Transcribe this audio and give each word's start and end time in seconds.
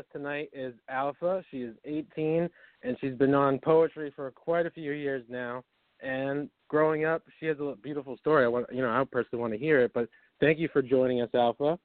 us 0.00 0.06
tonight 0.12 0.48
is 0.52 0.74
Alpha. 0.88 1.44
She 1.50 1.58
is 1.58 1.76
18 1.84 2.48
and 2.82 2.96
she's 3.00 3.14
been 3.14 3.34
on 3.34 3.58
poetry 3.58 4.12
for 4.16 4.30
quite 4.30 4.66
a 4.66 4.70
few 4.70 4.92
years 4.92 5.22
now. 5.28 5.62
And 6.02 6.48
growing 6.68 7.04
up, 7.04 7.22
she 7.38 7.46
has 7.46 7.58
a 7.60 7.74
beautiful 7.82 8.16
story. 8.16 8.44
I 8.44 8.48
want, 8.48 8.66
you 8.72 8.80
know, 8.80 8.88
I 8.88 9.04
personally 9.10 9.40
want 9.40 9.52
to 9.52 9.58
hear 9.58 9.80
it. 9.80 9.92
But 9.94 10.08
thank 10.40 10.58
you 10.58 10.68
for 10.72 10.80
joining 10.80 11.20
us, 11.20 11.28
Alpha. 11.34 11.78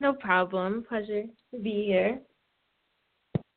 No 0.00 0.14
problem. 0.14 0.84
Pleasure 0.88 1.24
to 1.52 1.60
be 1.60 1.84
here. 1.86 2.20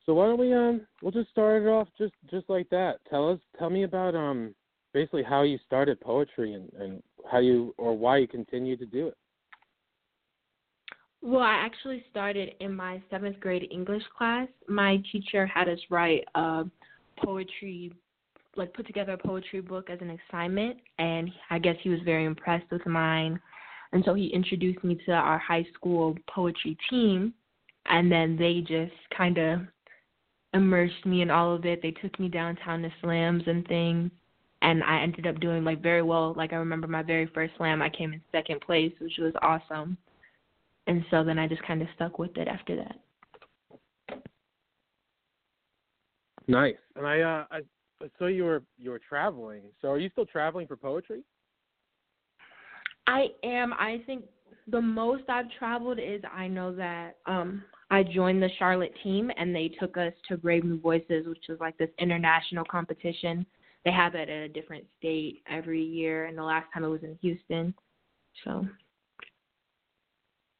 So 0.04 0.14
why 0.14 0.26
don't 0.26 0.38
we 0.38 0.54
um 0.54 0.86
we'll 1.02 1.12
just 1.12 1.28
start 1.28 1.62
it 1.62 1.66
off 1.66 1.88
just 1.98 2.14
just 2.30 2.48
like 2.48 2.68
that. 2.70 2.98
Tell 3.10 3.30
us 3.30 3.38
tell 3.58 3.68
me 3.68 3.82
about 3.82 4.14
um 4.14 4.54
basically 4.94 5.22
how 5.22 5.42
you 5.42 5.58
started 5.66 6.00
poetry 6.00 6.54
and, 6.54 6.72
and 6.80 7.02
how 7.30 7.40
you 7.40 7.74
or 7.76 7.96
why 7.96 8.16
you 8.16 8.26
continue 8.26 8.76
to 8.78 8.86
do 8.86 9.08
it. 9.08 9.14
Well, 11.20 11.42
I 11.42 11.54
actually 11.54 12.04
started 12.10 12.54
in 12.60 12.74
my 12.74 13.02
seventh 13.10 13.40
grade 13.40 13.66
English 13.70 14.04
class. 14.16 14.48
My 14.68 15.02
teacher 15.10 15.46
had 15.46 15.68
us 15.68 15.78
write 15.90 16.24
a 16.36 16.64
poetry, 17.22 17.92
like 18.56 18.72
put 18.72 18.86
together 18.86 19.12
a 19.12 19.18
poetry 19.18 19.60
book 19.60 19.90
as 19.90 20.00
an 20.00 20.16
assignment, 20.30 20.78
and 20.98 21.30
I 21.50 21.58
guess 21.58 21.76
he 21.82 21.90
was 21.90 22.00
very 22.04 22.24
impressed 22.24 22.70
with 22.70 22.86
mine. 22.86 23.40
And 23.92 24.04
so 24.04 24.14
he 24.14 24.28
introduced 24.28 24.84
me 24.84 24.96
to 25.06 25.12
our 25.12 25.38
high 25.38 25.66
school 25.74 26.16
poetry 26.32 26.76
team, 26.88 27.34
and 27.86 28.12
then 28.12 28.36
they 28.36 28.60
just 28.60 28.94
kind 29.16 29.38
of 29.38 29.60
immersed 30.54 31.04
me 31.04 31.22
in 31.22 31.30
all 31.30 31.52
of 31.52 31.64
it. 31.66 31.82
They 31.82 31.90
took 31.90 32.18
me 32.20 32.28
downtown 32.28 32.82
to 32.82 32.92
slams 33.00 33.42
and 33.46 33.66
things, 33.66 34.12
and 34.62 34.84
I 34.84 35.00
ended 35.00 35.26
up 35.26 35.40
doing 35.40 35.64
like 35.64 35.82
very 35.82 36.02
well. 36.02 36.32
Like 36.36 36.52
I 36.52 36.56
remember 36.56 36.86
my 36.86 37.02
very 37.02 37.26
first 37.26 37.54
slam, 37.56 37.82
I 37.82 37.88
came 37.88 38.12
in 38.12 38.20
second 38.30 38.60
place, 38.60 38.92
which 39.00 39.18
was 39.18 39.32
awesome 39.42 39.98
and 40.88 41.04
so 41.10 41.22
then 41.22 41.38
I 41.38 41.46
just 41.46 41.62
kind 41.62 41.82
of 41.82 41.88
stuck 41.94 42.18
with 42.18 42.36
it 42.36 42.48
after 42.48 42.74
that. 42.76 42.96
Nice. 46.48 46.76
And 46.96 47.06
I 47.06 47.20
uh 47.20 47.44
I, 47.50 47.58
I 48.02 48.08
saw 48.18 48.26
you 48.26 48.44
were 48.44 48.62
you 48.78 48.90
were 48.90 49.00
traveling. 49.06 49.62
So 49.80 49.88
are 49.88 49.98
you 49.98 50.08
still 50.10 50.26
traveling 50.26 50.66
for 50.66 50.76
poetry? 50.76 51.22
I 53.06 53.28
am. 53.44 53.72
I 53.74 54.02
think 54.06 54.24
the 54.66 54.80
most 54.80 55.24
I've 55.28 55.50
traveled 55.58 55.98
is 55.98 56.22
I 56.32 56.48
know 56.48 56.74
that 56.74 57.18
um 57.26 57.62
I 57.90 58.02
joined 58.02 58.42
the 58.42 58.50
Charlotte 58.58 58.94
team 59.04 59.30
and 59.36 59.54
they 59.54 59.68
took 59.80 59.96
us 59.96 60.12
to 60.28 60.38
Brave 60.38 60.64
New 60.64 60.80
Voices, 60.80 61.26
which 61.26 61.48
is 61.48 61.60
like 61.60 61.76
this 61.76 61.90
international 61.98 62.64
competition. 62.64 63.46
They 63.84 63.92
have 63.92 64.14
it 64.14 64.28
at 64.28 64.42
a 64.42 64.48
different 64.48 64.84
state 64.98 65.42
every 65.48 65.82
year, 65.82 66.26
and 66.26 66.36
the 66.36 66.42
last 66.42 66.66
time 66.72 66.84
it 66.84 66.88
was 66.88 67.02
in 67.02 67.16
Houston. 67.20 67.74
So 68.44 68.66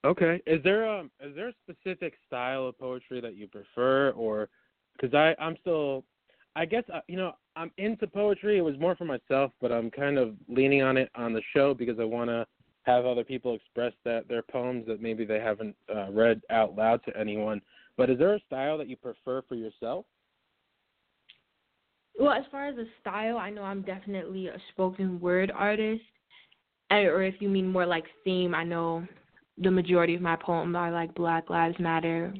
Okay. 0.04 0.40
Is 0.46 0.62
there 0.62 0.88
um 0.88 1.10
is 1.20 1.34
there 1.34 1.48
a 1.48 1.54
specific 1.62 2.14
style 2.26 2.66
of 2.66 2.78
poetry 2.78 3.20
that 3.20 3.34
you 3.36 3.48
prefer, 3.48 4.10
or 4.10 4.48
because 4.92 5.14
I 5.14 5.34
I'm 5.42 5.56
still 5.60 6.04
I 6.56 6.64
guess 6.64 6.84
uh, 6.92 7.00
you 7.08 7.16
know 7.16 7.32
I'm 7.56 7.70
into 7.78 8.06
poetry. 8.06 8.58
It 8.58 8.62
was 8.62 8.78
more 8.78 8.94
for 8.94 9.04
myself, 9.04 9.52
but 9.60 9.72
I'm 9.72 9.90
kind 9.90 10.18
of 10.18 10.34
leaning 10.48 10.82
on 10.82 10.96
it 10.96 11.10
on 11.14 11.32
the 11.32 11.42
show 11.54 11.74
because 11.74 11.98
I 11.98 12.04
want 12.04 12.30
to 12.30 12.46
have 12.84 13.04
other 13.04 13.24
people 13.24 13.54
express 13.54 13.92
that 14.04 14.28
their 14.28 14.42
poems 14.42 14.86
that 14.86 15.02
maybe 15.02 15.24
they 15.24 15.40
haven't 15.40 15.76
uh, 15.94 16.10
read 16.10 16.40
out 16.50 16.76
loud 16.76 17.04
to 17.04 17.16
anyone. 17.16 17.60
But 17.96 18.08
is 18.08 18.18
there 18.18 18.34
a 18.34 18.40
style 18.46 18.78
that 18.78 18.88
you 18.88 18.96
prefer 18.96 19.42
for 19.48 19.56
yourself? 19.56 20.06
Well, 22.18 22.32
as 22.32 22.44
far 22.50 22.66
as 22.66 22.76
a 22.78 22.86
style, 23.00 23.36
I 23.36 23.50
know 23.50 23.62
I'm 23.62 23.82
definitely 23.82 24.48
a 24.48 24.56
spoken 24.70 25.20
word 25.20 25.52
artist. 25.54 26.02
Or 26.90 27.22
if 27.22 27.34
you 27.40 27.48
mean 27.48 27.68
more 27.68 27.84
like 27.84 28.04
theme, 28.24 28.54
I 28.54 28.64
know 28.64 29.06
the 29.60 29.70
majority 29.70 30.14
of 30.14 30.22
my 30.22 30.36
poems 30.36 30.76
are 30.76 30.90
like 30.90 31.14
Black 31.14 31.50
Lives 31.50 31.78
Matter 31.78 32.34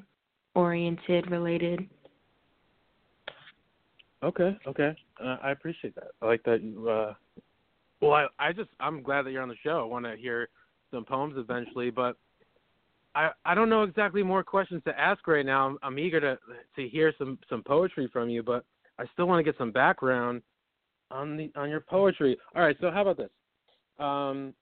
oriented, 0.55 1.31
related. 1.31 1.89
Okay, 4.23 4.57
okay. 4.67 4.97
Uh, 5.23 5.37
I 5.43 5.51
appreciate 5.53 5.95
that. 5.95 6.09
I 6.21 6.27
like 6.27 6.43
that 6.45 6.63
you. 6.63 6.89
Uh, 6.89 7.15
well, 8.01 8.13
I, 8.13 8.27
I 8.39 8.53
just 8.53 8.71
I'm 8.81 9.03
glad 9.03 9.23
that 9.23 9.31
you're 9.31 9.43
on 9.43 9.49
the 9.49 9.57
show. 9.63 9.81
I 9.81 9.85
want 9.85 10.05
to 10.05 10.17
hear 10.17 10.49
some 10.91 11.05
poems 11.05 11.35
eventually, 11.37 11.91
but 11.91 12.17
I 13.15 13.31
I 13.45 13.55
don't 13.55 13.69
know 13.69 13.85
exactly 13.85 14.23
more 14.23 14.43
questions 14.43 14.83
to 14.87 14.99
ask 14.99 15.27
right 15.27 15.47
now. 15.47 15.67
I'm, 15.67 15.79
I'm 15.83 15.99
eager 15.99 16.21
to 16.21 16.39
to 16.77 16.89
hear 16.89 17.13
some 17.19 17.39
some 17.49 17.63
poetry 17.63 18.09
from 18.13 18.29
you, 18.29 18.43
but 18.43 18.65
I 18.99 19.05
still 19.13 19.27
want 19.27 19.39
to 19.39 19.45
get 19.45 19.59
some 19.59 19.71
background 19.71 20.43
on 21.11 21.37
the 21.37 21.51
on 21.57 21.71
your 21.71 21.81
poetry. 21.81 22.37
All 22.57 22.63
right, 22.63 22.77
so 22.81 22.91
how 22.91 23.03
about 23.03 23.17
this? 23.17 23.31
Um, 23.99 24.55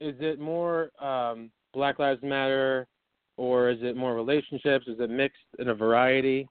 is 0.00 0.14
it 0.20 0.40
more 0.40 0.90
um, 1.02 1.50
Black 1.72 1.98
Lives 1.98 2.22
Matter, 2.22 2.86
or 3.36 3.70
is 3.70 3.78
it 3.82 3.96
more 3.96 4.14
relationships? 4.14 4.86
Is 4.86 5.00
it 5.00 5.10
mixed 5.10 5.38
in 5.58 5.68
a 5.68 5.74
variety? 5.74 6.48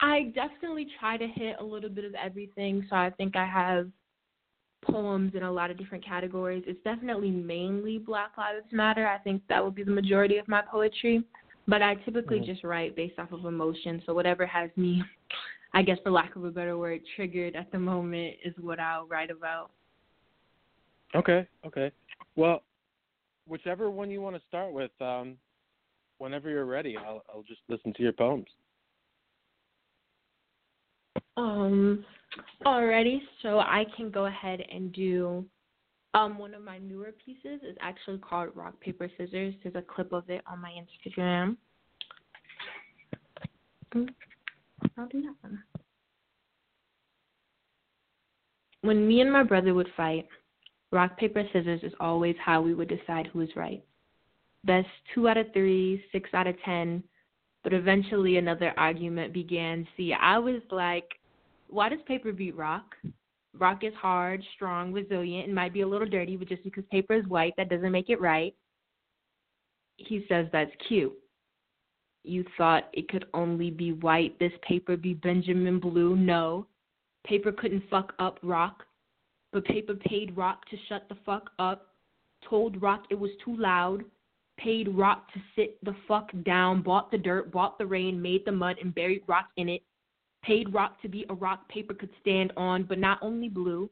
I 0.00 0.32
definitely 0.34 0.88
try 1.00 1.16
to 1.16 1.26
hit 1.26 1.56
a 1.60 1.64
little 1.64 1.88
bit 1.88 2.04
of 2.04 2.14
everything. 2.14 2.86
So 2.90 2.96
I 2.96 3.10
think 3.10 3.36
I 3.36 3.46
have 3.46 3.88
poems 4.84 5.32
in 5.34 5.42
a 5.42 5.50
lot 5.50 5.70
of 5.70 5.78
different 5.78 6.04
categories. 6.04 6.64
It's 6.66 6.82
definitely 6.84 7.30
mainly 7.30 7.98
Black 7.98 8.32
Lives 8.36 8.66
Matter. 8.72 9.06
I 9.06 9.18
think 9.18 9.42
that 9.48 9.64
would 9.64 9.74
be 9.74 9.84
the 9.84 9.90
majority 9.90 10.36
of 10.36 10.48
my 10.48 10.62
poetry. 10.62 11.24
But 11.68 11.82
I 11.82 11.94
typically 11.94 12.38
mm-hmm. 12.38 12.52
just 12.52 12.62
write 12.62 12.94
based 12.94 13.18
off 13.18 13.32
of 13.32 13.44
emotion. 13.44 14.02
So 14.06 14.14
whatever 14.14 14.46
has 14.46 14.70
me, 14.76 15.02
I 15.74 15.82
guess 15.82 15.98
for 16.02 16.10
lack 16.10 16.36
of 16.36 16.44
a 16.44 16.50
better 16.50 16.78
word, 16.78 17.00
triggered 17.16 17.56
at 17.56 17.72
the 17.72 17.78
moment 17.78 18.34
is 18.44 18.54
what 18.60 18.78
I'll 18.78 19.06
write 19.06 19.30
about. 19.30 19.70
Okay, 21.14 21.46
okay. 21.66 21.90
Well, 22.36 22.62
whichever 23.48 23.90
one 23.90 24.10
you 24.10 24.20
want 24.20 24.36
to 24.36 24.42
start 24.46 24.72
with, 24.72 24.90
um, 25.00 25.36
whenever 26.18 26.50
you're 26.50 26.66
ready, 26.66 26.96
I'll 26.96 27.22
I'll 27.32 27.42
just 27.42 27.60
listen 27.68 27.92
to 27.94 28.02
your 28.02 28.12
poems. 28.12 28.46
Um, 31.36 32.04
alrighty, 32.64 33.20
so 33.42 33.58
I 33.58 33.84
can 33.96 34.10
go 34.10 34.26
ahead 34.26 34.60
and 34.72 34.92
do 34.92 35.44
um 36.14 36.38
one 36.38 36.54
of 36.54 36.62
my 36.62 36.78
newer 36.78 37.12
pieces 37.24 37.60
is 37.62 37.76
actually 37.80 38.18
called 38.18 38.50
Rock 38.54 38.78
Paper 38.80 39.10
Scissors. 39.16 39.54
There's 39.62 39.74
a 39.74 39.82
clip 39.82 40.12
of 40.12 40.28
it 40.30 40.42
on 40.46 40.60
my 40.60 40.70
Instagram. 40.70 41.56
Mm, 43.94 44.08
I'll 44.98 45.08
do 45.08 45.22
that 45.22 45.34
one. 45.40 45.62
When 48.82 49.08
me 49.08 49.20
and 49.20 49.32
my 49.32 49.42
brother 49.42 49.74
would 49.74 49.88
fight, 49.96 50.28
Rock, 50.92 51.18
paper, 51.18 51.42
scissors 51.52 51.80
is 51.82 51.92
always 51.98 52.36
how 52.42 52.60
we 52.60 52.74
would 52.74 52.88
decide 52.88 53.26
who 53.26 53.40
is 53.40 53.56
right. 53.56 53.84
Best 54.64 54.88
two 55.14 55.28
out 55.28 55.36
of 55.36 55.52
three, 55.52 56.02
six 56.12 56.30
out 56.32 56.46
of 56.46 56.56
ten, 56.64 57.02
but 57.64 57.72
eventually 57.72 58.36
another 58.36 58.72
argument 58.76 59.32
began. 59.32 59.86
See, 59.96 60.12
I 60.12 60.38
was 60.38 60.62
like, 60.70 61.08
why 61.68 61.88
does 61.88 61.98
paper 62.06 62.32
beat 62.32 62.56
rock? 62.56 62.94
Rock 63.58 63.82
is 63.82 63.94
hard, 63.94 64.42
strong, 64.54 64.92
resilient, 64.92 65.46
and 65.46 65.54
might 65.54 65.72
be 65.72 65.80
a 65.80 65.88
little 65.88 66.06
dirty, 66.06 66.36
but 66.36 66.48
just 66.48 66.62
because 66.62 66.84
paper 66.90 67.14
is 67.14 67.26
white, 67.26 67.54
that 67.56 67.68
doesn't 67.68 67.92
make 67.92 68.10
it 68.10 68.20
right. 68.20 68.54
He 69.96 70.24
says 70.28 70.46
that's 70.52 70.70
cute. 70.86 71.14
You 72.22 72.44
thought 72.56 72.88
it 72.92 73.08
could 73.08 73.26
only 73.34 73.70
be 73.70 73.92
white, 73.92 74.38
this 74.38 74.52
paper 74.66 74.96
be 74.96 75.14
Benjamin 75.14 75.80
Blue. 75.80 76.16
No. 76.16 76.66
Paper 77.26 77.50
couldn't 77.50 77.88
fuck 77.90 78.12
up 78.18 78.38
rock 78.42 78.85
but 79.56 79.64
paper 79.64 79.94
paid 79.94 80.36
Rock 80.36 80.68
to 80.68 80.76
shut 80.86 81.08
the 81.08 81.16
fuck 81.24 81.48
up, 81.58 81.86
told 82.46 82.82
Rock 82.82 83.04
it 83.08 83.18
was 83.18 83.30
too 83.42 83.56
loud, 83.56 84.04
paid 84.58 84.86
Rock 84.86 85.32
to 85.32 85.40
sit 85.54 85.82
the 85.82 85.96
fuck 86.06 86.30
down, 86.44 86.82
bought 86.82 87.10
the 87.10 87.16
dirt, 87.16 87.50
bought 87.50 87.78
the 87.78 87.86
rain, 87.86 88.20
made 88.20 88.44
the 88.44 88.52
mud, 88.52 88.76
and 88.82 88.94
buried 88.94 89.22
Rock 89.26 89.46
in 89.56 89.70
it, 89.70 89.80
paid 90.42 90.74
Rock 90.74 91.00
to 91.00 91.08
be 91.08 91.24
a 91.30 91.34
rock 91.34 91.66
paper 91.70 91.94
could 91.94 92.10
stand 92.20 92.52
on, 92.58 92.82
but 92.82 92.98
not 92.98 93.18
only 93.22 93.48
blue. 93.48 93.88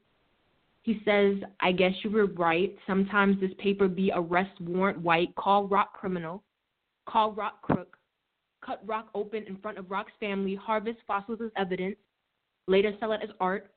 He 0.83 1.01
says, 1.03 1.37
I 1.61 1.73
guess 1.73 1.93
you 2.03 2.11
were 2.11 2.27
right. 2.27 2.77
Sometimes 2.87 3.41
this 3.41 3.53
paper 3.57 3.89
be 3.89 4.13
arrest 4.15 4.61
warrant 4.61 5.01
white. 5.01 5.35
Call 5.37 5.67
Rock 5.67 5.95
criminal. 5.95 6.43
Call 7.09 7.33
Rock 7.33 7.63
crook. 7.63 7.97
Cut 8.63 8.83
Rock 8.85 9.09
open 9.15 9.45
in 9.45 9.57
front 9.57 9.79
of 9.79 9.91
Rock's 9.91 10.13
family. 10.21 10.57
Harvest 10.57 10.99
fossils 11.07 11.41
as 11.43 11.51
evidence. 11.57 11.97
Later 12.67 12.93
sell 13.01 13.13
it 13.13 13.21
as 13.23 13.31
art. 13.41 13.71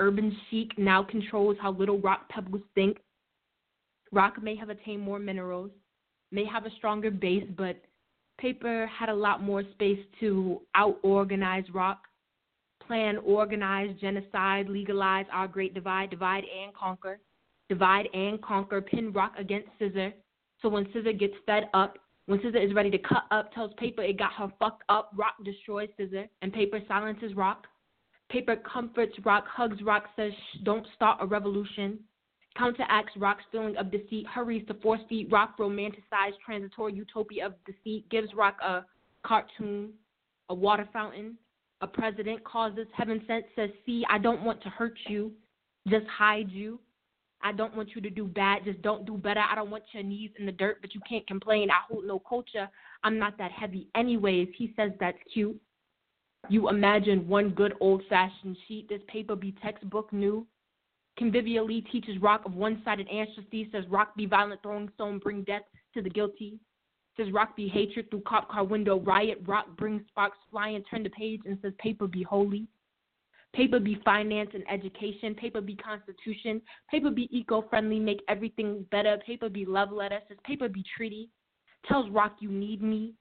Urban 0.00 0.34
chic 0.48 0.76
now 0.78 1.02
controls 1.02 1.56
how 1.60 1.72
little 1.72 1.98
rock 2.00 2.28
pebbles 2.30 2.62
think. 2.74 2.98
Rock 4.12 4.42
may 4.42 4.56
have 4.56 4.70
attained 4.70 5.02
more 5.02 5.18
minerals, 5.18 5.70
may 6.32 6.44
have 6.46 6.66
a 6.66 6.70
stronger 6.78 7.10
base, 7.10 7.44
but 7.56 7.76
paper 8.38 8.86
had 8.86 9.10
a 9.10 9.14
lot 9.14 9.42
more 9.42 9.62
space 9.74 10.00
to 10.18 10.62
out 10.74 10.98
organize 11.02 11.64
rock, 11.72 12.00
plan, 12.84 13.18
organize, 13.18 13.94
genocide, 14.00 14.68
legalize 14.68 15.26
our 15.30 15.46
great 15.46 15.74
divide, 15.74 16.10
divide 16.10 16.44
and 16.44 16.74
conquer, 16.74 17.20
divide 17.68 18.08
and 18.14 18.42
conquer, 18.42 18.80
pin 18.80 19.12
rock 19.12 19.34
against 19.38 19.68
scissor. 19.78 20.12
So 20.62 20.68
when 20.68 20.86
scissor 20.92 21.12
gets 21.12 21.34
fed 21.46 21.68
up, 21.74 21.98
when 22.26 22.40
scissor 22.40 22.58
is 22.58 22.74
ready 22.74 22.90
to 22.90 22.98
cut 22.98 23.24
up, 23.30 23.52
tells 23.52 23.72
paper 23.76 24.02
it 24.02 24.18
got 24.18 24.32
her 24.32 24.50
fucked 24.58 24.82
up, 24.88 25.12
rock 25.14 25.34
destroys 25.44 25.88
scissor, 25.96 26.26
and 26.42 26.52
paper 26.52 26.80
silences 26.88 27.34
rock. 27.34 27.66
Paper 28.30 28.56
comforts 28.56 29.14
Rock, 29.24 29.44
hugs 29.48 29.82
Rock, 29.82 30.04
says 30.16 30.32
don't 30.62 30.86
start 30.94 31.18
a 31.20 31.26
revolution. 31.26 31.98
Counteracts 32.56 33.12
Rock's 33.16 33.44
feeling 33.52 33.76
of 33.76 33.90
deceit, 33.90 34.26
hurries 34.26 34.66
to 34.68 34.74
force 34.74 35.00
feed 35.08 35.30
Rock 35.30 35.58
romanticized 35.58 36.38
transitory 36.44 36.94
utopia 36.94 37.46
of 37.46 37.54
deceit, 37.64 38.08
gives 38.08 38.32
Rock 38.34 38.56
a 38.62 38.84
cartoon, 39.24 39.90
a 40.48 40.54
water 40.54 40.88
fountain, 40.92 41.36
a 41.80 41.86
president 41.86 42.42
causes 42.44 42.86
heaven 42.96 43.22
sent, 43.26 43.44
says, 43.56 43.70
See, 43.86 44.04
I 44.08 44.18
don't 44.18 44.42
want 44.42 44.62
to 44.62 44.68
hurt 44.68 44.98
you, 45.08 45.32
just 45.88 46.06
hide 46.06 46.50
you. 46.50 46.78
I 47.42 47.52
don't 47.52 47.74
want 47.74 47.90
you 47.94 48.02
to 48.02 48.10
do 48.10 48.26
bad, 48.26 48.64
just 48.64 48.82
don't 48.82 49.06
do 49.06 49.16
better. 49.16 49.40
I 49.40 49.54
don't 49.54 49.70
want 49.70 49.84
your 49.92 50.02
knees 50.02 50.30
in 50.38 50.44
the 50.44 50.52
dirt, 50.52 50.78
but 50.82 50.94
you 50.94 51.00
can't 51.08 51.26
complain. 51.26 51.70
I 51.70 51.78
hold 51.88 52.04
no 52.04 52.18
culture. 52.18 52.68
I'm 53.02 53.18
not 53.18 53.38
that 53.38 53.50
heavy 53.50 53.88
anyways. 53.96 54.48
He 54.58 54.74
says 54.76 54.90
that's 55.00 55.16
cute. 55.32 55.58
You 56.48 56.68
imagine 56.68 57.28
one 57.28 57.50
good 57.50 57.74
old 57.80 58.02
fashioned 58.08 58.56
sheet, 58.66 58.88
this 58.88 59.02
paper 59.08 59.36
be 59.36 59.54
textbook 59.62 60.12
new. 60.12 60.46
Convivially 61.18 61.88
teaches 61.90 62.20
Rock 62.20 62.44
of 62.46 62.54
one 62.54 62.80
sided 62.84 63.08
ancestry, 63.08 63.68
says 63.70 63.84
Rock 63.88 64.16
be 64.16 64.26
violent, 64.26 64.62
throwing 64.62 64.88
stone, 64.94 65.18
bring 65.18 65.42
death 65.42 65.62
to 65.94 66.02
the 66.02 66.08
guilty. 66.08 66.58
Says 67.16 67.30
Rock 67.32 67.56
be 67.56 67.68
hatred 67.68 68.10
through 68.10 68.22
cop 68.22 68.48
car 68.48 68.64
window, 68.64 69.00
riot, 69.00 69.42
Rock 69.46 69.76
brings 69.76 70.02
sparks 70.08 70.38
flying, 70.50 70.82
turn 70.84 71.02
the 71.02 71.10
page 71.10 71.42
and 71.44 71.58
says 71.60 71.72
paper 71.78 72.06
be 72.06 72.22
holy. 72.22 72.66
Paper 73.52 73.80
be 73.80 74.00
finance 74.04 74.50
and 74.54 74.64
education. 74.70 75.34
Paper 75.34 75.60
be 75.60 75.74
constitution. 75.74 76.62
Paper 76.88 77.10
be 77.10 77.28
eco 77.36 77.62
friendly, 77.68 77.98
make 77.98 78.22
everything 78.28 78.86
better. 78.92 79.18
Paper 79.26 79.48
be 79.48 79.64
love 79.64 79.90
letter. 79.90 80.20
Says 80.28 80.38
paper 80.44 80.68
be 80.68 80.84
treaty. 80.96 81.28
Tells 81.88 82.08
Rock 82.10 82.36
you 82.40 82.50
need 82.50 82.80
me. 82.80 83.14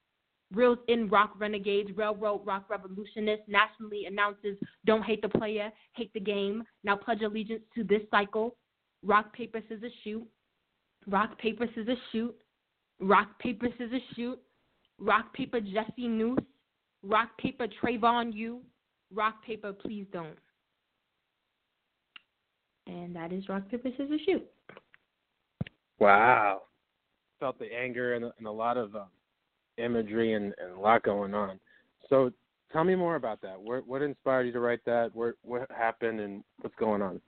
Reels 0.52 0.80
in 0.88 1.08
rock 1.10 1.34
renegades, 1.38 1.92
railroad 1.96 2.42
rock 2.44 2.66
revolutionists, 2.70 3.46
nationally 3.48 4.06
announces 4.06 4.58
don't 4.86 5.04
hate 5.04 5.22
the 5.22 5.30
player, 5.30 5.72
hate 5.94 6.12
the 6.14 6.20
game. 6.20 6.64
Now 6.84 6.96
pledge 6.96 7.22
allegiance 7.22 7.62
to 7.76 7.84
this 7.84 8.02
cycle. 8.10 8.56
Rock, 9.04 9.32
paper, 9.34 9.62
scissors, 9.70 9.92
shoot. 10.04 10.28
Rock, 11.08 11.38
paper, 11.38 11.68
scissors, 11.76 12.00
shoot. 12.12 12.36
Rock, 13.00 13.38
paper, 13.40 13.68
scissors, 13.78 14.02
shoot. 14.16 14.40
Rock, 14.98 15.34
paper, 15.34 15.62
Jesse 15.62 16.08
Noose. 16.08 16.40
Rock, 17.04 17.30
paper, 17.38 17.68
Trayvon 17.82 18.34
you. 18.34 18.62
Rock, 19.14 19.44
paper, 19.46 19.72
please 19.72 20.06
don't. 20.12 20.38
And 22.88 23.16
that 23.16 23.32
is 23.32 23.48
rock, 23.48 23.70
paper, 23.70 23.90
scissors, 23.96 24.20
shoot. 24.26 24.46
Wow. 26.00 26.64
Felt 27.40 27.60
the 27.60 27.72
anger 27.72 28.16
and, 28.16 28.26
and 28.38 28.48
a 28.48 28.52
lot 28.52 28.78
of 28.78 28.96
um, 28.96 29.08
imagery 29.80 30.34
and, 30.34 30.54
and 30.62 30.78
a 30.78 30.80
lot 30.80 31.04
going 31.04 31.34
on. 31.34 31.60
So 32.10 32.32
tell 32.72 32.84
me 32.84 32.96
more 32.96 33.16
about 33.16 33.42
that. 33.42 33.60
What, 33.60 33.88
what 33.88 34.02
inspired 34.02 34.46
you 34.48 34.52
to 34.54 34.60
write 34.60 34.84
that? 34.86 35.12
What, 35.14 35.36
what 35.44 35.70
happened 35.72 36.20
and 36.20 36.44
what's 36.62 36.76
going 36.76 37.02
on? 37.02 37.22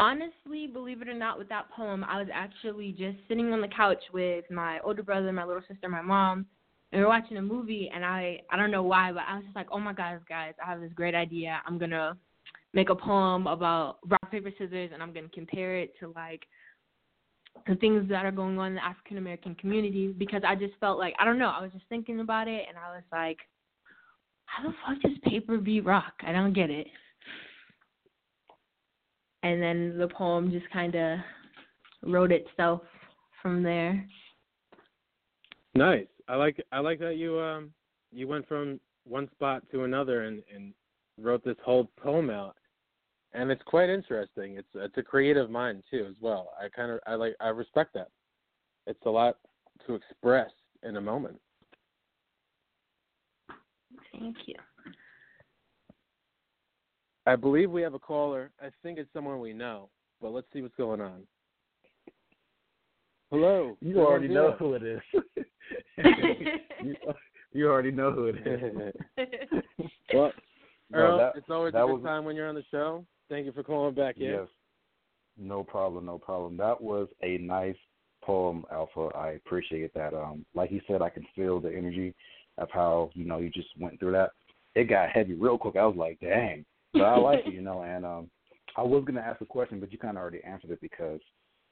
Honestly, 0.00 0.68
believe 0.72 1.02
it 1.02 1.08
or 1.08 1.14
not, 1.14 1.38
with 1.38 1.48
that 1.48 1.70
poem, 1.70 2.04
I 2.04 2.18
was 2.20 2.28
actually 2.32 2.92
just 2.92 3.16
sitting 3.26 3.52
on 3.52 3.60
the 3.60 3.68
couch 3.68 4.02
with 4.12 4.44
my 4.48 4.78
older 4.84 5.02
brother, 5.02 5.32
my 5.32 5.44
little 5.44 5.62
sister, 5.68 5.88
my 5.88 6.02
mom, 6.02 6.46
and 6.92 7.00
we 7.00 7.04
are 7.04 7.08
watching 7.08 7.36
a 7.36 7.42
movie. 7.42 7.90
And 7.92 8.04
I, 8.04 8.40
I 8.50 8.56
don't 8.56 8.70
know 8.70 8.84
why, 8.84 9.10
but 9.10 9.24
I 9.28 9.34
was 9.34 9.44
just 9.44 9.56
like, 9.56 9.66
oh 9.72 9.80
my 9.80 9.92
gosh, 9.92 10.20
guys, 10.28 10.54
I 10.64 10.70
have 10.70 10.80
this 10.80 10.92
great 10.94 11.16
idea. 11.16 11.60
I'm 11.66 11.78
gonna 11.78 12.16
make 12.74 12.90
a 12.90 12.94
poem 12.94 13.48
about 13.48 13.98
rock 14.06 14.30
paper 14.30 14.52
scissors, 14.56 14.90
and 14.94 15.02
I'm 15.02 15.12
gonna 15.12 15.28
compare 15.34 15.78
it 15.78 15.94
to 15.98 16.12
like 16.14 16.46
the 17.66 17.76
things 17.76 18.08
that 18.08 18.24
are 18.24 18.32
going 18.32 18.58
on 18.58 18.68
in 18.68 18.74
the 18.74 18.84
African 18.84 19.18
American 19.18 19.54
community 19.54 20.08
because 20.08 20.42
I 20.46 20.54
just 20.54 20.74
felt 20.80 20.98
like 20.98 21.14
I 21.18 21.24
don't 21.24 21.38
know. 21.38 21.48
I 21.48 21.62
was 21.62 21.72
just 21.72 21.86
thinking 21.88 22.20
about 22.20 22.48
it, 22.48 22.64
and 22.68 22.76
I 22.76 22.94
was 22.94 23.04
like, 23.12 23.38
how 24.46 24.62
the 24.62 24.74
fuck 24.86 25.02
does 25.02 25.18
paper 25.24 25.58
be 25.58 25.80
rock? 25.80 26.14
I 26.26 26.32
don't 26.32 26.52
get 26.52 26.70
it 26.70 26.86
and 29.42 29.62
then 29.62 29.98
the 29.98 30.08
poem 30.08 30.50
just 30.50 30.68
kind 30.70 30.94
of 30.94 31.18
wrote 32.02 32.32
itself 32.32 32.82
from 33.40 33.62
there. 33.62 34.06
Nice. 35.74 36.06
I 36.28 36.36
like 36.36 36.62
I 36.72 36.80
like 36.80 36.98
that 37.00 37.16
you 37.16 37.38
um 37.38 37.70
you 38.12 38.26
went 38.26 38.48
from 38.48 38.80
one 39.04 39.28
spot 39.32 39.62
to 39.72 39.84
another 39.84 40.24
and 40.24 40.42
and 40.54 40.72
wrote 41.20 41.44
this 41.44 41.56
whole 41.64 41.88
poem 41.96 42.30
out. 42.30 42.56
And 43.34 43.50
it's 43.50 43.62
quite 43.64 43.90
interesting. 43.90 44.56
It's 44.56 44.68
it's 44.74 44.96
a 44.96 45.02
creative 45.02 45.50
mind 45.50 45.82
too 45.90 46.06
as 46.08 46.16
well. 46.20 46.52
I 46.60 46.68
kind 46.68 46.90
of 46.90 47.00
I 47.06 47.14
like 47.14 47.34
I 47.40 47.48
respect 47.48 47.94
that. 47.94 48.08
It's 48.86 49.04
a 49.04 49.10
lot 49.10 49.36
to 49.86 49.94
express 49.94 50.50
in 50.82 50.96
a 50.96 51.00
moment. 51.00 51.38
Thank 54.12 54.36
you. 54.46 54.54
I 57.26 57.36
believe 57.36 57.70
we 57.70 57.82
have 57.82 57.94
a 57.94 57.98
caller. 57.98 58.50
I 58.60 58.70
think 58.82 58.98
it's 58.98 59.12
someone 59.12 59.38
we 59.40 59.52
know, 59.52 59.90
but 60.20 60.30
let's 60.30 60.46
see 60.52 60.62
what's 60.62 60.74
going 60.76 61.02
on. 61.02 61.24
Hello. 63.30 63.76
You 63.80 64.00
already 64.00 64.28
know 64.28 64.56
who 64.58 64.72
it 64.72 64.82
is. 64.82 65.00
you, 66.82 66.94
you, 67.52 67.68
already 67.68 67.90
know 67.90 68.10
who 68.10 68.26
it 68.26 68.36
is. 68.46 68.94
well, 70.14 70.32
Earl, 70.94 71.10
no, 71.10 71.18
that, 71.18 71.32
it's 71.36 71.50
always 71.50 71.74
a 71.74 71.78
good 71.78 71.92
was, 71.92 72.02
time 72.02 72.24
when 72.24 72.34
you're 72.34 72.48
on 72.48 72.54
the 72.54 72.64
show. 72.70 73.04
Thank 73.28 73.46
you 73.46 73.52
for 73.52 73.62
calling 73.62 73.94
back. 73.94 74.14
Yes. 74.18 74.46
No 75.36 75.62
problem, 75.62 76.06
no 76.06 76.18
problem. 76.18 76.56
That 76.56 76.80
was 76.80 77.08
a 77.22 77.38
nice 77.38 77.76
poem, 78.22 78.64
Alpha. 78.72 79.10
I 79.14 79.30
appreciate 79.30 79.94
that. 79.94 80.14
Um, 80.14 80.44
like 80.54 80.72
you 80.72 80.80
said, 80.88 81.02
I 81.02 81.10
can 81.10 81.26
feel 81.36 81.60
the 81.60 81.68
energy 81.68 82.14
of 82.56 82.68
how, 82.72 83.10
you 83.14 83.24
know, 83.24 83.38
you 83.38 83.50
just 83.50 83.68
went 83.78 84.00
through 84.00 84.12
that. 84.12 84.30
It 84.74 84.84
got 84.84 85.10
heavy 85.10 85.34
real 85.34 85.58
quick. 85.58 85.76
I 85.76 85.86
was 85.86 85.96
like, 85.96 86.18
dang 86.20 86.64
but 86.92 87.02
I 87.02 87.18
like 87.18 87.46
it, 87.46 87.54
you 87.54 87.60
know. 87.60 87.82
And 87.82 88.04
um, 88.04 88.30
I 88.76 88.82
was 88.82 89.04
gonna 89.06 89.20
ask 89.20 89.40
a 89.40 89.46
question, 89.46 89.80
but 89.80 89.92
you 89.92 89.98
kind 89.98 90.16
of 90.16 90.22
already 90.22 90.42
answered 90.44 90.70
it 90.70 90.80
because 90.80 91.20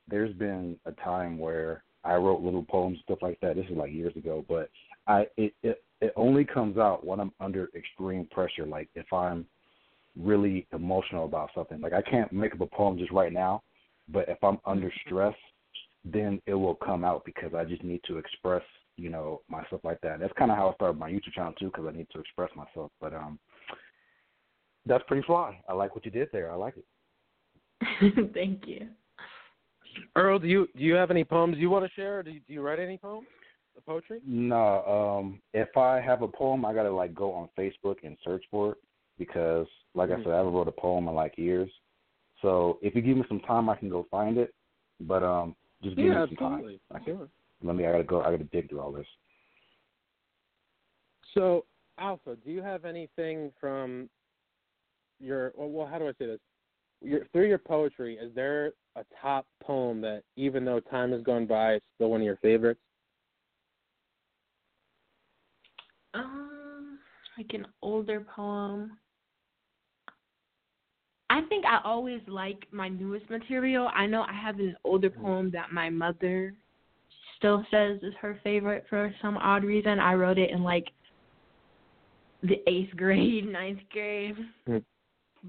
there's 0.08 0.34
been 0.34 0.76
a 0.86 0.92
time 0.92 1.38
where 1.38 1.82
I 2.04 2.14
wrote 2.14 2.42
little 2.42 2.62
poems, 2.62 2.98
stuff 3.02 3.18
like 3.22 3.38
that. 3.40 3.56
This 3.56 3.66
is 3.70 3.76
like 3.76 3.92
years 3.92 4.16
ago, 4.16 4.44
but 4.48 4.70
I 5.06 5.26
it 5.36 5.54
it, 5.62 5.82
it 6.00 6.12
only 6.16 6.44
comes 6.44 6.78
out 6.78 7.04
when 7.04 7.20
I'm 7.20 7.32
under 7.40 7.70
extreme 7.74 8.26
pressure. 8.30 8.66
Like 8.66 8.88
if 8.94 9.12
I'm 9.12 9.46
really 10.18 10.66
emotional 10.72 11.24
about 11.24 11.50
something. 11.54 11.80
Like 11.80 11.92
I 11.92 12.02
can't 12.02 12.32
make 12.32 12.54
up 12.54 12.60
a 12.60 12.66
poem 12.66 12.98
just 12.98 13.12
right 13.12 13.32
now, 13.32 13.62
but 14.08 14.28
if 14.28 14.42
I'm 14.42 14.58
under 14.66 14.88
mm-hmm. 14.88 15.08
stress, 15.08 15.34
then 16.04 16.40
it 16.46 16.54
will 16.54 16.74
come 16.74 17.04
out 17.04 17.24
because 17.24 17.52
I 17.54 17.64
just 17.64 17.82
need 17.82 18.00
to 18.06 18.18
express, 18.18 18.62
you 18.96 19.10
know, 19.10 19.42
myself 19.48 19.80
like 19.84 20.00
that. 20.02 20.20
That's 20.20 20.32
kind 20.38 20.50
of 20.50 20.56
how 20.56 20.70
I 20.70 20.74
started 20.74 20.98
my 20.98 21.10
YouTube 21.10 21.32
channel 21.34 21.52
too, 21.58 21.66
because 21.66 21.84
I 21.86 21.96
need 21.96 22.06
to 22.12 22.20
express 22.20 22.50
myself. 22.54 22.92
But 23.00 23.12
um, 23.12 23.38
that's 24.86 25.04
pretty 25.08 25.26
fly. 25.26 25.60
I 25.68 25.72
like 25.72 25.94
what 25.94 26.04
you 26.04 26.10
did 26.10 26.28
there. 26.32 26.50
I 26.50 26.54
like 26.54 26.74
it. 26.76 28.32
Thank 28.34 28.66
you. 28.66 28.88
Earl, 30.14 30.38
do 30.38 30.46
you 30.46 30.68
do 30.76 30.82
you 30.82 30.94
have 30.94 31.10
any 31.10 31.24
poems 31.24 31.56
you 31.58 31.70
want 31.70 31.84
to 31.84 31.90
share? 31.94 32.22
Do 32.22 32.30
you, 32.30 32.40
do 32.46 32.52
you 32.52 32.60
write 32.60 32.78
any 32.78 32.98
poems? 32.98 33.26
The 33.74 33.80
poetry? 33.80 34.20
No. 34.26 35.18
Um, 35.18 35.40
if 35.52 35.76
I 35.76 36.00
have 36.00 36.22
a 36.22 36.28
poem, 36.28 36.64
I 36.64 36.72
gotta 36.72 36.90
like 36.90 37.14
go 37.14 37.32
on 37.32 37.48
Facebook 37.58 37.96
and 38.02 38.16
search 38.24 38.44
for 38.50 38.72
it 38.72 38.78
because, 39.18 39.66
like 39.94 40.10
mm-hmm. 40.10 40.20
I 40.20 40.24
said, 40.24 40.32
I 40.32 40.36
haven't 40.38 40.52
wrote 40.52 40.68
a 40.68 40.72
poem 40.72 41.08
in 41.08 41.14
like 41.14 41.36
years. 41.36 41.70
So 42.42 42.78
if 42.82 42.94
you 42.94 43.02
give 43.02 43.16
me 43.16 43.24
some 43.28 43.40
time, 43.40 43.68
I 43.68 43.76
can 43.76 43.88
go 43.88 44.06
find 44.10 44.38
it. 44.38 44.54
But 45.00 45.22
um, 45.22 45.56
just 45.82 45.96
give 45.96 46.06
yeah, 46.06 46.24
me 46.24 46.36
some 46.38 46.46
absolutely. 46.46 46.80
time. 46.92 47.02
I 47.02 47.04
can. 47.04 47.28
Let 47.62 47.76
me. 47.76 47.86
I 47.86 47.92
gotta 47.92 48.04
go. 48.04 48.20
I 48.20 48.30
gotta 48.30 48.44
dig 48.44 48.68
through 48.68 48.80
all 48.80 48.92
this. 48.92 49.06
So, 51.34 51.64
Alpha, 51.98 52.36
do 52.44 52.50
you 52.50 52.62
have 52.62 52.84
anything 52.84 53.52
from 53.60 54.08
your 55.20 55.52
well, 55.56 55.86
how 55.86 55.98
do 55.98 56.08
I 56.08 56.12
say 56.12 56.26
this? 56.26 56.40
Your, 57.02 57.26
through 57.32 57.48
your 57.48 57.58
poetry, 57.58 58.14
is 58.14 58.34
there 58.34 58.72
a 58.96 59.04
top 59.20 59.46
poem 59.62 60.00
that, 60.00 60.22
even 60.36 60.64
though 60.64 60.80
time 60.80 61.12
has 61.12 61.22
gone 61.22 61.46
by, 61.46 61.74
it's 61.74 61.84
still 61.94 62.10
one 62.10 62.20
of 62.20 62.24
your 62.24 62.36
favorites? 62.36 62.80
Um, 66.14 66.98
like 67.36 67.52
an 67.52 67.66
older 67.82 68.26
poem. 68.34 68.92
I 71.36 71.42
think 71.48 71.66
I 71.66 71.80
always 71.84 72.22
like 72.26 72.66
my 72.70 72.88
newest 72.88 73.28
material. 73.28 73.90
I 73.94 74.06
know 74.06 74.22
I 74.22 74.32
have 74.32 74.58
an 74.58 74.74
older 74.84 75.10
mm-hmm. 75.10 75.20
poem 75.20 75.50
that 75.50 75.70
my 75.70 75.90
mother 75.90 76.54
still 77.36 77.62
says 77.70 77.98
is 78.02 78.14
her 78.22 78.40
favorite 78.42 78.86
for 78.88 79.14
some 79.20 79.36
odd 79.36 79.62
reason. 79.62 80.00
I 80.00 80.14
wrote 80.14 80.38
it 80.38 80.50
in 80.50 80.62
like 80.62 80.86
the 82.42 82.56
eighth 82.66 82.90
grade, 82.96 83.46
ninth 83.46 83.80
grade. 83.92 84.36
Mm-hmm. 84.66 84.78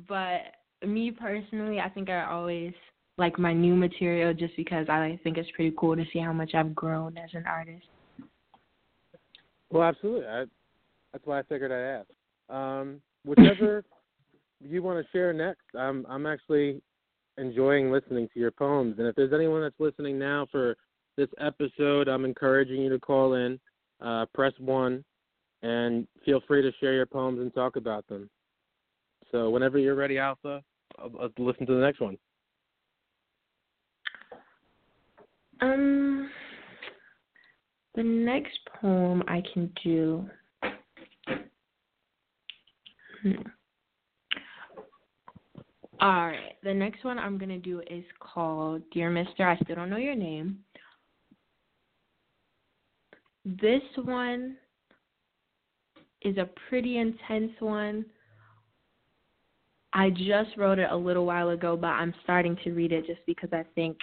But 0.09 0.85
me 0.85 1.09
personally, 1.09 1.79
I 1.79 1.87
think 1.87 2.09
I 2.09 2.25
always 2.25 2.73
like 3.17 3.39
my 3.39 3.53
new 3.53 3.73
material 3.73 4.33
just 4.33 4.57
because 4.57 4.89
I 4.89 5.17
think 5.23 5.37
it's 5.37 5.49
pretty 5.55 5.73
cool 5.79 5.95
to 5.95 6.03
see 6.11 6.19
how 6.19 6.33
much 6.33 6.51
I've 6.53 6.75
grown 6.75 7.17
as 7.17 7.29
an 7.33 7.45
artist. 7.47 7.85
Well, 9.71 9.83
absolutely. 9.83 10.27
I, 10.27 10.45
that's 11.13 11.25
why 11.25 11.39
I 11.39 11.43
figured 11.43 11.71
I'd 11.71 12.01
ask. 12.01 12.09
Um, 12.49 13.01
whichever 13.25 13.85
you 14.61 14.81
want 14.81 15.03
to 15.03 15.11
share 15.11 15.33
next, 15.33 15.63
I'm 15.77 16.05
I'm 16.07 16.25
actually 16.25 16.81
enjoying 17.37 17.91
listening 17.91 18.27
to 18.33 18.39
your 18.39 18.51
poems. 18.51 18.95
And 18.97 19.07
if 19.07 19.15
there's 19.15 19.33
anyone 19.33 19.61
that's 19.61 19.79
listening 19.79 20.17
now 20.17 20.47
for 20.51 20.75
this 21.17 21.29
episode, 21.39 22.07
I'm 22.07 22.25
encouraging 22.25 22.81
you 22.81 22.89
to 22.89 22.99
call 22.99 23.33
in, 23.35 23.59
uh, 24.01 24.25
press 24.33 24.53
one, 24.59 25.03
and 25.61 26.07
feel 26.25 26.41
free 26.47 26.61
to 26.61 26.71
share 26.79 26.93
your 26.93 27.05
poems 27.05 27.39
and 27.39 27.53
talk 27.53 27.75
about 27.75 28.07
them. 28.07 28.29
So 29.31 29.49
whenever 29.49 29.77
you're 29.77 29.95
ready, 29.95 30.17
Alpha, 30.17 30.63
let's 31.19 31.33
listen 31.37 31.65
to 31.67 31.73
the 31.73 31.81
next 31.81 31.99
one. 31.99 32.17
Um, 35.61 36.29
the 37.95 38.03
next 38.03 38.59
poem 38.79 39.23
I 39.27 39.41
can 39.53 39.71
do. 39.83 40.29
Hmm. 43.23 43.31
All 45.99 46.27
right, 46.27 46.55
the 46.63 46.73
next 46.73 47.03
one 47.03 47.17
I'm 47.17 47.37
gonna 47.39 47.57
do 47.57 47.81
is 47.89 48.03
called 48.19 48.83
"Dear 48.91 49.09
Mister, 49.09 49.47
I 49.47 49.57
Still 49.57 49.77
Don't 49.77 49.89
Know 49.89 49.97
Your 49.97 50.15
Name." 50.15 50.63
This 53.45 53.81
one 53.95 54.57
is 56.21 56.37
a 56.37 56.49
pretty 56.69 56.97
intense 56.97 57.51
one. 57.59 58.05
I 59.93 60.11
just 60.11 60.55
wrote 60.57 60.77
it 60.77 60.91
a 60.91 60.95
little 60.95 61.25
while 61.25 61.49
ago, 61.49 61.75
but 61.75 61.87
I'm 61.87 62.13
starting 62.23 62.57
to 62.63 62.73
read 62.73 62.91
it 62.91 63.07
just 63.07 63.25
because 63.25 63.49
I 63.51 63.63
think 63.73 63.97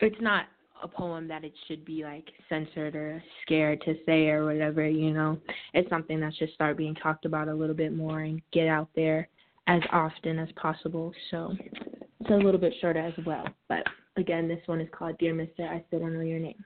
it's 0.00 0.20
not 0.20 0.46
a 0.82 0.88
poem 0.88 1.28
that 1.28 1.44
it 1.44 1.54
should 1.68 1.84
be 1.84 2.02
like 2.02 2.28
censored 2.48 2.96
or 2.96 3.22
scared 3.42 3.80
to 3.82 3.94
say 4.04 4.28
or 4.28 4.44
whatever, 4.44 4.86
you 4.86 5.12
know. 5.12 5.38
It's 5.72 5.88
something 5.88 6.20
that 6.20 6.34
should 6.34 6.52
start 6.52 6.76
being 6.76 6.96
talked 6.96 7.24
about 7.24 7.48
a 7.48 7.54
little 7.54 7.76
bit 7.76 7.94
more 7.94 8.20
and 8.20 8.42
get 8.52 8.66
out 8.66 8.88
there 8.94 9.28
as 9.66 9.80
often 9.92 10.38
as 10.38 10.48
possible. 10.56 11.12
So 11.30 11.54
it's 12.20 12.30
a 12.30 12.34
little 12.34 12.60
bit 12.60 12.74
shorter 12.80 13.00
as 13.00 13.14
well. 13.24 13.46
But 13.68 13.84
again, 14.16 14.48
this 14.48 14.60
one 14.66 14.80
is 14.80 14.88
called 14.92 15.18
Dear 15.18 15.34
Mister, 15.34 15.66
I 15.66 15.82
Still 15.88 16.00
Don't 16.00 16.14
Know 16.14 16.20
Your 16.20 16.38
Name. 16.38 16.64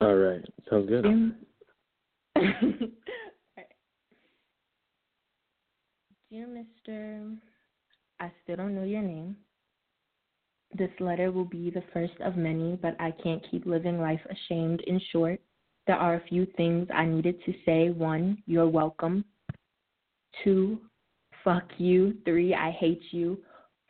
All 0.00 0.14
right. 0.14 0.44
Sounds 0.70 0.88
good. 0.88 1.04
Dear 6.30 6.46
Mister 6.48 7.30
I 8.20 8.30
still 8.42 8.56
don't 8.56 8.74
know 8.74 8.84
your 8.84 9.02
name. 9.02 9.36
This 10.76 10.90
letter 11.00 11.30
will 11.30 11.44
be 11.44 11.70
the 11.70 11.82
first 11.92 12.14
of 12.20 12.36
many, 12.36 12.76
but 12.76 12.96
I 13.00 13.12
can't 13.22 13.44
keep 13.50 13.66
living 13.66 14.00
life 14.00 14.20
ashamed. 14.30 14.80
In 14.86 15.00
short, 15.12 15.40
there 15.86 15.96
are 15.96 16.14
a 16.14 16.26
few 16.28 16.46
things 16.56 16.88
I 16.92 17.04
needed 17.04 17.36
to 17.44 17.54
say. 17.64 17.90
One, 17.90 18.42
you're 18.46 18.68
welcome. 18.68 19.24
Two, 20.42 20.80
fuck 21.44 21.64
you. 21.78 22.14
Three, 22.24 22.54
I 22.54 22.70
hate 22.72 23.02
you. 23.10 23.38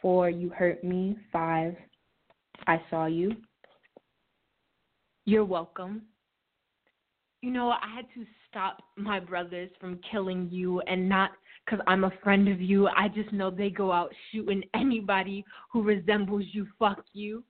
Four, 0.00 0.28
you 0.28 0.50
hurt 0.50 0.84
me. 0.84 1.16
Five, 1.32 1.74
I 2.66 2.80
saw 2.90 3.06
you. 3.06 3.32
You're 5.24 5.44
welcome. 5.44 6.02
You 7.42 7.50
know, 7.50 7.70
I 7.70 7.94
had 7.94 8.06
to 8.14 8.26
stop 8.48 8.78
my 8.96 9.20
brothers 9.20 9.70
from 9.80 10.00
killing 10.10 10.48
you 10.50 10.80
and 10.82 11.08
not 11.08 11.30
because 11.64 11.80
I'm 11.86 12.04
a 12.04 12.12
friend 12.22 12.48
of 12.48 12.60
you. 12.60 12.88
I 12.88 13.08
just 13.08 13.32
know 13.32 13.50
they 13.50 13.70
go 13.70 13.90
out 13.90 14.12
shooting 14.30 14.62
anybody 14.74 15.44
who 15.72 15.82
resembles 15.82 16.44
you. 16.52 16.66
Fuck 16.78 17.04
you. 17.12 17.42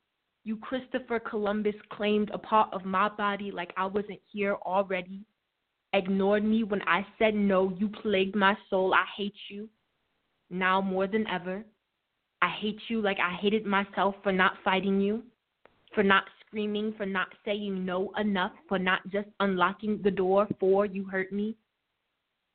You, 0.47 0.57
Christopher 0.59 1.19
Columbus, 1.19 1.75
claimed 1.91 2.31
a 2.33 2.39
part 2.39 2.73
of 2.73 2.85
my 2.85 3.09
body 3.09 3.51
like 3.51 3.73
I 3.77 3.85
wasn't 3.87 4.21
here 4.31 4.55
already. 4.65 5.23
Ignored 5.93 6.45
me 6.45 6.63
when 6.63 6.83
I 6.83 7.05
said 7.19 7.35
no. 7.35 7.75
You 7.77 7.89
plagued 7.89 8.37
my 8.37 8.57
soul. 8.71 8.95
I 8.95 9.05
hate 9.17 9.35
you. 9.51 9.69
Now 10.49 10.81
more 10.81 11.09
than 11.09 11.27
ever. 11.27 11.65
I 12.43 12.49
hate 12.61 12.79
you 12.87 13.01
like 13.01 13.19
I 13.19 13.35
hated 13.41 13.67
myself 13.67 14.15
for 14.23 14.31
not 14.31 14.53
fighting 14.63 15.01
you, 15.01 15.25
for 15.93 16.05
not 16.05 16.23
screaming, 16.47 16.95
for 16.97 17.07
not 17.07 17.27
saying 17.45 17.85
no 17.85 18.13
enough, 18.17 18.53
for 18.69 18.79
not 18.79 19.01
just 19.11 19.27
unlocking 19.41 20.01
the 20.05 20.13
door 20.13 20.47
for 20.61 20.87
you 20.87 21.07
hurt 21.07 21.33
me. 21.33 21.57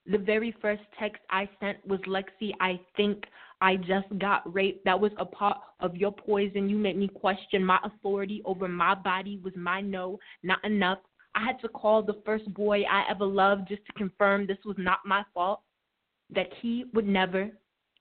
The 0.06 0.18
very 0.18 0.56
first 0.62 0.84
text 0.98 1.22
I 1.30 1.50
sent 1.60 1.86
was 1.86 2.00
Lexi, 2.08 2.54
I 2.62 2.80
think 2.96 3.26
I 3.62 3.76
just 3.76 4.08
got 4.18 4.52
raped. 4.52 4.84
That 4.86 5.00
was 5.00 5.12
a 5.20 5.26
part 5.26 5.58
of 5.80 5.96
your 5.96 6.12
poison. 6.12 6.68
You 6.68 6.78
made 6.78 6.98
me 6.98 7.08
question 7.08 7.64
my 7.64 7.78
authority 7.84 8.42
over 8.44 8.68
my 8.68 8.96
body. 8.96 9.40
Was 9.44 9.54
my 9.56 9.82
no 9.82 10.20
not 10.42 10.64
enough? 10.66 10.98
I 11.36 11.46
had 11.46 11.62
to 11.62 11.70
call 11.70 12.02
the 12.02 12.22
first 12.26 12.52
boy 12.54 12.82
I 12.84 13.06
ever 13.10 13.26
loved 13.26 13.68
just 13.70 13.86
to 13.86 13.94
confirm 13.94 14.48
this 14.48 14.58
was 14.66 14.76
not 14.80 15.00
my 15.06 15.24
fault. 15.34 15.62
That 16.34 16.48
he 16.62 16.86
would 16.94 17.08
never, 17.08 17.50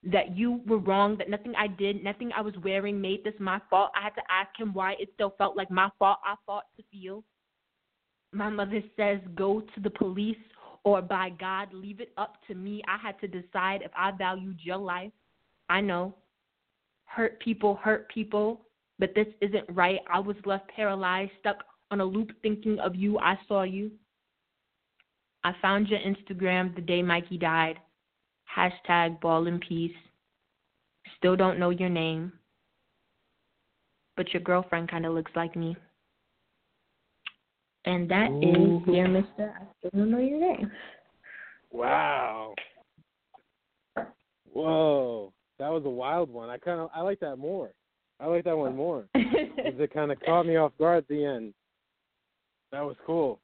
that 0.04 0.36
you 0.36 0.62
were 0.66 0.78
wrong, 0.78 1.16
that 1.18 1.28
nothing 1.28 1.52
I 1.56 1.66
did, 1.66 2.02
nothing 2.02 2.30
I 2.34 2.40
was 2.40 2.54
wearing 2.64 3.00
made 3.00 3.22
this 3.22 3.34
my 3.38 3.60
fault. 3.68 3.90
I 3.94 4.02
had 4.02 4.14
to 4.14 4.22
ask 4.30 4.58
him 4.58 4.72
why 4.72 4.92
it 4.98 5.10
still 5.14 5.34
felt 5.36 5.56
like 5.56 5.70
my 5.70 5.90
fault 5.98 6.18
I 6.24 6.36
fought 6.46 6.64
to 6.76 6.84
feel. 6.90 7.22
My 8.32 8.48
mother 8.48 8.82
says, 8.96 9.18
go 9.34 9.60
to 9.60 9.80
the 9.80 9.90
police 9.90 10.36
or 10.84 11.02
by 11.02 11.30
God, 11.38 11.72
leave 11.74 12.00
it 12.00 12.12
up 12.16 12.36
to 12.46 12.54
me. 12.54 12.82
I 12.88 12.96
had 12.96 13.20
to 13.20 13.28
decide 13.28 13.82
if 13.82 13.90
I 13.96 14.12
valued 14.12 14.60
your 14.62 14.78
life. 14.78 15.12
I 15.70 15.80
know. 15.80 16.14
Hurt 17.04 17.40
people 17.40 17.76
hurt 17.76 18.08
people, 18.10 18.60
but 18.98 19.14
this 19.14 19.28
isn't 19.40 19.64
right. 19.70 20.00
I 20.12 20.18
was 20.18 20.36
left 20.44 20.68
paralyzed, 20.74 21.30
stuck 21.40 21.58
on 21.90 22.00
a 22.00 22.04
loop 22.04 22.32
thinking 22.42 22.78
of 22.80 22.94
you. 22.94 23.18
I 23.18 23.38
saw 23.48 23.62
you. 23.62 23.92
I 25.42 25.54
found 25.62 25.88
your 25.88 26.00
Instagram 26.00 26.74
the 26.74 26.82
day 26.82 27.02
Mikey 27.02 27.38
died. 27.38 27.78
Hashtag 28.54 29.20
ball 29.20 29.46
in 29.46 29.60
peace. 29.60 29.96
Still 31.16 31.36
don't 31.36 31.58
know 31.58 31.70
your 31.70 31.88
name, 31.88 32.32
but 34.16 34.32
your 34.32 34.42
girlfriend 34.42 34.90
kind 34.90 35.06
of 35.06 35.14
looks 35.14 35.32
like 35.34 35.54
me. 35.56 35.76
And 37.84 38.10
that 38.10 38.30
Ooh. 38.30 38.78
is 38.78 38.92
Dear 38.92 39.08
Mister, 39.08 39.54
I 39.58 39.64
still 39.78 39.90
don't 39.94 40.10
know 40.10 40.18
your 40.18 40.40
name. 40.40 40.70
Wow. 41.70 42.54
Whoa. 44.52 45.32
That 45.60 45.70
was 45.70 45.84
a 45.84 45.90
wild 45.90 46.30
one. 46.30 46.48
I 46.48 46.56
kinda 46.56 46.88
I 46.94 47.02
like 47.02 47.20
that 47.20 47.36
more. 47.36 47.70
I 48.18 48.26
like 48.26 48.44
that 48.44 48.56
one 48.56 48.74
more. 48.74 49.06
It 49.14 49.92
kinda 49.92 50.16
caught 50.16 50.46
me 50.46 50.56
off 50.56 50.72
guard 50.78 50.98
at 50.98 51.08
the 51.08 51.22
end. 51.22 51.52
That 52.72 52.80
was 52.80 52.96
cool. 53.06 53.40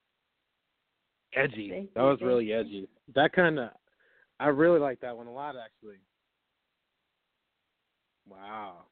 Edgy. 1.34 1.90
That 1.94 2.02
was 2.02 2.18
really 2.22 2.54
edgy. 2.54 2.88
That 3.14 3.34
kinda 3.34 3.70
I 4.40 4.48
really 4.48 4.80
like 4.80 4.98
that 5.00 5.14
one 5.14 5.26
a 5.26 5.32
lot 5.32 5.56
actually. 5.62 5.98
Wow. 8.26 8.86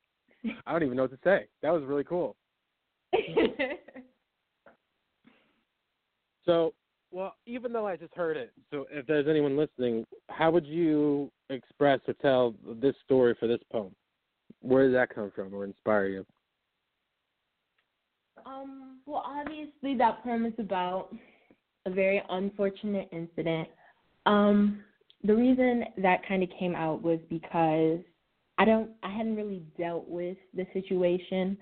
I 0.66 0.72
don't 0.72 0.82
even 0.82 0.96
know 0.96 1.04
what 1.04 1.12
to 1.12 1.18
say. 1.24 1.46
That 1.62 1.70
was 1.70 1.82
really 1.84 2.04
cool. 2.04 2.36
So, 6.46 6.74
well, 7.14 7.36
even 7.46 7.72
though 7.72 7.86
I 7.86 7.96
just 7.96 8.12
heard 8.14 8.36
it, 8.36 8.52
so 8.72 8.86
if 8.90 9.06
there's 9.06 9.28
anyone 9.28 9.56
listening, 9.56 10.04
how 10.30 10.50
would 10.50 10.66
you 10.66 11.30
express 11.48 12.00
or 12.08 12.14
tell 12.14 12.54
this 12.82 12.96
story 13.04 13.36
for 13.38 13.46
this 13.46 13.60
poem? 13.70 13.94
Where 14.60 14.86
did 14.86 14.96
that 14.96 15.14
come 15.14 15.30
from 15.32 15.54
or 15.54 15.64
inspire 15.64 16.06
you? 16.06 16.26
Um, 18.44 18.98
well, 19.06 19.22
obviously, 19.24 19.96
that 19.96 20.24
poem 20.24 20.44
is 20.44 20.54
about 20.58 21.14
a 21.86 21.90
very 21.90 22.20
unfortunate 22.30 23.08
incident. 23.12 23.68
Um, 24.26 24.82
the 25.22 25.36
reason 25.36 25.84
that 25.98 26.26
kind 26.26 26.42
of 26.42 26.48
came 26.58 26.74
out 26.74 27.00
was 27.00 27.20
because 27.30 28.00
I 28.58 28.64
don't, 28.64 28.90
I 29.04 29.10
hadn't 29.10 29.36
really 29.36 29.62
dealt 29.78 30.08
with 30.08 30.36
the 30.52 30.66
situation, 30.72 31.56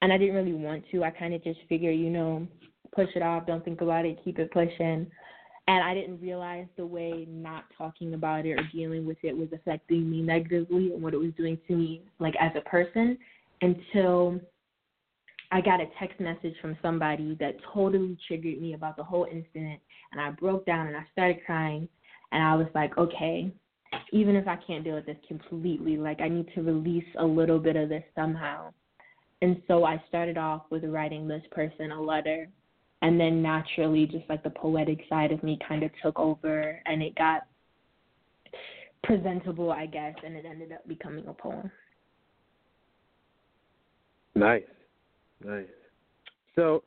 and 0.00 0.12
I 0.12 0.16
didn't 0.16 0.36
really 0.36 0.52
want 0.52 0.84
to. 0.92 1.02
I 1.02 1.10
kind 1.10 1.34
of 1.34 1.42
just 1.42 1.58
figured, 1.68 1.96
you 1.96 2.10
know, 2.10 2.46
push 2.94 3.08
it 3.14 3.22
off, 3.22 3.46
don't 3.46 3.64
think 3.64 3.80
about 3.80 4.04
it, 4.04 4.18
keep 4.24 4.38
it 4.38 4.50
pushing. 4.52 5.06
And 5.68 5.84
I 5.84 5.94
didn't 5.94 6.20
realize 6.20 6.66
the 6.76 6.86
way 6.86 7.26
not 7.28 7.64
talking 7.78 8.14
about 8.14 8.46
it 8.46 8.52
or 8.52 8.68
dealing 8.72 9.06
with 9.06 9.18
it 9.22 9.36
was 9.36 9.48
affecting 9.52 10.10
me 10.10 10.20
negatively 10.20 10.92
and 10.92 11.02
what 11.02 11.14
it 11.14 11.18
was 11.18 11.32
doing 11.36 11.56
to 11.68 11.76
me, 11.76 12.02
like 12.18 12.34
as 12.40 12.50
a 12.56 12.68
person, 12.68 13.16
until 13.60 14.40
I 15.52 15.60
got 15.60 15.80
a 15.80 15.86
text 16.00 16.18
message 16.18 16.54
from 16.60 16.76
somebody 16.82 17.36
that 17.38 17.56
totally 17.72 18.18
triggered 18.26 18.60
me 18.60 18.74
about 18.74 18.96
the 18.96 19.04
whole 19.04 19.26
incident. 19.30 19.80
And 20.10 20.20
I 20.20 20.30
broke 20.30 20.66
down 20.66 20.88
and 20.88 20.96
I 20.96 21.04
started 21.12 21.44
crying. 21.46 21.88
And 22.32 22.42
I 22.42 22.54
was 22.56 22.68
like, 22.74 22.96
okay, 22.98 23.52
even 24.12 24.34
if 24.34 24.48
I 24.48 24.56
can't 24.56 24.82
deal 24.82 24.94
with 24.94 25.06
this 25.06 25.18
completely, 25.28 25.96
like 25.96 26.20
I 26.20 26.28
need 26.28 26.48
to 26.54 26.62
release 26.62 27.04
a 27.18 27.24
little 27.24 27.58
bit 27.58 27.76
of 27.76 27.88
this 27.88 28.04
somehow. 28.16 28.72
And 29.42 29.60
so 29.68 29.84
I 29.84 30.02
started 30.08 30.38
off 30.38 30.62
with 30.70 30.84
writing 30.84 31.28
this 31.28 31.42
person 31.50 31.92
a 31.92 32.00
letter 32.00 32.48
and 33.02 33.18
then 33.18 33.42
naturally 33.42 34.06
just 34.06 34.24
like 34.28 34.42
the 34.42 34.50
poetic 34.50 35.00
side 35.08 35.32
of 35.32 35.42
me 35.42 35.58
kind 35.68 35.82
of 35.82 35.90
took 36.02 36.18
over 36.18 36.80
and 36.86 37.02
it 37.02 37.14
got 37.16 37.42
presentable 39.04 39.70
i 39.70 39.84
guess 39.84 40.14
and 40.24 40.36
it 40.36 40.44
ended 40.44 40.72
up 40.72 40.86
becoming 40.88 41.26
a 41.26 41.32
poem 41.34 41.70
nice 44.34 44.62
nice 45.44 45.66
so 46.54 46.82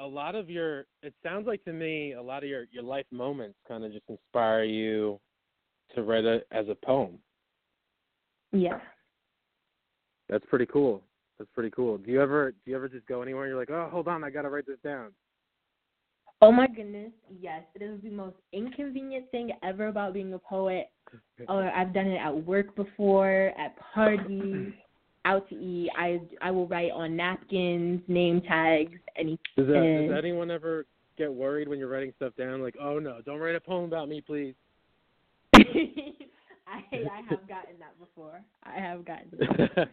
a 0.00 0.06
lot 0.06 0.34
of 0.34 0.48
your 0.48 0.86
it 1.02 1.14
sounds 1.22 1.46
like 1.46 1.62
to 1.64 1.72
me 1.72 2.14
a 2.14 2.22
lot 2.22 2.42
of 2.42 2.48
your 2.48 2.64
your 2.72 2.82
life 2.82 3.06
moments 3.10 3.56
kind 3.68 3.84
of 3.84 3.92
just 3.92 4.04
inspire 4.08 4.64
you 4.64 5.20
to 5.94 6.02
write 6.02 6.24
it 6.24 6.46
as 6.50 6.66
a 6.68 6.74
poem 6.74 7.18
yeah 8.52 8.80
that's 10.28 10.44
pretty 10.46 10.66
cool 10.66 11.02
That's 11.38 11.50
pretty 11.54 11.70
cool. 11.70 11.96
Do 11.98 12.12
you 12.12 12.20
ever 12.20 12.52
do 12.52 12.70
you 12.70 12.76
ever 12.76 12.88
just 12.88 13.06
go 13.06 13.22
anywhere? 13.22 13.44
and 13.44 13.50
You're 13.50 13.58
like, 13.58 13.70
oh, 13.70 13.88
hold 13.90 14.08
on, 14.08 14.22
I 14.22 14.30
gotta 14.30 14.50
write 14.50 14.66
this 14.66 14.78
down. 14.84 15.10
Oh 16.42 16.50
my 16.50 16.66
goodness, 16.66 17.12
yes. 17.40 17.62
It 17.74 17.82
is 17.82 18.00
the 18.02 18.10
most 18.10 18.36
inconvenient 18.52 19.30
thing 19.30 19.52
ever 19.62 19.88
about 19.88 20.14
being 20.14 20.34
a 20.34 20.38
poet. 20.38 20.90
Or 21.48 21.70
I've 21.70 21.94
done 21.94 22.06
it 22.06 22.18
at 22.18 22.44
work 22.44 22.76
before, 22.76 23.52
at 23.58 23.74
parties, 23.94 24.72
out 25.24 25.48
to 25.48 25.54
eat. 25.54 25.88
I 25.96 26.20
I 26.42 26.50
will 26.50 26.68
write 26.68 26.92
on 26.92 27.16
napkins, 27.16 28.02
name 28.08 28.42
tags, 28.42 28.92
anything. 29.16 29.38
Does, 29.56 29.66
that, 29.68 30.06
does 30.10 30.18
anyone 30.18 30.50
ever 30.50 30.84
get 31.16 31.32
worried 31.32 31.66
when 31.66 31.78
you're 31.78 31.88
writing 31.88 32.12
stuff 32.16 32.34
down? 32.36 32.62
Like, 32.62 32.76
oh 32.80 32.98
no, 32.98 33.20
don't 33.24 33.38
write 33.38 33.54
a 33.54 33.60
poem 33.60 33.86
about 33.86 34.08
me, 34.08 34.20
please. 34.20 34.54
I 35.56 35.60
I 36.92 37.22
have 37.28 37.48
gotten 37.48 37.78
that 37.78 37.98
before. 37.98 38.42
I 38.62 38.78
have 38.78 39.04
gotten 39.06 39.30
that. 39.38 39.88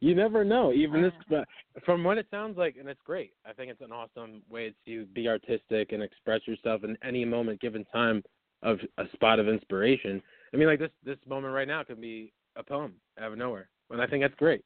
you 0.00 0.14
never 0.14 0.44
know. 0.44 0.72
Even 0.72 1.02
this, 1.02 1.12
uh-huh. 1.12 1.24
but 1.30 1.48
from 1.86 2.02
what 2.02 2.18
it 2.18 2.26
sounds 2.30 2.58
like, 2.58 2.76
and 2.78 2.88
it's 2.88 3.00
great. 3.04 3.32
I 3.46 3.52
think 3.52 3.70
it's 3.70 3.80
an 3.80 3.92
awesome 3.92 4.42
way 4.50 4.74
to 4.86 5.06
be 5.06 5.28
artistic 5.28 5.92
and 5.92 6.02
express 6.02 6.40
yourself 6.46 6.82
in 6.84 6.98
any 7.02 7.24
moment, 7.24 7.60
given 7.60 7.84
time 7.86 8.22
of 8.62 8.78
a 8.98 9.04
spot 9.14 9.38
of 9.38 9.48
inspiration. 9.48 10.20
I 10.52 10.56
mean, 10.56 10.66
like 10.66 10.80
this 10.80 10.90
this 11.04 11.18
moment 11.26 11.54
right 11.54 11.68
now 11.68 11.84
could 11.84 12.00
be 12.00 12.32
a 12.56 12.62
poem 12.62 12.94
out 13.18 13.32
of 13.32 13.38
nowhere, 13.38 13.68
and 13.90 14.02
I 14.02 14.06
think 14.06 14.22
that's 14.22 14.34
great. 14.34 14.64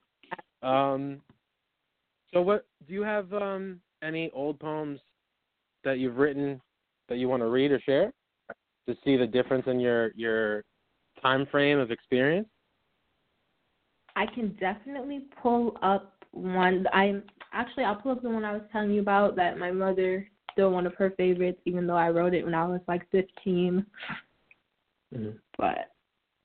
Um, 0.63 1.21
so 2.33 2.41
what 2.41 2.67
do 2.89 2.95
you 2.95 3.03
have? 3.03 3.33
Um, 3.33 3.81
any 4.03 4.31
old 4.33 4.59
poems 4.59 4.99
that 5.85 5.99
you've 5.99 6.17
written 6.17 6.59
that 7.11 7.19
you 7.19 7.29
want 7.29 7.43
to 7.43 7.49
read 7.49 7.71
or 7.71 7.81
share 7.81 8.13
to 8.89 8.97
see 9.05 9.19
the 9.19 9.27
difference 9.27 9.65
in 9.67 9.79
your 9.79 10.13
your 10.15 10.65
time 11.21 11.47
frame 11.51 11.79
of 11.79 11.91
experience? 11.91 12.49
I 14.17 14.27
can 14.27 14.57
definitely 14.59 15.27
pull 15.43 15.77
up 15.83 16.20
one. 16.33 16.87
I'm 16.93 17.23
actually 17.53 17.85
I'll 17.85 17.97
pull 17.97 18.13
up 18.13 18.23
the 18.23 18.31
one 18.31 18.45
I 18.45 18.53
was 18.53 18.63
telling 18.73 18.91
you 18.91 19.01
about 19.01 19.37
that 19.37 19.59
my 19.59 19.71
mother 19.71 20.29
still 20.53 20.71
one 20.71 20.87
of 20.87 20.95
her 20.95 21.11
favorites, 21.17 21.61
even 21.65 21.87
though 21.87 21.97
I 21.97 22.11
wrote 22.11 22.35
it 22.35 22.45
when 22.45 22.55
I 22.55 22.67
was 22.67 22.81
like 22.89 23.09
15. 23.11 23.85
Mhm. 25.15 25.39
But 25.57 25.93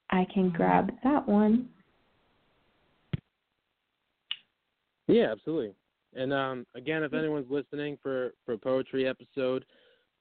I 0.10 0.26
can 0.26 0.50
grab 0.50 0.92
that 1.04 1.28
one. 1.28 1.70
Yeah, 5.08 5.32
absolutely. 5.32 5.76
And 6.14 6.34
um, 6.34 6.66
again, 6.76 7.04
if 7.04 7.14
anyone's 7.14 7.50
listening 7.50 7.98
for 8.02 8.34
for 8.46 8.54
a 8.54 8.58
poetry 8.58 9.08
episode, 9.08 9.66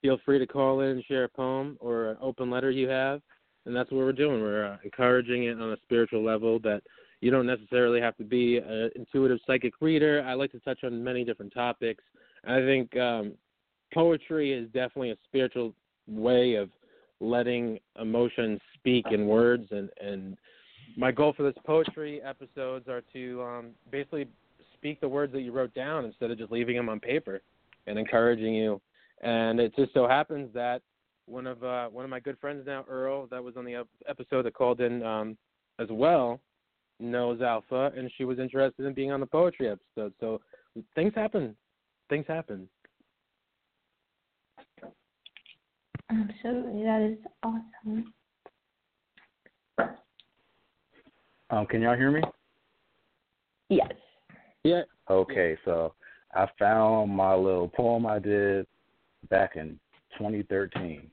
feel 0.03 0.19
free 0.25 0.39
to 0.39 0.47
call 0.47 0.81
in 0.81 0.91
and 0.91 1.05
share 1.05 1.25
a 1.25 1.29
poem 1.29 1.79
or 1.81 2.11
an 2.11 2.19
open 2.21 2.51
letter 2.51 2.71
you 2.71 2.89
have. 2.89 3.23
And 3.67 3.75
that's 3.75 3.91
what 3.91 3.99
we're 3.99 4.13
doing. 4.13 4.43
We're 4.43 4.73
uh, 4.73 4.77
encouraging 4.85 5.45
it 5.45 5.59
on 5.59 5.73
a 5.73 5.77
spiritual 5.83 6.23
level 6.23 6.59
that 6.61 6.83
you 7.25 7.31
don't 7.31 7.47
necessarily 7.47 8.03
have 8.03 8.15
to 8.19 8.23
be 8.23 8.59
an 8.59 8.91
intuitive 8.97 9.39
psychic 9.47 9.73
reader. 9.81 10.23
I 10.27 10.35
like 10.35 10.53
to 10.53 10.61
touch 10.61 10.85
on 10.85 11.03
many 11.03 11.25
different 11.25 11.55
topics. 11.55 12.05
I 12.47 12.61
think 12.61 12.95
um, 12.99 13.33
poetry 13.95 14.53
is 14.53 14.67
definitely 14.67 15.13
a 15.13 15.17
spiritual 15.25 15.73
way 16.07 16.57
of 16.57 16.69
letting 17.21 17.79
emotions 17.99 18.61
speak 18.75 19.07
in 19.11 19.27
words 19.27 19.67
and 19.71 19.89
and 20.03 20.37
my 20.99 21.11
goal 21.11 21.33
for 21.35 21.45
this 21.45 21.55
poetry 21.65 22.21
episodes 22.21 22.89
are 22.89 23.03
to 23.15 23.43
um, 23.43 23.71
basically 23.91 24.29
speak 24.75 25.01
the 25.01 25.09
words 25.09 25.33
that 25.33 25.41
you 25.41 25.51
wrote 25.51 25.73
down 25.73 26.05
instead 26.05 26.31
of 26.31 26.37
just 26.37 26.53
leaving 26.53 26.77
them 26.77 26.91
on 26.91 27.01
paper 27.01 27.41
and 27.87 27.99
encouraging 27.99 28.55
you. 28.55 28.83
And 29.23 29.59
it 29.59 29.75
just 29.77 29.95
so 29.95 30.07
happens 30.07 30.51
that 30.53 30.83
one 31.25 31.47
of 31.47 31.65
uh, 31.65 31.89
one 31.89 32.05
of 32.05 32.11
my 32.11 32.21
good 32.21 32.39
friends 32.39 32.65
now, 32.67 32.85
Earl, 32.87 33.29
that 33.29 33.43
was 33.43 33.57
on 33.57 33.65
the 33.65 33.83
episode 34.07 34.43
that 34.43 34.53
called 34.53 34.83
in 34.83 35.03
um, 35.03 35.39
as 35.79 35.89
well, 35.91 36.39
knows 37.01 37.41
Alpha, 37.41 37.93
and 37.97 38.11
she 38.17 38.25
was 38.25 38.39
interested 38.39 38.87
in 38.87 38.95
being 38.95 39.13
on 39.13 39.21
the 39.21 39.27
poetry 39.27 39.69
episode. 39.69 40.13
So 40.21 40.41
things 40.95 41.13
happen. 41.15 41.57
Things 42.09 42.27
happen. 42.29 42.69
Absolutely, 46.11 46.85
that 46.85 47.03
is 47.03 47.19
awesome. 47.43 48.13
Um, 51.51 51.67
can 51.67 51.83
y'all 51.83 51.97
hear 51.97 52.11
me? 52.11 52.23
Yes. 53.69 53.93
Yeah. 54.65 54.83
Okay, 55.11 55.57
so 55.65 55.95
I 56.35 56.49
found 56.59 57.11
my 57.11 57.35
little 57.35 57.69
poem 57.69 58.07
I 58.07 58.19
did 58.19 58.67
back 59.31 59.57
in 59.57 59.79
2013. 60.19 61.11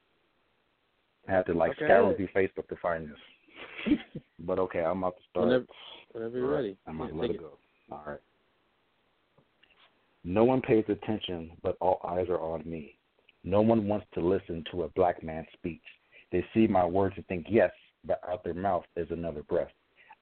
I 1.27 1.31
had 1.31 1.45
to 1.45 1.53
like 1.53 1.71
Okay. 1.71 1.85
scour 1.85 2.13
through 2.15 2.27
Facebook 2.29 2.67
to 2.69 2.75
find 2.77 3.09
this. 3.09 3.99
but 4.45 4.59
okay, 4.59 4.79
I'm 4.79 4.99
about 4.99 5.17
to 5.17 5.23
start. 5.29 5.47
Whenever, 5.47 5.65
whenever 6.11 6.37
you're 6.37 6.51
ready. 6.51 6.77
I'm 6.87 6.97
going 6.97 7.09
to 7.09 7.15
let 7.15 7.29
it 7.31 7.39
go. 7.39 7.57
All 7.91 8.03
right. 8.05 8.19
No 10.23 10.43
one 10.43 10.61
pays 10.61 10.85
attention, 10.87 11.51
but 11.63 11.77
all 11.81 11.99
eyes 12.07 12.27
are 12.29 12.39
on 12.39 12.61
me. 12.65 12.97
No 13.43 13.61
one 13.61 13.87
wants 13.87 14.05
to 14.13 14.21
listen 14.21 14.63
to 14.71 14.83
a 14.83 14.89
black 14.89 15.23
man's 15.23 15.47
speech. 15.53 15.81
They 16.31 16.45
see 16.53 16.67
my 16.67 16.85
words 16.85 17.15
and 17.17 17.25
think, 17.27 17.47
yes, 17.49 17.71
but 18.05 18.21
out 18.29 18.43
their 18.43 18.53
mouth 18.53 18.83
is 18.95 19.07
another 19.09 19.43
breath. 19.43 19.71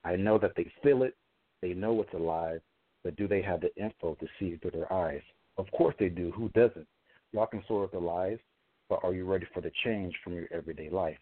I 0.05 0.15
know 0.15 0.37
that 0.37 0.53
they 0.55 0.71
feel 0.81 1.03
it. 1.03 1.15
They 1.61 1.73
know 1.73 2.01
it's 2.01 2.13
alive, 2.13 2.61
but 3.03 3.17
do 3.17 3.27
they 3.27 3.41
have 3.41 3.61
the 3.61 3.75
info 3.75 4.15
to 4.15 4.27
see 4.39 4.55
through 4.55 4.71
their 4.71 4.91
eyes? 4.91 5.21
Of 5.57 5.69
course 5.71 5.95
they 5.99 6.07
do. 6.07 6.31
Who 6.31 6.47
doesn't? 6.49 6.87
Y'all 7.33 7.47
can 7.47 7.63
sort 7.67 7.91
the 7.91 7.99
lies, 7.99 8.39
but 8.87 9.01
are 9.03 9.13
you 9.13 9.25
ready 9.25 9.45
for 9.53 9.61
the 9.61 9.71
change 9.83 10.15
from 10.23 10.33
your 10.33 10.47
everyday 10.51 10.89
life? 10.89 11.17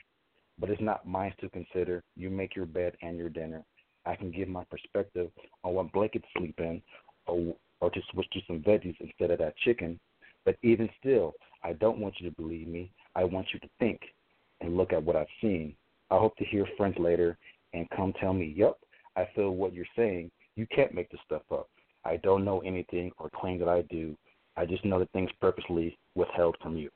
But 0.60 0.70
it's 0.70 0.82
not 0.82 1.08
mine 1.08 1.34
to 1.40 1.50
consider. 1.50 2.04
You 2.16 2.30
make 2.30 2.56
your 2.56 2.66
bed 2.66 2.94
and 3.02 3.18
your 3.18 3.30
dinner. 3.30 3.64
I 4.06 4.16
can 4.16 4.32
give 4.32 4.48
my 4.48 4.64
perspective 4.66 5.30
on 5.64 5.74
what 5.74 5.92
blanket 5.92 6.24
to 6.24 6.40
sleep 6.40 6.56
in, 6.60 6.82
or 7.28 7.56
or 7.80 7.92
to 7.92 8.02
switch 8.12 8.30
to 8.32 8.40
some 8.48 8.60
veggies 8.62 8.96
instead 9.00 9.30
of 9.32 9.40
that 9.40 9.56
chicken. 9.58 10.00
But 10.46 10.58
even 10.64 10.90
still, 11.00 11.34
I 11.64 11.74
don't 11.74 12.00
want 12.00 12.16
you 12.20 12.30
to 12.30 12.36
believe 12.36 12.68
me. 12.68 12.92
I 13.16 13.24
want 13.24 13.48
you 13.54 13.60
to 13.60 13.70
think 13.80 14.02
and 14.62 14.78
look 14.78 14.94
at 14.94 15.04
what 15.04 15.16
I've 15.16 15.28
seen. 15.42 15.76
I 16.10 16.18
hope 16.18 16.36
to 16.38 16.46
hear 16.46 16.66
friends 16.78 16.96
later 16.98 17.38
and 17.74 17.90
come 17.92 18.14
tell 18.14 18.34
me, 18.34 18.54
"Yep, 18.56 18.80
I 19.16 19.26
feel 19.36 19.52
what 19.52 19.74
you're 19.74 19.86
saying. 19.96 20.32
You 20.56 20.66
can't 20.68 20.94
make 20.94 21.10
this 21.10 21.22
stuff 21.26 21.44
up. 21.52 21.70
I 22.04 22.18
don't 22.18 22.46
know 22.46 22.62
anything 22.62 23.12
or 23.20 23.30
claim 23.30 23.60
that 23.60 23.70
I 23.70 23.82
do. 23.84 24.18
I 24.56 24.66
just 24.66 24.86
know 24.86 24.98
the 25.00 25.06
things 25.08 25.30
purposely 25.34 25.98
withheld 26.16 26.58
from 26.62 26.78
you." 26.78 26.90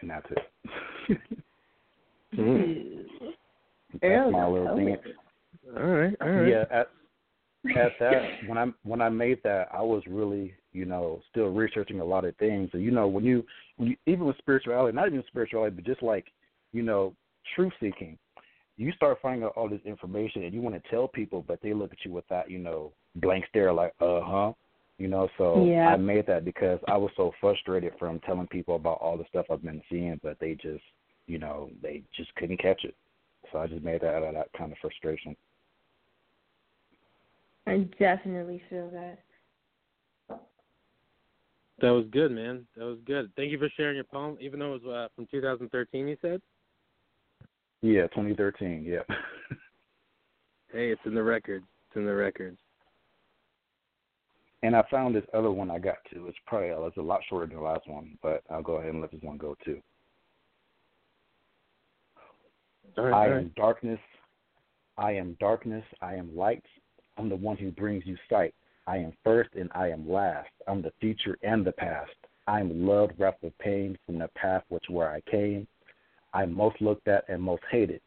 And 0.00 0.10
that's 0.10 0.30
it. 0.30 1.18
Mhm. 2.36 3.34
that's 4.00 4.32
my 4.32 4.46
little 4.46 4.76
thing. 4.76 4.96
poet. 4.96 5.16
All 5.76 5.86
right. 5.86 6.16
All 6.20 6.28
right. 6.28 6.48
Yeah, 6.48 6.64
at 6.70 6.90
at 7.76 7.98
that 7.98 8.42
when 8.46 8.58
I 8.58 8.66
when 8.82 9.00
I 9.00 9.08
made 9.08 9.42
that, 9.42 9.68
I 9.72 9.82
was 9.82 10.02
really 10.06 10.54
you 10.72 10.84
know 10.84 11.20
still 11.30 11.48
researching 11.48 12.00
a 12.00 12.04
lot 12.04 12.24
of 12.24 12.36
things. 12.36 12.70
And 12.72 12.82
you 12.82 12.90
know 12.90 13.08
when 13.08 13.24
you 13.24 13.44
when 13.76 13.90
you 13.90 13.96
even 14.06 14.26
with 14.26 14.38
spirituality, 14.38 14.94
not 14.94 15.08
even 15.08 15.24
spirituality, 15.26 15.74
but 15.74 15.84
just 15.84 16.02
like 16.02 16.26
you 16.72 16.82
know 16.82 17.14
truth 17.54 17.72
seeking, 17.80 18.16
you 18.76 18.92
start 18.92 19.18
finding 19.20 19.44
out 19.44 19.54
all 19.56 19.68
this 19.68 19.80
information 19.84 20.44
and 20.44 20.54
you 20.54 20.60
want 20.60 20.82
to 20.82 20.90
tell 20.90 21.08
people, 21.08 21.44
but 21.46 21.60
they 21.62 21.74
look 21.74 21.92
at 21.92 22.04
you 22.04 22.12
with 22.12 22.26
that 22.28 22.50
you 22.50 22.58
know 22.58 22.92
blank 23.16 23.44
stare 23.48 23.72
like 23.72 23.92
uh 24.00 24.20
huh. 24.22 24.52
You 24.98 25.08
know, 25.08 25.30
so 25.38 25.64
Yeah. 25.64 25.88
I 25.88 25.96
made 25.96 26.26
that 26.26 26.44
because 26.44 26.78
I 26.86 26.98
was 26.98 27.10
so 27.16 27.32
frustrated 27.40 27.94
from 27.98 28.20
telling 28.20 28.46
people 28.46 28.76
about 28.76 28.98
all 29.00 29.16
the 29.16 29.24
stuff 29.30 29.46
I've 29.50 29.62
been 29.62 29.82
seeing, 29.88 30.20
but 30.22 30.38
they 30.38 30.54
just, 30.56 30.84
you 31.30 31.38
know, 31.38 31.70
they 31.82 32.02
just 32.16 32.34
couldn't 32.34 32.60
catch 32.60 32.84
it. 32.84 32.94
So 33.52 33.58
I 33.58 33.66
just 33.66 33.84
made 33.84 34.00
that 34.02 34.14
out 34.14 34.22
of 34.22 34.34
that 34.34 34.52
kind 34.56 34.72
of 34.72 34.78
frustration. 34.78 35.36
I 37.66 37.88
definitely 37.98 38.62
feel 38.68 38.90
that. 38.90 39.18
That 41.80 41.90
was 41.90 42.04
good, 42.10 42.32
man. 42.32 42.66
That 42.76 42.84
was 42.84 42.98
good. 43.06 43.30
Thank 43.36 43.52
you 43.52 43.58
for 43.58 43.70
sharing 43.76 43.94
your 43.94 44.04
poem, 44.04 44.36
even 44.40 44.58
though 44.58 44.74
it 44.74 44.82
was 44.82 44.92
uh, 44.92 45.08
from 45.14 45.26
2013. 45.30 46.08
You 46.08 46.16
said. 46.20 46.42
Yeah, 47.82 48.02
2013. 48.08 48.84
Yeah. 48.86 48.98
Hey, 50.72 50.90
it's 50.90 51.00
in 51.04 51.14
the 51.14 51.22
records. 51.22 51.64
It's 51.88 51.96
in 51.96 52.06
the 52.06 52.14
records. 52.14 52.56
And 54.62 54.76
I 54.76 54.84
found 54.90 55.16
this 55.16 55.24
other 55.34 55.50
one 55.50 55.68
I 55.68 55.80
got 55.80 55.96
too. 56.12 56.28
It's 56.28 56.38
probably 56.46 56.68
it's 56.68 56.96
a 56.96 57.00
lot 57.00 57.20
shorter 57.28 57.46
than 57.46 57.56
the 57.56 57.62
last 57.62 57.88
one, 57.88 58.16
but 58.22 58.42
I'll 58.50 58.62
go 58.62 58.74
ahead 58.74 58.92
and 58.92 59.00
let 59.00 59.10
this 59.10 59.22
one 59.22 59.36
go 59.36 59.56
too. 59.64 59.80
All 62.96 63.04
right. 63.04 63.14
I 63.14 63.24
all 63.24 63.30
right. 63.30 63.40
am 63.40 63.52
darkness. 63.56 64.00
I 64.98 65.12
am 65.12 65.36
darkness. 65.40 65.84
I 66.00 66.14
am 66.14 66.36
light. 66.36 66.64
I'm 67.16 67.28
the 67.28 67.36
one 67.36 67.56
who 67.56 67.70
brings 67.70 68.04
you 68.06 68.16
sight. 68.28 68.54
I 68.86 68.96
am 68.98 69.12
first 69.24 69.50
and 69.54 69.70
I 69.74 69.88
am 69.88 70.10
last. 70.10 70.50
I'm 70.66 70.82
the 70.82 70.92
future 71.00 71.38
and 71.42 71.64
the 71.64 71.72
past. 71.72 72.10
I 72.46 72.60
am 72.60 72.86
love 72.86 73.10
wrapped 73.18 73.42
with 73.42 73.56
pain 73.58 73.96
from 74.04 74.18
the 74.18 74.28
path 74.34 74.64
which 74.68 74.84
where 74.88 75.10
I 75.10 75.20
came. 75.30 75.66
I'm 76.32 76.54
most 76.54 76.80
looked 76.80 77.08
at 77.08 77.24
and 77.28 77.42
most 77.42 77.62
hated. 77.70 78.00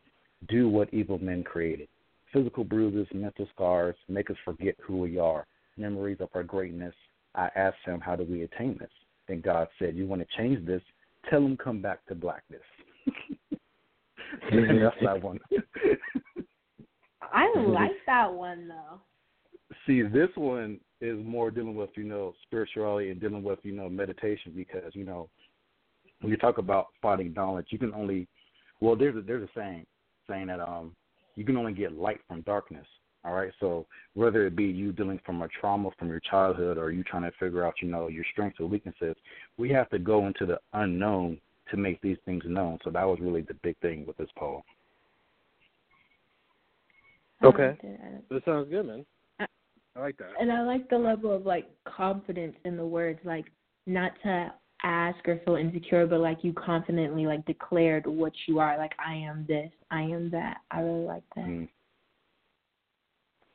Do 0.49 0.67
what 0.69 0.93
evil 0.93 1.19
men 1.19 1.43
created. 1.43 1.87
Physical 2.31 2.63
bruises, 2.63 3.07
mental 3.13 3.47
scars 3.53 3.95
make 4.09 4.29
us 4.29 4.37
forget 4.43 4.75
who 4.81 4.97
we 4.97 5.17
are. 5.17 5.45
Memories 5.77 6.17
of 6.19 6.29
our 6.33 6.43
greatness. 6.43 6.93
I 7.35 7.49
asked 7.55 7.77
him, 7.85 7.99
how 7.99 8.15
do 8.15 8.23
we 8.23 8.43
attain 8.43 8.77
this? 8.79 8.89
Then 9.27 9.41
God 9.41 9.67
said, 9.79 9.95
you 9.95 10.07
want 10.07 10.21
to 10.21 10.37
change 10.37 10.65
this? 10.65 10.81
Tell 11.29 11.41
him 11.41 11.55
come 11.57 11.81
back 11.81 12.05
to 12.07 12.15
blackness. 12.15 12.61
that's 14.51 14.95
that 15.03 15.21
one. 15.21 15.39
I 17.21 17.51
like 17.57 17.91
that 18.05 18.31
one 18.31 18.67
though. 18.67 18.99
See, 19.87 20.01
this 20.03 20.29
one 20.35 20.79
is 21.01 21.17
more 21.25 21.51
dealing 21.51 21.75
with 21.75 21.89
you 21.95 22.03
know 22.03 22.33
spirituality 22.43 23.09
and 23.09 23.19
dealing 23.19 23.43
with 23.43 23.59
you 23.63 23.73
know 23.73 23.89
meditation 23.89 24.53
because 24.55 24.93
you 24.93 25.03
know 25.03 25.29
when 26.21 26.31
you 26.31 26.37
talk 26.37 26.57
about 26.57 26.87
finding 27.01 27.33
knowledge, 27.33 27.67
you 27.69 27.77
can 27.77 27.93
only 27.93 28.27
well 28.81 28.95
there's 28.95 29.15
a 29.15 29.21
there's 29.21 29.43
a 29.43 29.59
saying 29.59 29.85
saying 30.29 30.47
that 30.47 30.59
um 30.59 30.95
you 31.35 31.43
can 31.43 31.57
only 31.57 31.73
get 31.73 31.97
light 31.97 32.19
from 32.27 32.41
darkness. 32.41 32.85
All 33.25 33.33
right, 33.33 33.53
so 33.61 33.85
whether 34.15 34.45
it 34.45 34.55
be 34.55 34.65
you 34.65 34.91
dealing 34.91 35.19
from 35.25 35.41
a 35.41 35.47
trauma 35.47 35.91
from 35.97 36.09
your 36.09 36.19
childhood 36.19 36.77
or 36.77 36.91
you 36.91 37.03
trying 37.03 37.23
to 37.23 37.31
figure 37.39 37.65
out 37.65 37.73
you 37.81 37.87
know 37.87 38.09
your 38.09 38.25
strengths 38.31 38.59
or 38.59 38.67
weaknesses, 38.67 39.15
we 39.57 39.69
have 39.69 39.89
to 39.91 39.99
go 39.99 40.27
into 40.27 40.45
the 40.45 40.59
unknown 40.73 41.39
to 41.71 41.77
make 41.77 42.01
these 42.01 42.17
things 42.25 42.43
known. 42.45 42.79
So 42.83 42.89
that 42.91 43.03
was 43.03 43.19
really 43.21 43.41
the 43.41 43.55
big 43.55 43.77
thing 43.79 44.05
with 44.05 44.17
this 44.17 44.29
poem. 44.37 44.61
Okay, 47.43 47.77
that 48.29 48.45
sounds 48.45 48.69
good, 48.69 48.85
man. 48.85 49.05
I 49.39 49.99
like 49.99 50.17
that. 50.17 50.29
And 50.39 50.51
I 50.51 50.63
like 50.63 50.89
the 50.89 50.97
level 50.97 51.31
of 51.31 51.45
like 51.45 51.69
confidence 51.85 52.55
in 52.65 52.77
the 52.77 52.85
words, 52.85 53.19
like 53.23 53.45
not 53.85 54.13
to 54.23 54.53
ask 54.83 55.17
or 55.27 55.39
feel 55.45 55.55
insecure, 55.55 56.05
but 56.07 56.19
like 56.19 56.43
you 56.43 56.53
confidently 56.53 57.25
like 57.25 57.45
declared 57.45 58.05
what 58.05 58.33
you 58.47 58.59
are. 58.59 58.77
Like 58.77 58.93
I 59.05 59.15
am 59.15 59.45
this, 59.47 59.71
I 59.91 60.01
am 60.01 60.29
that. 60.31 60.57
I 60.71 60.81
really 60.81 61.05
like 61.05 61.23
that. 61.35 61.45
Mm. 61.45 61.69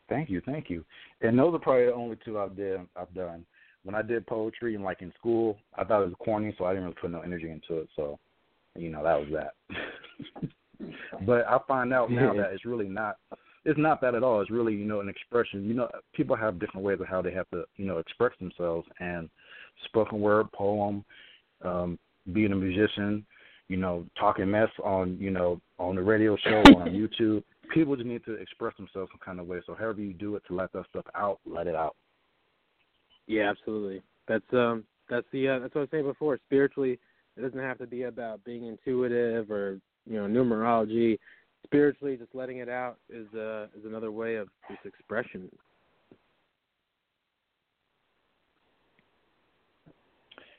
Thank 0.08 0.30
you, 0.30 0.40
thank 0.46 0.70
you. 0.70 0.84
And 1.20 1.38
those 1.38 1.54
are 1.54 1.58
probably 1.58 1.86
the 1.86 1.94
only 1.94 2.16
two 2.24 2.38
I've 2.38 2.56
did 2.56 2.80
I've 2.96 3.12
done. 3.14 3.44
When 3.84 3.94
I 3.94 4.02
did 4.02 4.26
poetry 4.26 4.74
and 4.74 4.84
like 4.84 5.02
in 5.02 5.12
school, 5.18 5.56
I 5.76 5.84
thought 5.84 6.02
it 6.02 6.06
was 6.06 6.14
corny, 6.18 6.54
so 6.58 6.64
I 6.64 6.70
didn't 6.70 6.84
really 6.84 6.96
put 7.00 7.10
no 7.10 7.20
energy 7.20 7.50
into 7.50 7.82
it. 7.82 7.88
So, 7.96 8.18
you 8.76 8.90
know, 8.90 9.02
that 9.02 9.18
was 9.18 9.28
that. 9.32 10.50
but 11.26 11.46
I 11.46 11.58
find 11.66 11.92
out 11.92 12.10
now 12.10 12.34
that 12.34 12.52
it's 12.52 12.64
really 12.64 12.88
not 12.88 13.16
it's 13.64 13.78
not 13.78 14.00
that 14.00 14.14
at 14.14 14.22
all. 14.22 14.40
It's 14.40 14.50
really, 14.50 14.74
you 14.74 14.86
know, 14.86 15.00
an 15.00 15.08
expression. 15.08 15.64
You 15.64 15.74
know, 15.74 15.88
people 16.14 16.34
have 16.36 16.58
different 16.58 16.84
ways 16.84 17.00
of 17.00 17.06
how 17.06 17.20
they 17.20 17.32
have 17.32 17.48
to, 17.50 17.64
you 17.76 17.86
know, 17.86 17.98
express 17.98 18.32
themselves. 18.40 18.88
And 18.98 19.28
spoken 19.84 20.20
word, 20.20 20.50
poem, 20.52 21.04
um, 21.62 21.98
being 22.32 22.52
a 22.52 22.56
musician, 22.56 23.26
you 23.68 23.76
know, 23.76 24.06
talking 24.18 24.50
mess 24.50 24.70
on, 24.82 25.18
you 25.20 25.30
know, 25.30 25.60
on 25.78 25.96
the 25.96 26.02
radio 26.02 26.36
show 26.44 26.62
on 26.76 26.88
YouTube. 27.20 27.42
People 27.74 27.94
just 27.96 28.08
need 28.08 28.24
to 28.24 28.34
express 28.34 28.74
themselves 28.76 29.10
some 29.12 29.20
kind 29.24 29.38
of 29.38 29.46
way. 29.46 29.60
So 29.66 29.74
however 29.74 30.00
you 30.00 30.14
do 30.14 30.36
it 30.36 30.42
to 30.48 30.54
let 30.54 30.72
that 30.72 30.84
stuff 30.88 31.04
out, 31.14 31.38
let 31.44 31.66
it 31.66 31.74
out. 31.74 31.96
Yeah, 33.28 33.50
absolutely. 33.50 34.02
That's 34.26 34.42
um 34.52 34.84
that's 35.08 35.26
the 35.32 35.48
uh, 35.48 35.58
that's 35.60 35.74
what 35.74 35.82
I 35.82 35.82
was 35.82 35.90
saying 35.92 36.04
before. 36.04 36.38
Spiritually, 36.46 36.98
it 37.36 37.42
doesn't 37.42 37.58
have 37.58 37.78
to 37.78 37.86
be 37.86 38.04
about 38.04 38.42
being 38.42 38.66
intuitive 38.66 39.50
or 39.50 39.78
you 40.06 40.16
know 40.16 40.26
numerology 40.26 41.18
spiritually, 41.64 42.16
just 42.16 42.34
letting 42.34 42.58
it 42.58 42.68
out 42.68 42.96
is 43.10 43.32
uh, 43.34 43.66
is 43.78 43.84
another 43.84 44.10
way 44.10 44.36
of 44.36 44.48
this 44.68 44.78
expression. 44.84 45.48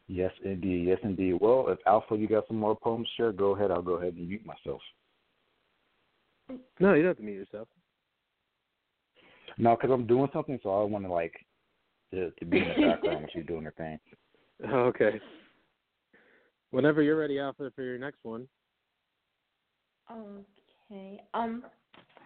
Yes, 0.08 0.32
indeed. 0.43 0.88
Yes, 0.88 0.99
indeed. 1.03 1.38
Well, 1.39 1.67
if 1.69 1.77
Alpha, 1.86 2.15
you 2.15 2.27
got 2.27 2.47
some 2.47 2.58
more 2.58 2.75
poems, 2.75 3.08
share. 3.17 3.32
Go 3.32 3.55
ahead. 3.55 3.71
I'll 3.71 3.82
go 3.82 3.93
ahead 3.93 4.13
and 4.13 4.27
mute 4.27 4.45
myself. 4.45 4.82
No, 6.79 6.93
you 6.93 7.01
don't 7.01 7.10
have 7.10 7.17
to 7.17 7.23
mute 7.23 7.36
yourself. 7.36 7.67
No, 9.58 9.75
because 9.75 9.91
I'm 9.91 10.08
doing 10.08 10.29
something, 10.34 10.60
so 10.63 10.69
I 10.69 10.84
want 10.84 11.05
to 11.05 11.12
like 11.12 11.34
to, 12.12 12.32
to 12.32 12.45
be 12.45 12.60
in 12.60 12.67
the 12.67 12.88
background 12.88 13.22
when 13.22 13.28
she's 13.34 13.45
doing 13.45 13.63
her 13.63 13.74
thing. 13.78 14.00
Okay. 14.69 15.22
Whenever 16.72 17.02
you're 17.02 17.17
ready, 17.17 17.39
Alpha, 17.39 17.72
for 17.74 17.82
your 17.82 17.98
next 17.98 18.19
one. 18.24 18.45
Okay. 20.12 21.22
Um, 21.34 21.63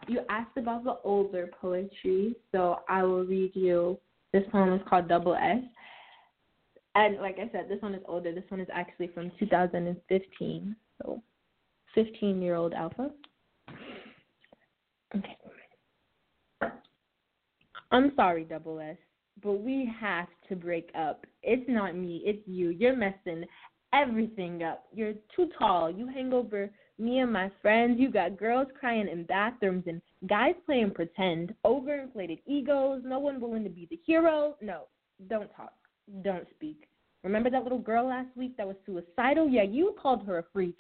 you 0.08 0.22
asked 0.30 0.58
about 0.58 0.84
the 0.84 0.98
older 1.04 1.50
poetry, 1.62 2.36
so 2.52 2.80
I 2.90 3.04
will 3.04 3.24
read 3.24 3.52
you. 3.54 4.00
This 4.32 4.42
poem 4.52 4.74
is 4.74 4.82
called 4.90 5.08
Double 5.08 5.36
S. 5.36 5.60
And 6.96 7.18
like 7.18 7.38
I 7.40 7.50
said, 7.52 7.68
this 7.70 7.82
one 7.82 7.94
is 7.94 8.02
older. 8.08 8.34
This 8.34 8.44
one 8.50 8.60
is 8.60 8.68
actually 8.74 9.08
from 9.14 9.32
2015. 9.40 10.76
So, 11.02 11.22
15 11.96 12.42
year 12.42 12.56
old 12.56 12.74
Alpha. 12.74 13.12
Okay. 15.16 15.38
I'm 17.92 18.12
sorry, 18.16 18.44
Double 18.44 18.80
S, 18.80 18.98
but 19.44 19.62
we 19.62 19.92
have 20.00 20.28
to 20.50 20.56
break 20.56 20.90
up. 20.98 21.26
It's 21.42 21.68
not 21.68 21.96
me, 21.96 22.22
it's 22.26 22.48
you. 22.48 22.70
You're 22.70 22.96
messing 22.96 23.46
everything 23.94 24.64
up. 24.64 24.86
You're 24.94 25.14
too 25.36 25.50
tall. 25.58 25.92
You 25.92 26.08
hang 26.08 26.34
over 26.34 26.70
me 27.00 27.20
and 27.20 27.32
my 27.34 27.52
friends, 27.62 28.00
you 28.00 28.12
got 28.12 28.38
girls 28.38 28.68
crying 28.80 29.08
in 29.08 29.24
bathrooms 29.24 29.84
and 29.88 30.02
guys 30.28 30.54
playing 30.66 30.92
pretend, 30.92 31.54
overinflated 31.66 32.40
egos, 32.46 33.02
no 33.04 33.20
one 33.20 33.42
willing 33.42 33.64
to 33.64 33.70
be 33.70 33.88
the 33.90 34.00
hero. 34.06 34.56
No, 34.62 34.84
don't 35.30 35.50
talk. 35.56 35.74
Don't 36.24 36.48
speak. 36.56 36.88
Remember 37.24 37.50
that 37.50 37.64
little 37.64 37.80
girl 37.80 38.08
last 38.08 38.36
week 38.36 38.58
that 38.58 38.68
was 38.68 38.76
suicidal? 38.86 39.50
Yeah, 39.50 39.64
you 39.64 39.96
called 40.02 40.26
her 40.26 40.40
a 40.40 40.44
freak. 40.52 40.78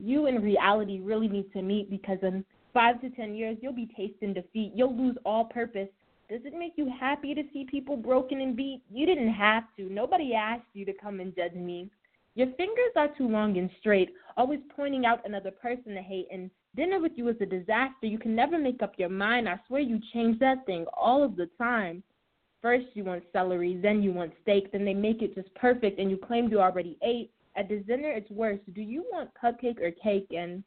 You 0.00 0.26
in 0.26 0.42
reality 0.42 1.00
really 1.00 1.28
need 1.28 1.52
to 1.52 1.62
meet 1.62 1.88
because 1.88 2.18
in 2.22 2.44
five 2.72 3.00
to 3.00 3.10
ten 3.10 3.34
years 3.34 3.56
you'll 3.60 3.72
be 3.72 3.88
tasting 3.96 4.34
defeat. 4.34 4.72
You'll 4.74 4.96
lose 4.96 5.16
all 5.24 5.44
purpose. 5.44 5.88
Does 6.34 6.46
it 6.46 6.58
make 6.58 6.72
you 6.74 6.90
happy 6.98 7.32
to 7.32 7.44
see 7.52 7.64
people 7.64 7.96
broken 7.96 8.40
and 8.40 8.56
beat? 8.56 8.82
You 8.90 9.06
didn't 9.06 9.32
have 9.34 9.62
to. 9.76 9.84
Nobody 9.88 10.34
asked 10.34 10.66
you 10.72 10.84
to 10.84 10.92
come 10.92 11.20
and 11.20 11.32
judge 11.32 11.54
me. 11.54 11.88
Your 12.34 12.48
fingers 12.56 12.90
are 12.96 13.06
too 13.16 13.28
long 13.28 13.56
and 13.56 13.70
straight, 13.78 14.10
always 14.36 14.58
pointing 14.74 15.06
out 15.06 15.24
another 15.24 15.52
person 15.52 15.94
to 15.94 16.02
hate, 16.02 16.26
and 16.32 16.50
dinner 16.74 17.00
with 17.00 17.12
you 17.14 17.28
is 17.28 17.36
a 17.40 17.46
disaster. 17.46 18.08
You 18.08 18.18
can 18.18 18.34
never 18.34 18.58
make 18.58 18.82
up 18.82 18.94
your 18.98 19.10
mind. 19.10 19.48
I 19.48 19.60
swear 19.68 19.80
you 19.80 20.00
change 20.12 20.40
that 20.40 20.66
thing 20.66 20.86
all 20.96 21.22
of 21.22 21.36
the 21.36 21.48
time. 21.56 22.02
First 22.60 22.86
you 22.94 23.04
want 23.04 23.22
celery, 23.32 23.78
then 23.80 24.02
you 24.02 24.12
want 24.12 24.32
steak, 24.42 24.72
then 24.72 24.84
they 24.84 24.92
make 24.92 25.22
it 25.22 25.36
just 25.36 25.54
perfect, 25.54 26.00
and 26.00 26.10
you 26.10 26.16
claim 26.16 26.48
you 26.48 26.60
already 26.60 26.98
ate. 27.04 27.30
At 27.54 27.68
the 27.68 27.76
dinner, 27.76 28.10
it's 28.10 28.30
worse. 28.32 28.58
Do 28.74 28.82
you 28.82 29.06
want 29.12 29.30
cupcake 29.40 29.80
or 29.80 29.92
cake? 29.92 30.26
And 30.36 30.64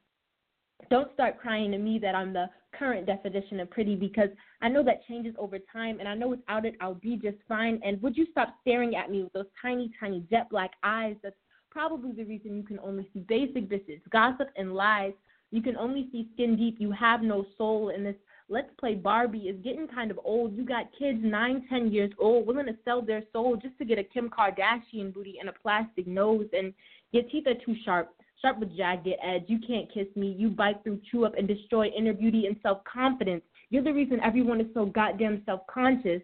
don't 0.89 1.11
start 1.13 1.41
crying 1.41 1.71
to 1.71 1.77
me 1.77 1.99
that 1.99 2.15
I'm 2.15 2.31
the 2.31 2.49
current 2.77 3.05
definition 3.05 3.59
of 3.59 3.69
pretty 3.69 3.95
because 3.95 4.29
I 4.61 4.69
know 4.69 4.83
that 4.83 5.05
changes 5.07 5.35
over 5.37 5.57
time 5.71 5.99
and 5.99 6.07
I 6.07 6.15
know 6.15 6.29
without 6.29 6.65
it 6.65 6.75
I'll 6.81 6.95
be 6.95 7.17
just 7.17 7.37
fine. 7.47 7.79
And 7.83 8.01
would 8.01 8.17
you 8.17 8.25
stop 8.31 8.55
staring 8.61 8.95
at 8.95 9.09
me 9.09 9.23
with 9.23 9.33
those 9.33 9.45
tiny, 9.61 9.91
tiny 9.99 10.23
jet 10.29 10.49
black 10.49 10.71
eyes 10.83 11.15
that's 11.23 11.35
probably 11.69 12.11
the 12.11 12.23
reason 12.23 12.55
you 12.55 12.63
can 12.63 12.79
only 12.79 13.07
see 13.13 13.19
basic 13.19 13.69
visits, 13.69 14.01
gossip, 14.11 14.47
and 14.55 14.73
lies. 14.73 15.13
You 15.51 15.61
can 15.61 15.77
only 15.77 16.09
see 16.11 16.27
skin 16.33 16.57
deep. 16.57 16.77
You 16.79 16.91
have 16.91 17.21
no 17.21 17.45
soul. 17.57 17.89
And 17.89 18.05
this 18.05 18.15
let's 18.49 18.69
play 18.79 18.95
Barbie 18.95 19.49
is 19.49 19.63
getting 19.63 19.87
kind 19.87 20.11
of 20.11 20.19
old. 20.23 20.55
You 20.55 20.65
got 20.65 20.85
kids 20.97 21.19
nine, 21.21 21.65
ten 21.69 21.91
years 21.91 22.11
old 22.17 22.47
willing 22.47 22.65
to 22.65 22.75
sell 22.83 23.01
their 23.01 23.23
soul 23.31 23.57
just 23.57 23.77
to 23.77 23.85
get 23.85 23.99
a 23.99 24.03
Kim 24.03 24.29
Kardashian 24.29 25.13
booty 25.13 25.35
and 25.39 25.49
a 25.49 25.53
plastic 25.53 26.07
nose. 26.07 26.47
And 26.53 26.73
your 27.11 27.23
teeth 27.23 27.47
are 27.47 27.65
too 27.65 27.75
sharp, 27.85 28.13
sharp 28.41 28.59
with 28.59 28.75
jagged 28.75 29.07
edge. 29.23 29.43
You 29.47 29.59
can't 29.65 29.91
kiss 29.93 30.07
me. 30.15 30.35
You 30.37 30.49
bite 30.49 30.83
through, 30.83 31.01
chew 31.11 31.25
up, 31.25 31.35
and 31.37 31.47
destroy 31.47 31.87
inner 31.87 32.13
beauty 32.13 32.45
and 32.45 32.55
self 32.61 32.83
confidence. 32.83 33.43
You're 33.69 33.83
the 33.83 33.93
reason 33.93 34.19
everyone 34.23 34.61
is 34.61 34.67
so 34.73 34.85
goddamn 34.85 35.43
self 35.45 35.61
conscious. 35.67 36.21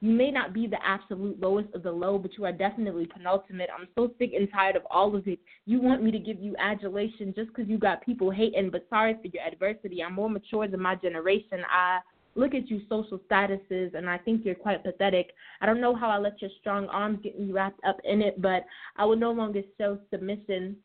You 0.00 0.10
may 0.12 0.30
not 0.30 0.52
be 0.52 0.66
the 0.66 0.84
absolute 0.84 1.40
lowest 1.40 1.74
of 1.74 1.82
the 1.82 1.90
low, 1.90 2.18
but 2.18 2.36
you 2.36 2.44
are 2.44 2.52
definitely 2.52 3.06
penultimate. 3.06 3.70
I'm 3.74 3.88
so 3.94 4.12
sick 4.18 4.32
and 4.36 4.48
tired 4.52 4.76
of 4.76 4.82
all 4.90 5.16
of 5.16 5.26
it. 5.26 5.38
You 5.64 5.80
want 5.80 6.02
me 6.02 6.10
to 6.10 6.18
give 6.18 6.38
you 6.40 6.54
adulation 6.58 7.32
just 7.34 7.48
because 7.48 7.68
you 7.68 7.78
got 7.78 8.04
people 8.04 8.30
hating, 8.30 8.68
but 8.70 8.86
sorry 8.90 9.14
for 9.14 9.28
your 9.28 9.42
adversity. 9.42 10.02
I'm 10.02 10.12
more 10.12 10.28
mature 10.28 10.68
than 10.68 10.82
my 10.82 10.94
generation. 10.94 11.62
I 11.70 12.00
look 12.34 12.54
at 12.54 12.68
you 12.68 12.82
social 12.88 13.18
statuses 13.30 13.94
and 13.94 14.10
I 14.10 14.18
think 14.18 14.44
you're 14.44 14.54
quite 14.54 14.84
pathetic. 14.84 15.30
I 15.60 15.66
don't 15.66 15.80
know 15.80 15.94
how 15.94 16.10
I 16.10 16.18
let 16.18 16.40
your 16.42 16.50
strong 16.60 16.86
arms 16.88 17.20
get 17.22 17.38
me 17.38 17.52
wrapped 17.52 17.80
up 17.86 17.96
in 18.04 18.20
it, 18.20 18.42
but 18.42 18.64
I 18.96 19.04
will 19.04 19.16
no 19.16 19.32
longer 19.32 19.62
show 19.78 19.98
submission. 20.10 20.76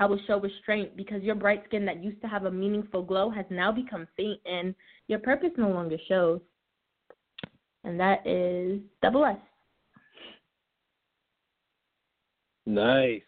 I 0.00 0.06
will 0.06 0.18
show 0.26 0.40
restraint 0.40 0.96
because 0.96 1.22
your 1.22 1.34
bright 1.34 1.62
skin 1.66 1.84
that 1.84 2.02
used 2.02 2.22
to 2.22 2.26
have 2.26 2.46
a 2.46 2.50
meaningful 2.50 3.02
glow 3.02 3.28
has 3.28 3.44
now 3.50 3.70
become 3.70 4.08
faint 4.16 4.40
and 4.46 4.74
your 5.08 5.18
purpose 5.18 5.50
no 5.58 5.68
longer 5.68 5.98
shows 6.08 6.40
and 7.84 8.00
that 8.00 8.26
is 8.26 8.80
double 9.02 9.26
S. 9.26 9.36
Nice. 12.64 13.20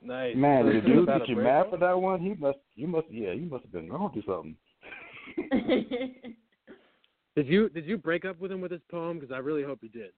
Nice. 0.00 0.36
Man, 0.36 0.66
the 0.66 0.80
dude 0.80 1.08
that 1.08 1.28
you 1.28 1.34
mad 1.36 1.66
for 1.70 1.78
that 1.78 2.00
one, 2.00 2.20
he 2.20 2.34
must 2.34 2.58
you 2.76 2.86
must 2.86 3.08
yeah, 3.10 3.32
you 3.32 3.46
must 3.50 3.64
have 3.64 3.72
been 3.72 3.90
wrong 3.90 4.12
to 4.14 4.22
something. 4.22 4.56
did 7.36 7.48
you 7.48 7.68
did 7.70 7.84
you 7.84 7.98
break 7.98 8.24
up 8.24 8.38
with 8.38 8.52
him 8.52 8.60
with 8.60 8.70
his 8.70 8.82
poem? 8.90 9.18
Because 9.18 9.34
I 9.34 9.38
really 9.38 9.64
hope 9.64 9.80
you 9.82 9.88
did. 9.88 10.10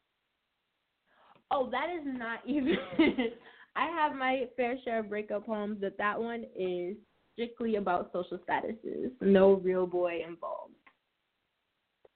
Oh, 1.51 1.71
that 1.71 1.87
is 1.89 2.03
not 2.05 2.41
even. 2.47 2.77
I 3.77 3.87
have 3.87 4.15
my 4.15 4.47
fair 4.57 4.77
share 4.85 5.01
of 5.01 5.09
breakup 5.09 5.47
poems, 5.47 5.79
but 5.81 5.97
that 5.99 6.21
one 6.21 6.45
is 6.57 6.97
strictly 7.35 7.77
about 7.77 8.11
social 8.13 8.39
statuses. 8.39 9.11
No 9.21 9.55
real 9.55 9.87
boy 9.87 10.21
involved. 10.27 10.75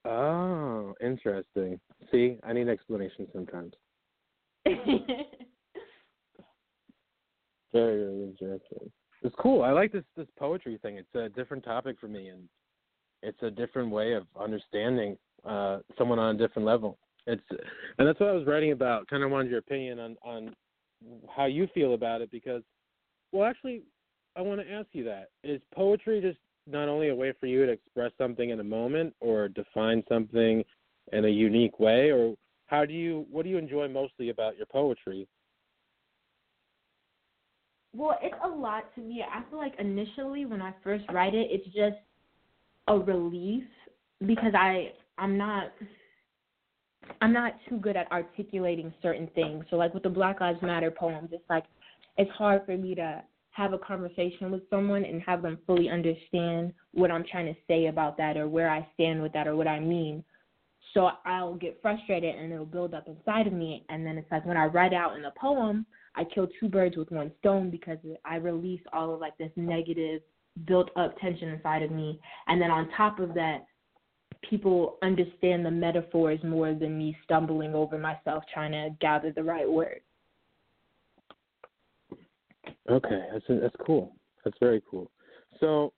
Oh, 0.05 0.95
interesting. 1.01 1.79
See, 2.11 2.39
I 2.43 2.53
need 2.53 2.69
explanation 2.69 3.29
sometimes. 3.33 3.75
very, 4.67 4.85
very 7.73 8.23
interesting. 8.25 8.91
It's 9.23 9.35
cool. 9.39 9.63
I 9.63 9.71
like 9.71 9.93
this 9.93 10.05
this 10.17 10.27
poetry 10.37 10.79
thing. 10.83 10.97
It's 10.97 11.15
a 11.15 11.29
different 11.29 11.65
topic 11.65 11.97
for 12.01 12.09
me, 12.09 12.29
and 12.29 12.49
it's 13.23 13.41
a 13.43 13.51
different 13.51 13.91
way 13.91 14.15
of 14.15 14.27
understanding 14.39 15.17
uh, 15.45 15.79
someone 15.97 16.19
on 16.19 16.35
a 16.35 16.39
different 16.39 16.67
level. 16.67 16.99
It's 17.29 17.43
and 17.99 18.09
that's 18.09 18.19
what 18.19 18.31
I 18.31 18.33
was 18.33 18.47
writing 18.47 18.73
about. 18.73 19.07
Kind 19.07 19.23
of 19.23 19.31
wanted 19.31 19.51
your 19.51 19.61
opinion 19.61 20.01
on 20.01 20.17
on 20.25 20.57
how 21.35 21.47
you 21.47 21.69
feel 21.75 21.95
about 21.95 22.21
it 22.21 22.31
because, 22.31 22.63
well, 23.33 23.49
actually, 23.49 23.83
I 24.37 24.43
want 24.43 24.61
to 24.61 24.71
ask 24.73 24.89
you 24.93 25.05
that: 25.05 25.29
is 25.45 25.61
poetry 25.75 26.21
just 26.21 26.39
not 26.67 26.89
only 26.89 27.09
a 27.09 27.15
way 27.15 27.33
for 27.39 27.47
you 27.47 27.67
to 27.67 27.73
express 27.73 28.13
something 28.19 28.51
in 28.51 28.61
a 28.61 28.65
moment 28.65 29.15
or 29.21 29.49
define 29.49 30.03
something 30.09 30.65
in 31.13 31.25
a 31.25 31.29
unique 31.29 31.79
way, 31.81 32.11
or 32.11 32.35
how 32.67 32.85
do 32.85 32.93
you 32.93 33.27
what 33.31 33.45
do 33.45 33.51
you 33.51 33.59
enjoy 33.59 33.89
mostly 33.89 34.31
about 34.31 34.57
your 34.57 34.67
poetry? 34.67 35.27
Well, 37.95 38.19
it's 38.23 38.35
a 38.43 38.49
lot 38.49 38.85
to 38.95 39.01
me. 39.03 39.23
I 39.23 39.43
feel 39.51 39.59
like 39.59 39.75
initially 39.79 40.47
when 40.47 40.63
I 40.63 40.73
first 40.83 41.05
write 41.13 41.35
it, 41.35 41.49
it's 41.51 41.67
just 41.67 41.97
a 42.89 42.99
relief 42.99 43.65
because 44.21 44.55
I 44.55 44.93
I'm 45.19 45.37
not 45.37 45.73
I'm 47.21 47.33
not 47.33 47.55
too 47.69 47.79
good 47.79 47.97
at 47.97 48.11
articulating 48.11 48.93
certain 49.03 49.29
things. 49.35 49.65
So 49.71 49.77
like 49.77 49.95
with 49.95 50.03
the 50.03 50.09
Black 50.09 50.41
Lives 50.41 50.63
Matter 50.63 50.91
poems, 50.91 51.31
it's 51.33 51.49
like 51.49 51.65
it's 52.17 52.31
hard 52.33 52.67
for 52.67 52.77
me 52.77 52.95
to 52.97 53.23
have 53.53 53.73
a 53.73 53.79
conversation 53.79 54.51
with 54.51 54.63
someone 54.71 55.05
and 55.05 55.23
have 55.23 55.43
them 55.43 55.59
fully 55.67 55.89
understand 55.89 56.73
what 56.93 57.11
I'm 57.11 57.25
trying 57.31 57.47
to 57.47 57.61
say 57.69 57.87
about 57.87 58.17
that 58.17 58.37
or 58.37 58.49
where 58.49 58.71
I 58.71 58.87
stand 58.95 59.23
with 59.23 59.33
that 59.35 59.47
or 59.47 59.57
what 59.57 59.69
I 59.69 59.79
mean. 59.79 60.25
So 60.95 61.11
I'll 61.25 61.55
get 61.55 61.79
frustrated 61.81 62.35
and 62.35 62.53
it'll 62.53 62.67
build 62.67 62.95
up 62.95 63.07
inside 63.07 63.47
of 63.47 63.53
me 63.53 63.85
and 63.89 64.07
then 64.07 64.19
it's 64.19 64.31
like 64.31 64.45
when 64.45 64.57
I 64.57 64.67
write 64.67 64.93
out 64.93 65.17
in 65.17 65.23
the 65.23 65.33
poem, 65.41 65.87
I 66.15 66.25
kill 66.25 66.49
two 66.61 66.69
birds 66.69 66.97
with 66.97 67.11
one 67.11 67.31
stone 67.41 67.71
because 67.71 67.99
I 68.25 68.37
release 68.37 68.81
all 68.93 69.15
of 69.15 69.21
like 69.21 69.37
this 69.39 69.53
negative 69.57 70.21
built 70.67 70.91
up 70.97 71.19
tension 71.19 71.49
inside 71.49 71.83
of 71.83 71.91
me 71.91 72.21
and 72.47 72.61
then 72.61 72.71
on 72.71 72.91
top 72.97 73.21
of 73.21 73.33
that 73.35 73.65
people 74.49 74.99
understand 75.03 75.65
the 75.65 75.71
metaphors 75.71 76.41
more 76.43 76.75
than 76.75 76.99
me 76.99 77.17
stumbling 77.25 77.75
over 77.75 77.99
myself 77.99 78.45
trying 78.53 78.73
to 78.73 78.91
gather 79.01 79.33
the 79.33 79.43
right 79.43 79.71
words. 79.71 80.01
Okay, 82.91 83.23
that's 83.33 83.45
that's 83.49 83.77
cool. 83.87 84.15
That's 84.45 84.57
very 84.59 84.83
cool. 84.91 85.11
So, 85.61 85.93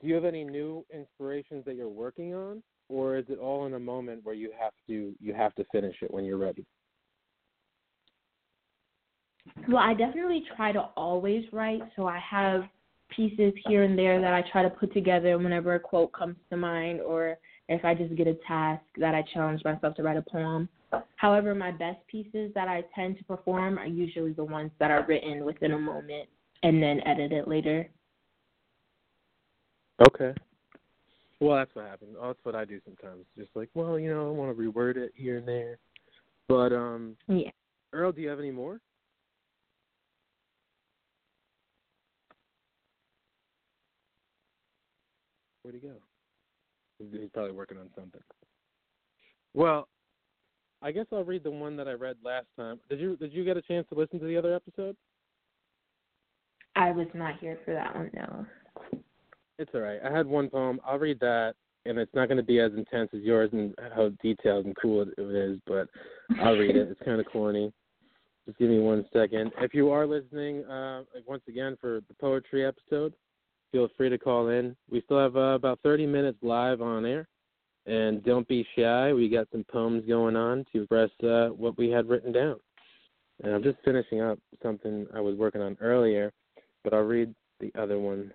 do 0.00 0.08
you 0.08 0.14
have 0.14 0.24
any 0.24 0.44
new 0.44 0.84
inspirations 0.92 1.64
that 1.66 1.76
you're 1.76 1.88
working 1.88 2.34
on, 2.34 2.62
or 2.88 3.16
is 3.16 3.26
it 3.28 3.38
all 3.38 3.66
in 3.66 3.74
a 3.74 3.78
moment 3.78 4.24
where 4.24 4.34
you 4.34 4.50
have 4.58 4.72
to 4.86 5.14
you 5.20 5.34
have 5.34 5.54
to 5.56 5.64
finish 5.70 5.96
it 6.02 6.10
when 6.10 6.24
you're 6.24 6.38
ready? 6.38 6.64
Well, 9.68 9.78
I 9.78 9.94
definitely 9.94 10.44
try 10.56 10.72
to 10.72 10.80
always 10.96 11.44
write, 11.52 11.82
so 11.96 12.06
I 12.06 12.18
have 12.18 12.62
pieces 13.14 13.52
here 13.66 13.82
and 13.82 13.98
there 13.98 14.20
that 14.20 14.34
I 14.34 14.42
try 14.50 14.62
to 14.62 14.70
put 14.70 14.92
together 14.92 15.36
whenever 15.38 15.74
a 15.74 15.80
quote 15.80 16.12
comes 16.12 16.36
to 16.50 16.56
mind 16.56 17.00
or 17.00 17.38
if 17.68 17.84
I 17.84 17.94
just 17.94 18.14
get 18.16 18.26
a 18.26 18.36
task 18.46 18.82
that 18.98 19.14
I 19.14 19.22
challenge 19.32 19.62
myself 19.64 19.94
to 19.96 20.02
write 20.02 20.16
a 20.16 20.22
poem. 20.22 20.68
However, 21.16 21.54
my 21.54 21.70
best 21.70 22.04
pieces 22.08 22.50
that 22.54 22.66
I 22.66 22.82
tend 22.94 23.18
to 23.18 23.24
perform 23.24 23.78
are 23.78 23.86
usually 23.86 24.32
the 24.32 24.44
ones 24.44 24.72
that 24.80 24.90
are 24.90 25.06
written 25.06 25.44
within 25.44 25.72
a 25.72 25.78
moment 25.78 26.28
and 26.62 26.82
then 26.82 27.00
edited 27.06 27.46
later. 27.46 27.88
Okay. 30.08 30.34
Well, 31.40 31.56
that's 31.56 31.74
what 31.74 31.86
happens. 31.86 32.16
That's 32.20 32.38
what 32.42 32.54
I 32.54 32.64
do 32.64 32.80
sometimes. 32.84 33.24
Just 33.38 33.50
like, 33.54 33.68
well, 33.74 33.98
you 33.98 34.12
know, 34.12 34.28
I 34.28 34.30
want 34.30 34.56
to 34.56 34.62
reword 34.62 34.96
it 34.96 35.12
here 35.14 35.38
and 35.38 35.46
there. 35.46 35.78
But 36.48 36.72
um 36.72 37.16
Yeah. 37.28 37.50
Earl, 37.92 38.12
do 38.12 38.20
you 38.20 38.28
have 38.28 38.38
any 38.40 38.50
more? 38.50 38.80
Where'd 45.70 45.82
he 45.82 45.88
go? 45.88 47.20
He's 47.20 47.30
probably 47.32 47.52
working 47.52 47.78
on 47.78 47.90
something. 47.94 48.20
Well, 49.54 49.86
I 50.82 50.90
guess 50.90 51.06
I'll 51.12 51.22
read 51.22 51.44
the 51.44 51.50
one 51.50 51.76
that 51.76 51.86
I 51.86 51.92
read 51.92 52.16
last 52.24 52.46
time. 52.58 52.80
Did 52.88 52.98
you 52.98 53.16
did 53.16 53.32
you 53.32 53.44
get 53.44 53.56
a 53.56 53.62
chance 53.62 53.86
to 53.88 53.98
listen 53.98 54.18
to 54.18 54.26
the 54.26 54.36
other 54.36 54.52
episode? 54.52 54.96
I 56.74 56.90
was 56.90 57.06
not 57.14 57.38
here 57.40 57.58
for 57.64 57.72
that 57.72 57.94
one, 57.94 58.10
no. 58.14 58.46
It's 59.60 59.70
all 59.72 59.80
right. 59.80 60.00
I 60.04 60.10
had 60.10 60.26
one 60.26 60.48
poem. 60.48 60.80
I'll 60.84 60.98
read 60.98 61.20
that, 61.20 61.54
and 61.86 61.98
it's 61.98 62.14
not 62.14 62.26
going 62.26 62.38
to 62.38 62.42
be 62.42 62.58
as 62.58 62.72
intense 62.76 63.10
as 63.14 63.22
yours 63.22 63.50
and 63.52 63.72
how 63.94 64.10
detailed 64.22 64.66
and 64.66 64.76
cool 64.80 65.02
it 65.02 65.14
is, 65.18 65.60
but 65.66 65.88
I'll 66.42 66.56
read 66.56 66.74
it. 66.74 66.88
It's 66.90 67.00
kind 67.04 67.20
of 67.20 67.26
corny. 67.26 67.72
Just 68.46 68.58
give 68.58 68.70
me 68.70 68.80
one 68.80 69.04
second. 69.12 69.52
If 69.60 69.74
you 69.74 69.90
are 69.90 70.06
listening, 70.06 70.64
uh, 70.64 71.02
once 71.26 71.42
again 71.48 71.76
for 71.80 72.00
the 72.08 72.14
poetry 72.20 72.66
episode, 72.66 73.12
feel 73.72 73.88
free 73.96 74.08
to 74.08 74.18
call 74.18 74.48
in. 74.48 74.76
We 74.90 75.02
still 75.02 75.18
have 75.18 75.36
uh, 75.36 75.54
about 75.54 75.80
30 75.82 76.06
minutes 76.06 76.38
live 76.42 76.80
on 76.80 77.04
air. 77.04 77.28
And 77.86 78.22
don't 78.24 78.46
be 78.46 78.66
shy. 78.76 79.12
We 79.12 79.28
got 79.28 79.48
some 79.50 79.64
poems 79.64 80.04
going 80.06 80.36
on 80.36 80.64
to 80.72 80.82
express 80.82 81.10
uh, 81.24 81.48
what 81.48 81.78
we 81.78 81.88
had 81.90 82.08
written 82.08 82.32
down. 82.32 82.56
And 83.42 83.54
I'm 83.54 83.62
just 83.62 83.78
finishing 83.84 84.20
up 84.20 84.38
something 84.62 85.06
I 85.14 85.20
was 85.20 85.36
working 85.36 85.62
on 85.62 85.76
earlier, 85.80 86.30
but 86.84 86.92
I'll 86.92 87.00
read 87.00 87.34
the 87.58 87.72
other 87.78 87.98
one 87.98 88.32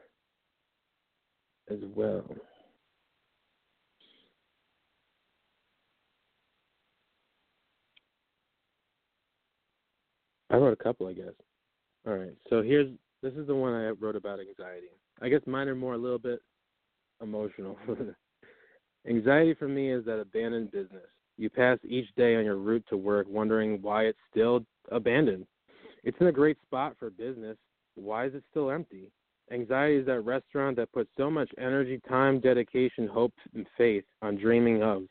as 1.69 1.78
well. 1.95 2.24
I 10.50 10.58
wrote 10.58 10.74
a 10.74 10.84
couple, 10.84 11.08
I 11.08 11.13
guess. 11.13 11.34
All 12.08 12.15
right. 12.15 12.36
So 12.50 12.62
here's 12.62 12.89
this 13.21 13.34
is 13.34 13.48
the 13.48 13.56
one 13.56 13.74
I 13.74 13.89
wrote 13.89 14.15
about 14.15 14.39
anxiety. 14.39 14.88
I 15.21 15.30
guess 15.30 15.41
mine 15.45 15.67
are 15.67 15.75
more 15.75 15.93
a 15.93 15.97
little 15.97 16.19
bit 16.19 16.41
emotional. 17.21 17.78
Anxiety 19.08 19.54
for 19.54 19.67
me 19.67 19.91
is 19.91 20.04
that 20.06 20.19
abandoned 20.19 20.71
business. 20.71 21.06
You 21.38 21.49
pass 21.49 21.78
each 21.84 22.08
day 22.15 22.36
on 22.36 22.45
your 22.45 22.56
route 22.56 22.86
to 22.89 22.97
work 22.97 23.28
wondering 23.30 23.82
why 23.82 24.04
it's 24.06 24.19
still 24.32 24.65
abandoned. 24.91 25.45
It's 26.04 26.17
in 26.19 26.28
a 26.28 26.32
great 26.32 26.58
spot 26.62 26.95
for 26.97 27.10
business. 27.10 27.58
Why 27.95 28.25
is 28.25 28.34
it 28.34 28.43
still 28.51 28.71
empty? 28.71 29.12
Anxiety 29.51 29.97
is 29.97 30.06
that 30.08 30.21
restaurant 30.21 30.75
that 30.78 30.91
puts 30.91 31.10
so 31.17 31.30
much 31.30 31.49
energy, 31.58 32.01
time, 32.08 32.39
dedication, 32.39 33.08
hope, 33.08 33.34
and 33.54 33.67
faith 33.78 34.04
on 34.21 34.38
dreaming 34.38 34.82
of. 34.82 35.04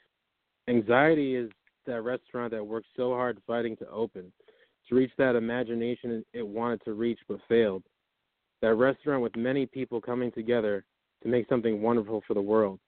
Anxiety 0.68 1.36
is 1.36 1.50
that 1.86 2.02
restaurant 2.02 2.50
that 2.52 2.66
worked 2.66 2.88
so 2.96 3.10
hard 3.10 3.40
fighting 3.46 3.76
to 3.76 3.88
open, 3.90 4.32
to 4.88 4.94
reach 4.94 5.12
that 5.18 5.36
imagination 5.36 6.24
it 6.32 6.46
wanted 6.46 6.82
to 6.84 6.94
reach 6.94 7.18
but 7.28 7.38
failed. 7.48 7.82
That 8.64 8.76
restaurant 8.76 9.22
with 9.22 9.36
many 9.36 9.66
people 9.66 10.00
coming 10.00 10.32
together 10.32 10.86
to 11.22 11.28
make 11.28 11.46
something 11.50 11.82
wonderful 11.82 12.22
for 12.26 12.32
the 12.32 12.40
world. 12.40 12.80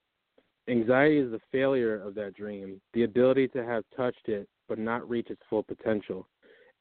Anxiety 0.70 1.18
is 1.18 1.30
the 1.30 1.40
failure 1.52 2.00
of 2.00 2.14
that 2.14 2.32
dream, 2.34 2.80
the 2.94 3.02
ability 3.02 3.48
to 3.48 3.62
have 3.62 3.84
touched 3.94 4.26
it 4.26 4.48
but 4.70 4.78
not 4.78 5.06
reach 5.06 5.28
its 5.28 5.42
full 5.50 5.62
potential, 5.62 6.26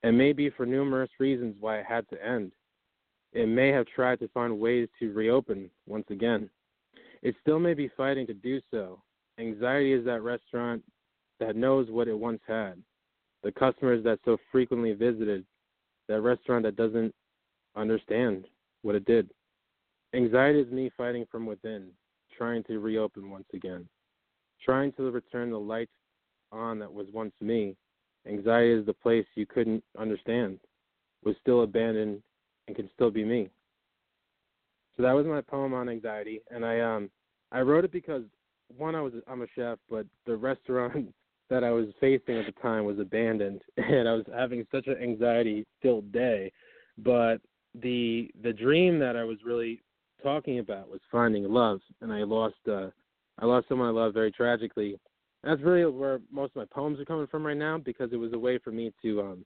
and 0.04 0.18
may 0.18 0.32
be 0.32 0.50
for 0.50 0.66
numerous 0.66 1.10
reasons 1.20 1.58
why 1.60 1.80
it 1.80 1.86
had 1.86 2.08
to 2.08 2.26
end. 2.26 2.54
It 3.34 3.50
may 3.50 3.68
have 3.68 3.86
tried 3.88 4.20
to 4.20 4.30
find 4.30 4.62
ways 4.62 4.88
to 5.00 5.12
reopen 5.12 5.70
once 5.86 6.06
again. 6.10 6.50
It 7.22 7.36
still 7.42 7.60
may 7.60 7.74
be 7.74 7.92
fighting 7.98 8.26
to 8.28 8.34
do 8.34 8.62
so. 8.72 9.02
Anxiety 9.38 9.92
is 9.92 10.06
that 10.06 10.22
restaurant 10.22 10.82
that 11.42 11.58
knows 11.58 11.90
what 11.90 12.08
it 12.08 12.18
once 12.18 12.40
had, 12.48 12.82
the 13.44 13.52
customers 13.52 14.06
that 14.06 14.20
so 14.24 14.38
frequently 14.54 14.94
visited, 14.94 15.46
that 16.08 16.22
restaurant 16.22 16.64
that 16.64 16.78
doesn't 16.78 17.14
understand 17.76 18.46
what 18.86 18.96
it 18.96 19.06
did. 19.06 19.30
Anxiety 20.14 20.60
is 20.60 20.72
me 20.72 20.92
fighting 20.96 21.26
from 21.32 21.46
within, 21.46 21.88
trying 22.38 22.64
to 22.66 22.80
reopen 22.80 23.32
once 23.32 23.48
again, 23.54 23.88
trying 24.64 24.92
to 24.94 25.10
return 25.10 25.50
the 25.50 25.60
light 25.60 25.90
on 26.52 26.78
that 26.80 26.94
was 26.94 27.08
once 27.12 27.34
me. 27.42 27.76
Anxiety 28.28 28.72
is 28.72 28.86
the 28.86 28.94
place 28.94 29.26
you 29.34 29.48
couldn't 29.48 29.84
understand, 30.00 30.60
was 31.24 31.36
still 31.42 31.64
abandoned, 31.64 32.22
and 32.68 32.76
can 32.76 32.90
still 32.94 33.10
be 33.10 33.26
me. 33.26 33.50
So 34.96 35.04
that 35.04 35.14
was 35.14 35.26
my 35.26 35.42
poem 35.42 35.74
on 35.74 35.90
anxiety, 35.90 36.42
and 36.52 36.64
I 36.64 36.80
um 36.80 37.10
I 37.52 37.62
wrote 37.62 37.86
it 37.86 37.92
because 37.92 38.24
one 38.78 38.96
I 38.96 39.02
was 39.02 39.14
I'm 39.28 39.42
a 39.42 39.48
chef, 39.56 39.80
but 39.90 40.06
the 40.28 40.36
restaurant 40.36 41.14
that 41.50 41.64
I 41.64 41.72
was 41.72 41.88
facing 42.00 42.38
at 42.38 42.46
the 42.46 42.62
time 42.62 42.86
was 42.86 43.00
abandoned, 43.00 43.62
and 43.78 44.08
I 44.08 44.14
was 44.14 44.26
having 44.34 44.66
such 44.72 44.88
an 44.88 44.98
anxiety 45.02 45.66
filled 45.82 46.12
day. 46.12 46.52
But 46.98 47.42
the 47.82 48.30
the 48.44 48.54
dream 48.54 49.00
that 49.00 49.16
I 49.16 49.24
was 49.24 49.38
really 49.46 49.82
talking 50.24 50.60
about 50.60 50.90
was 50.90 51.02
finding 51.12 51.44
love, 51.46 51.80
and 52.02 52.12
I 52.12 52.24
lost 52.24 52.56
uh, 52.68 52.90
I 53.40 53.46
lost 53.46 53.68
someone 53.68 53.88
I 53.88 53.92
love 53.92 54.14
very 54.14 54.32
tragically. 54.32 55.00
That's 55.44 55.62
really 55.62 55.86
where 55.86 56.20
most 56.32 56.52
of 56.52 56.56
my 56.56 56.66
poems 56.66 57.00
are 57.00 57.06
coming 57.06 57.28
from 57.28 57.46
right 57.46 57.58
now 57.58 57.78
because 57.78 58.12
it 58.12 58.18
was 58.18 58.34
a 58.34 58.40
way 58.40 58.58
for 58.58 58.72
me 58.72 58.92
to 59.04 59.22
um, 59.22 59.46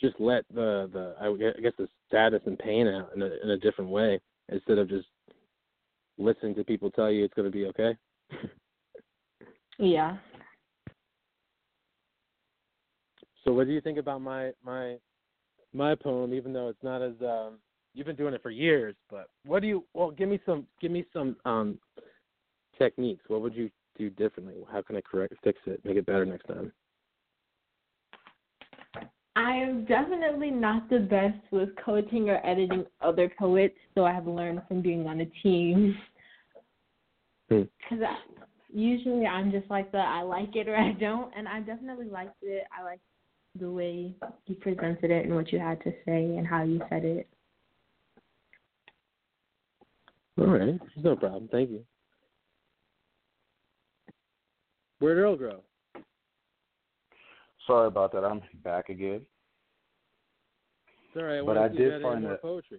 just 0.00 0.16
let 0.20 0.44
the 0.52 0.90
the 0.92 1.14
I 1.20 1.60
guess 1.60 1.72
the 1.78 1.88
sadness 2.10 2.42
and 2.46 2.58
pain 2.58 2.86
out 2.86 3.10
in 3.14 3.22
a 3.22 3.30
in 3.42 3.50
a 3.50 3.58
different 3.58 3.90
way 3.90 4.20
instead 4.50 4.78
of 4.78 4.88
just 4.88 5.08
listening 6.18 6.54
to 6.56 6.64
people 6.64 6.90
tell 6.90 7.10
you 7.10 7.24
it's 7.24 7.34
going 7.34 7.50
to 7.50 7.56
be 7.56 7.66
okay. 7.66 7.96
yeah. 9.78 10.16
So 13.44 13.52
what 13.52 13.66
do 13.66 13.72
you 13.72 13.80
think 13.80 13.98
about 13.98 14.20
my 14.20 14.50
my 14.64 14.96
my 15.72 15.94
poem 15.94 16.34
even 16.34 16.52
though 16.52 16.68
it's 16.68 16.82
not 16.82 17.02
as 17.02 17.14
um 17.22 17.58
you've 17.98 18.06
been 18.06 18.16
doing 18.16 18.32
it 18.32 18.42
for 18.42 18.50
years, 18.50 18.94
but 19.10 19.28
what 19.44 19.60
do 19.60 19.68
you? 19.68 19.84
Well, 19.92 20.12
give 20.12 20.28
me 20.28 20.40
some. 20.46 20.66
Give 20.80 20.92
me 20.92 21.04
some 21.12 21.36
um, 21.44 21.78
techniques. 22.78 23.24
What 23.26 23.42
would 23.42 23.54
you 23.54 23.70
do 23.98 24.08
differently? 24.08 24.54
How 24.70 24.80
can 24.82 24.96
I 24.96 25.00
correct, 25.00 25.34
fix 25.42 25.58
it, 25.66 25.84
make 25.84 25.96
it 25.96 26.06
better 26.06 26.24
next 26.24 26.46
time? 26.46 26.72
I 29.34 29.52
am 29.52 29.84
definitely 29.84 30.50
not 30.50 30.88
the 30.88 31.00
best 31.00 31.38
with 31.50 31.70
coaching 31.84 32.30
or 32.30 32.44
editing 32.46 32.86
other 33.00 33.30
poets, 33.38 33.76
so 33.94 34.04
I 34.04 34.12
have 34.12 34.26
learned 34.26 34.62
from 34.68 34.80
being 34.80 35.06
on 35.06 35.20
a 35.20 35.26
team. 35.42 35.96
Because 37.48 37.68
hmm. 37.90 38.04
usually 38.72 39.26
I'm 39.26 39.50
just 39.50 39.68
like 39.70 39.90
the 39.90 39.98
I 39.98 40.22
like 40.22 40.54
it 40.54 40.68
or 40.68 40.76
I 40.76 40.92
don't, 40.92 41.32
and 41.36 41.48
I 41.48 41.60
definitely 41.60 42.08
liked 42.08 42.42
it. 42.42 42.64
I 42.76 42.84
liked 42.84 43.02
the 43.58 43.70
way 43.70 44.14
you 44.46 44.54
presented 44.56 45.10
it 45.10 45.24
and 45.24 45.34
what 45.34 45.52
you 45.52 45.58
had 45.58 45.82
to 45.82 45.90
say 46.04 46.36
and 46.36 46.46
how 46.46 46.62
you 46.62 46.80
said 46.88 47.04
it. 47.04 47.28
All 50.38 50.46
right, 50.46 50.78
no 50.96 51.16
problem. 51.16 51.48
Thank 51.50 51.70
you. 51.70 51.84
Where'd 55.00 55.18
Earl 55.18 55.36
grow? 55.36 55.62
Sorry 57.66 57.88
about 57.88 58.12
that. 58.12 58.24
I'm 58.24 58.40
back 58.62 58.88
again. 58.88 59.22
Sorry, 61.12 61.40
I 61.40 61.42
but 61.42 61.58
I 61.58 61.68
did 61.68 62.02
find 62.02 62.24
that 62.24 62.40
poetry. 62.40 62.78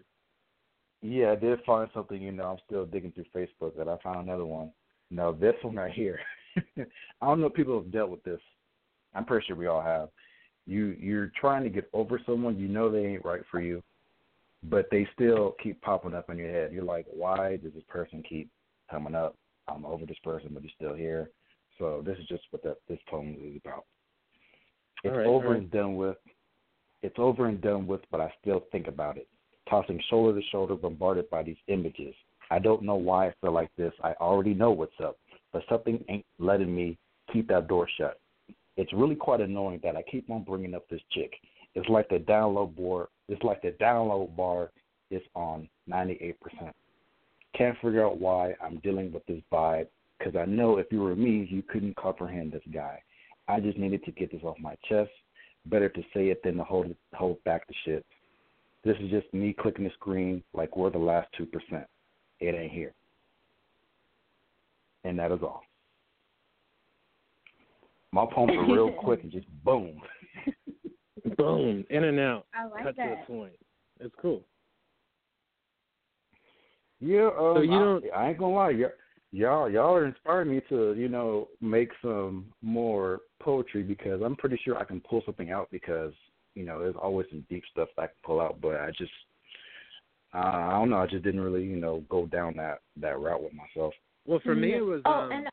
Yeah, 1.01 1.31
I 1.31 1.35
did 1.35 1.59
find 1.65 1.89
something. 1.93 2.21
You 2.21 2.31
know, 2.31 2.45
I'm 2.45 2.57
still 2.65 2.85
digging 2.85 3.11
through 3.11 3.25
Facebook, 3.35 3.75
that 3.77 3.87
I 3.87 3.97
found 4.03 4.27
another 4.27 4.45
one. 4.45 4.71
Now 5.11 5.31
this 5.31 5.55
one 5.61 5.75
right 5.75 5.91
here. 5.91 6.19
I 6.77 7.25
don't 7.25 7.41
know 7.41 7.47
if 7.47 7.53
people 7.53 7.81
have 7.81 7.91
dealt 7.91 8.09
with 8.09 8.23
this. 8.23 8.39
I'm 9.13 9.25
pretty 9.25 9.45
sure 9.47 9.55
we 9.55 9.67
all 9.67 9.81
have. 9.81 10.09
You 10.65 10.95
you're 10.99 11.31
trying 11.39 11.63
to 11.63 11.69
get 11.69 11.89
over 11.93 12.21
someone, 12.25 12.57
you 12.57 12.67
know 12.67 12.91
they 12.91 13.05
ain't 13.05 13.25
right 13.25 13.41
for 13.49 13.59
you, 13.59 13.81
but 14.63 14.87
they 14.91 15.07
still 15.13 15.55
keep 15.61 15.81
popping 15.81 16.13
up 16.13 16.29
in 16.29 16.37
your 16.37 16.51
head. 16.51 16.71
You're 16.73 16.83
like, 16.83 17.05
why 17.09 17.57
does 17.57 17.73
this 17.73 17.83
person 17.87 18.23
keep 18.27 18.49
coming 18.89 19.15
up? 19.15 19.35
I'm 19.67 19.85
over 19.85 20.05
this 20.05 20.17
person, 20.23 20.49
but 20.53 20.63
he's 20.63 20.71
still 20.75 20.95
here. 20.95 21.29
So 21.77 22.03
this 22.05 22.17
is 22.17 22.25
just 22.27 22.43
what 22.51 22.63
that 22.63 22.77
this 22.87 22.99
poem 23.07 23.37
is 23.41 23.61
about. 23.63 23.85
It's 25.03 25.15
right, 25.15 25.25
over 25.25 25.49
right. 25.49 25.59
and 25.59 25.71
done 25.71 25.95
with. 25.95 26.17
It's 27.01 27.15
over 27.17 27.45
and 27.45 27.61
done 27.61 27.87
with, 27.87 28.01
but 28.11 28.19
I 28.19 28.31
still 28.41 28.65
think 28.71 28.87
about 28.87 29.17
it. 29.17 29.27
Tossing 29.69 30.01
shoulder 30.09 30.37
to 30.37 30.45
shoulder, 30.47 30.75
bombarded 30.75 31.29
by 31.29 31.43
these 31.43 31.57
images. 31.67 32.13
I 32.51 32.59
don't 32.59 32.83
know 32.83 32.95
why 32.95 33.27
I 33.27 33.33
feel 33.39 33.53
like 33.53 33.69
this. 33.77 33.93
I 34.03 34.13
already 34.13 34.53
know 34.53 34.71
what's 34.71 34.99
up, 35.01 35.17
but 35.53 35.61
something 35.69 36.03
ain't 36.09 36.25
letting 36.39 36.75
me 36.75 36.97
keep 37.31 37.47
that 37.47 37.67
door 37.67 37.87
shut. 37.97 38.19
It's 38.75 38.91
really 38.91 39.15
quite 39.15 39.39
annoying 39.39 39.79
that 39.83 39.95
I 39.95 40.01
keep 40.01 40.29
on 40.29 40.43
bringing 40.43 40.73
up 40.73 40.89
this 40.89 41.01
chick. 41.11 41.31
It's 41.75 41.87
like 41.87 42.09
the 42.09 42.17
download 42.17 42.75
board. 42.75 43.07
It's 43.29 43.43
like 43.43 43.61
the 43.61 43.75
download 43.79 44.35
bar 44.35 44.71
is 45.11 45.21
on 45.35 45.69
98%. 45.89 46.35
Can't 47.55 47.77
figure 47.81 48.05
out 48.05 48.19
why 48.19 48.53
I'm 48.63 48.79
dealing 48.79 49.11
with 49.11 49.25
this 49.27 49.41
vibe 49.51 49.87
because 50.17 50.35
I 50.35 50.45
know 50.45 50.77
if 50.77 50.87
you 50.91 50.99
were 50.99 51.15
me, 51.15 51.47
you 51.49 51.61
couldn't 51.63 51.95
comprehend 51.95 52.51
this 52.51 52.63
guy. 52.73 53.01
I 53.47 53.59
just 53.59 53.77
needed 53.77 54.03
to 54.05 54.11
get 54.11 54.31
this 54.31 54.43
off 54.43 54.57
my 54.59 54.75
chest. 54.87 55.11
Better 55.65 55.89
to 55.89 56.01
say 56.13 56.29
it 56.29 56.41
than 56.43 56.57
to 56.57 56.63
hold 56.63 56.93
hold 57.13 57.43
back 57.43 57.67
the 57.67 57.73
shit. 57.85 58.05
This 58.83 58.95
is 59.01 59.09
just 59.09 59.31
me 59.33 59.53
clicking 59.59 59.85
the 59.85 59.91
screen 59.91 60.43
like 60.53 60.75
we're 60.75 60.89
the 60.89 60.97
last 60.97 61.27
two 61.37 61.45
percent. 61.45 61.85
It 62.39 62.55
ain't 62.55 62.71
here. 62.71 62.93
And 65.03 65.17
that 65.19 65.31
is 65.31 65.39
all. 65.41 65.61
My 68.11 68.25
poems 68.33 68.53
are 68.57 68.73
real 68.73 68.91
quick 68.91 69.23
and 69.23 69.31
just 69.31 69.47
boom. 69.63 70.01
Boom. 71.37 71.85
In 71.89 72.03
and 72.03 72.19
out. 72.19 72.45
I 72.53 72.65
like 72.67 72.83
Cut 72.83 72.97
that. 72.97 73.03
to 73.03 73.15
the 73.19 73.33
point. 73.33 73.53
It's 73.99 74.15
cool. 74.21 74.43
Yeah, 77.01 77.27
um, 77.27 77.55
so 77.55 77.61
you 77.61 77.75
I, 77.75 77.79
don't. 77.79 78.05
I 78.15 78.29
ain't 78.29 78.37
gonna 78.37 78.53
lie, 78.53 78.69
y'all, 78.71 78.89
y'all, 79.31 79.69
y'all 79.69 79.95
are 79.95 80.05
inspiring 80.05 80.51
me 80.51 80.61
to, 80.69 80.93
you 80.95 81.07
know, 81.07 81.47
make 81.61 81.91
some 82.01 82.45
more 82.61 83.19
poetry 83.41 83.83
because 83.83 84.21
I'm 84.21 84.35
pretty 84.35 84.59
sure 84.63 84.77
I 84.77 84.83
can 84.83 84.99
pull 85.01 85.21
something 85.25 85.51
out 85.51 85.69
because, 85.71 86.13
you 86.55 86.65
know, 86.65 86.79
there's 86.79 86.95
always 87.01 87.27
some 87.29 87.45
deep 87.49 87.63
stuff 87.71 87.87
I 87.97 88.07
can 88.07 88.15
pull 88.25 88.41
out, 88.41 88.59
but 88.61 88.75
I 88.75 88.91
just, 88.97 89.11
uh, 90.33 90.39
I 90.39 90.71
don't 90.71 90.89
know, 90.89 90.97
I 90.97 91.07
just 91.07 91.23
didn't 91.23 91.41
really, 91.41 91.63
you 91.63 91.77
know, 91.77 92.03
go 92.09 92.25
down 92.25 92.55
that 92.57 92.79
that 92.97 93.17
route 93.19 93.43
with 93.43 93.53
myself. 93.53 93.93
Well, 94.25 94.41
for 94.43 94.55
me, 94.55 94.75
it 94.75 94.81
was 94.81 95.01
oh, 95.05 95.11
um, 95.11 95.31
and... 95.31 95.47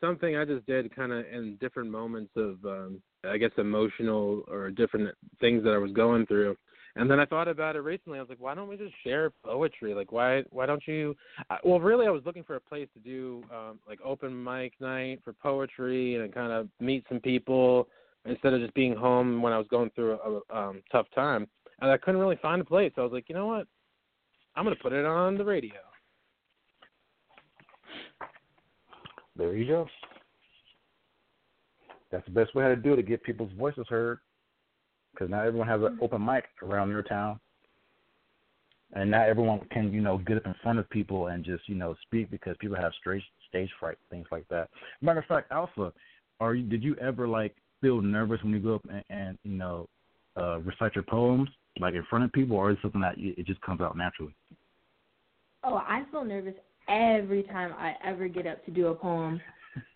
something 0.00 0.36
I 0.36 0.44
just 0.44 0.66
did 0.66 0.94
kind 0.94 1.12
of 1.12 1.24
in 1.26 1.56
different 1.60 1.90
moments 1.90 2.32
of, 2.36 2.64
um, 2.64 3.02
I 3.24 3.36
guess, 3.36 3.50
emotional 3.58 4.42
or 4.48 4.70
different 4.70 5.14
things 5.40 5.62
that 5.64 5.70
I 5.70 5.78
was 5.78 5.92
going 5.92 6.26
through. 6.26 6.56
And 6.96 7.08
then 7.08 7.20
I 7.20 7.24
thought 7.24 7.46
about 7.46 7.76
it 7.76 7.80
recently. 7.80 8.18
I 8.18 8.22
was 8.22 8.28
like, 8.28 8.40
why 8.40 8.54
don't 8.54 8.68
we 8.68 8.76
just 8.76 8.94
share 9.04 9.30
poetry? 9.44 9.94
Like, 9.94 10.10
why 10.10 10.42
why 10.50 10.66
don't 10.66 10.82
you? 10.86 11.14
I, 11.48 11.58
well, 11.62 11.78
really, 11.78 12.06
I 12.06 12.10
was 12.10 12.22
looking 12.26 12.42
for 12.42 12.56
a 12.56 12.60
place 12.60 12.88
to 12.94 13.00
do 13.00 13.44
um, 13.54 13.78
like 13.86 14.00
open 14.04 14.42
mic 14.42 14.72
night 14.80 15.20
for 15.24 15.32
poetry 15.32 16.16
and 16.16 16.34
kind 16.34 16.52
of 16.52 16.68
meet 16.80 17.04
some 17.08 17.20
people 17.20 17.86
instead 18.24 18.52
of 18.54 18.60
just 18.60 18.74
being 18.74 18.96
home 18.96 19.40
when 19.40 19.52
I 19.52 19.58
was 19.58 19.68
going 19.70 19.90
through 19.94 20.18
a, 20.18 20.54
a 20.54 20.68
um, 20.68 20.82
tough 20.90 21.06
time. 21.14 21.46
And 21.80 21.90
I 21.90 21.96
couldn't 21.96 22.20
really 22.20 22.38
find 22.42 22.60
a 22.60 22.64
place. 22.64 22.92
So 22.96 23.02
I 23.02 23.04
was 23.04 23.12
like, 23.12 23.28
you 23.28 23.34
know 23.34 23.46
what? 23.46 23.66
I'm 24.56 24.64
gonna 24.64 24.76
put 24.82 24.92
it 24.92 25.06
on 25.06 25.38
the 25.38 25.44
radio. 25.44 25.89
There 29.36 29.54
you 29.54 29.66
go. 29.66 29.86
That's 32.10 32.24
the 32.24 32.32
best 32.32 32.54
way 32.54 32.64
to 32.64 32.76
do 32.76 32.94
it 32.94 32.96
to 32.96 33.02
get 33.02 33.22
people's 33.22 33.52
voices 33.56 33.86
heard 33.88 34.18
because 35.12 35.30
not 35.30 35.46
everyone 35.46 35.68
has 35.68 35.80
an 35.80 35.98
open 36.00 36.24
mic 36.24 36.44
around 36.62 36.90
your 36.90 37.02
town, 37.02 37.38
and 38.92 39.10
not 39.10 39.28
everyone 39.28 39.60
can 39.70 39.92
you 39.92 40.00
know 40.00 40.18
get 40.18 40.36
up 40.36 40.46
in 40.46 40.54
front 40.62 40.78
of 40.78 40.88
people 40.90 41.28
and 41.28 41.44
just 41.44 41.68
you 41.68 41.74
know 41.74 41.94
speak 42.02 42.30
because 42.30 42.56
people 42.58 42.76
have 42.76 42.92
stage 43.00 43.22
stage 43.48 43.70
fright, 43.78 43.98
things 44.10 44.26
like 44.30 44.46
that. 44.48 44.68
Matter 45.00 45.20
of 45.20 45.26
fact, 45.26 45.52
Alpha, 45.52 45.92
are 46.40 46.54
you 46.54 46.64
did 46.68 46.82
you 46.82 46.96
ever 46.96 47.28
like 47.28 47.54
feel 47.80 48.00
nervous 48.00 48.42
when 48.42 48.52
you 48.52 48.60
go 48.60 48.74
up 48.76 48.86
and, 48.90 49.04
and 49.10 49.38
you 49.44 49.52
know 49.52 49.88
uh, 50.36 50.58
recite 50.60 50.94
your 50.94 51.04
poems 51.04 51.48
like 51.78 51.94
in 51.94 52.04
front 52.10 52.24
of 52.24 52.32
people, 52.32 52.56
or 52.56 52.70
is 52.70 52.76
it 52.76 52.82
something 52.82 53.00
that 53.00 53.18
you, 53.18 53.34
it 53.36 53.46
just 53.46 53.60
comes 53.62 53.80
out 53.80 53.96
naturally? 53.96 54.34
Oh, 55.62 55.76
I 55.76 56.02
feel 56.10 56.24
nervous 56.24 56.54
every 56.90 57.44
time 57.44 57.72
I 57.78 57.94
ever 58.04 58.28
get 58.28 58.46
up 58.46 58.64
to 58.64 58.70
do 58.70 58.88
a 58.88 58.94
poem. 58.94 59.40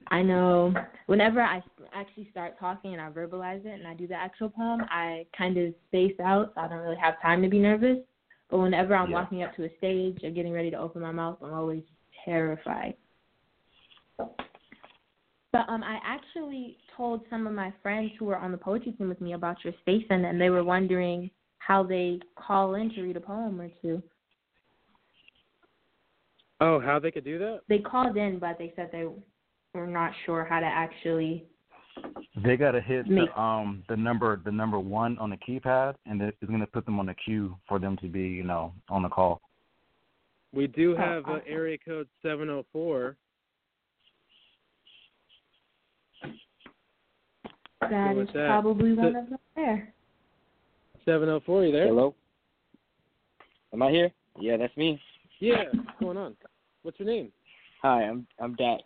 I 0.09 0.22
know 0.22 0.72
whenever 1.07 1.42
I 1.42 1.62
actually 1.92 2.28
start 2.30 2.59
talking 2.61 2.92
and 2.92 3.03
I 3.03 3.11
verbalize 3.11 3.64
it 3.64 3.78
and 3.78 3.86
I 3.86 3.95
do 3.95 4.07
the 4.07 4.14
actual 4.14 4.51
poem, 4.51 4.82
I 4.90 5.26
kind 5.36 5.57
of 5.57 5.74
space 5.88 6.14
out, 6.24 6.53
so 6.55 6.61
I 6.61 6.68
don't 6.68 6.78
really 6.78 6.97
have 6.97 7.20
time 7.20 7.42
to 7.42 7.49
be 7.49 7.59
nervous. 7.59 7.99
But 8.51 8.59
whenever 8.59 8.95
I'm 8.95 9.11
yeah. 9.11 9.16
walking 9.16 9.42
up 9.42 9.57
to 9.57 9.64
a 9.64 9.76
stage 9.78 10.18
or 10.22 10.30
getting 10.30 10.53
ready 10.53 10.70
to 10.70 10.78
open 10.78 11.03
my 11.03 11.11
mouth, 11.11 11.38
I'm 11.42 11.53
always 11.55 11.82
terrified. 12.24 12.95
But 14.16 15.68
um, 15.68 15.82
I 15.82 15.99
actually 16.05 16.76
told 16.97 17.22
some 17.30 17.47
of 17.47 17.53
my 17.53 17.72
friends 17.82 18.11
who 18.18 18.26
were 18.26 18.36
on 18.36 18.53
the 18.53 18.59
poetry 18.59 18.92
team 18.92 19.09
with 19.09 19.20
me 19.20 19.32
about 19.32 19.57
your 19.64 19.72
station, 19.82 20.26
and 20.26 20.40
they 20.40 20.51
were 20.51 20.64
wondering 20.64 21.30
how 21.59 21.82
they 21.82 22.20
call 22.36 22.74
in 22.74 22.90
to 22.90 23.03
read 23.03 23.16
a 23.16 23.20
poem 23.20 23.61
or 23.61 23.70
two. 23.80 24.03
Oh, 26.65 26.81
how 26.81 26.99
they 26.99 27.11
could 27.11 27.25
do 27.25 27.39
that? 27.41 27.61
They 27.69 27.79
called 27.79 28.17
in, 28.17 28.39
but 28.39 28.57
they 28.59 28.73
said 28.75 28.89
they 28.91 29.05
we're 29.75 29.87
not 29.87 30.12
sure 30.25 30.47
how 30.49 30.61
to 30.61 30.67
actually. 30.67 31.45
They 32.43 32.57
gotta 32.57 32.81
hit 32.81 33.07
make... 33.07 33.29
the 33.29 33.41
um 33.41 33.83
the 33.91 33.97
number 33.97 34.41
the 34.43 34.51
number 34.51 34.79
one 34.79 35.19
on 35.19 35.29
the 35.29 35.37
keypad, 35.37 35.97
and 36.07 36.23
it's 36.23 36.39
gonna 36.49 36.67
put 36.67 36.87
them 36.87 36.99
on 36.99 37.05
the 37.05 37.15
queue 37.23 37.55
for 37.69 37.79
them 37.79 37.99
to 37.99 38.09
be 38.09 38.23
you 38.23 38.45
know 38.45 38.73
on 38.89 39.03
the 39.03 39.11
call. 39.11 39.43
We 40.55 40.67
do 40.67 40.95
oh, 40.95 40.97
have 40.97 41.25
oh, 41.27 41.33
awesome. 41.33 41.43
uh, 41.47 41.53
area 41.53 41.77
code 41.85 42.09
seven 42.23 42.47
zero 42.47 42.61
oh 42.61 42.67
four. 42.73 43.17
That 47.83 48.17
is 48.17 48.29
that? 48.33 48.47
probably 48.47 48.95
one 48.95 49.17
of 49.17 49.29
them 49.29 49.39
there. 49.55 49.93
Seven 51.05 51.29
zero 51.29 51.43
four, 51.45 51.67
you 51.67 51.73
there? 51.73 51.89
Hello. 51.89 52.15
Am 53.75 53.83
I 53.83 53.91
here? 53.91 54.11
Yeah, 54.41 54.57
that's 54.57 54.75
me. 54.79 54.99
Yeah, 55.41 55.65
what's 55.75 56.01
going 56.01 56.17
on? 56.17 56.37
What's 56.85 57.01
your 57.01 57.09
name? 57.09 57.32
Hi, 57.80 58.03
I'm 58.03 58.26
I'm 58.39 58.55
Dax. 58.57 58.82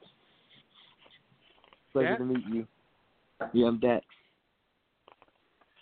Pleasure 1.92 2.10
Dax? 2.10 2.20
to 2.20 2.24
meet 2.24 2.46
you. 2.48 2.66
Yeah, 3.52 3.66
I'm 3.66 3.80
Dax. 3.80 4.06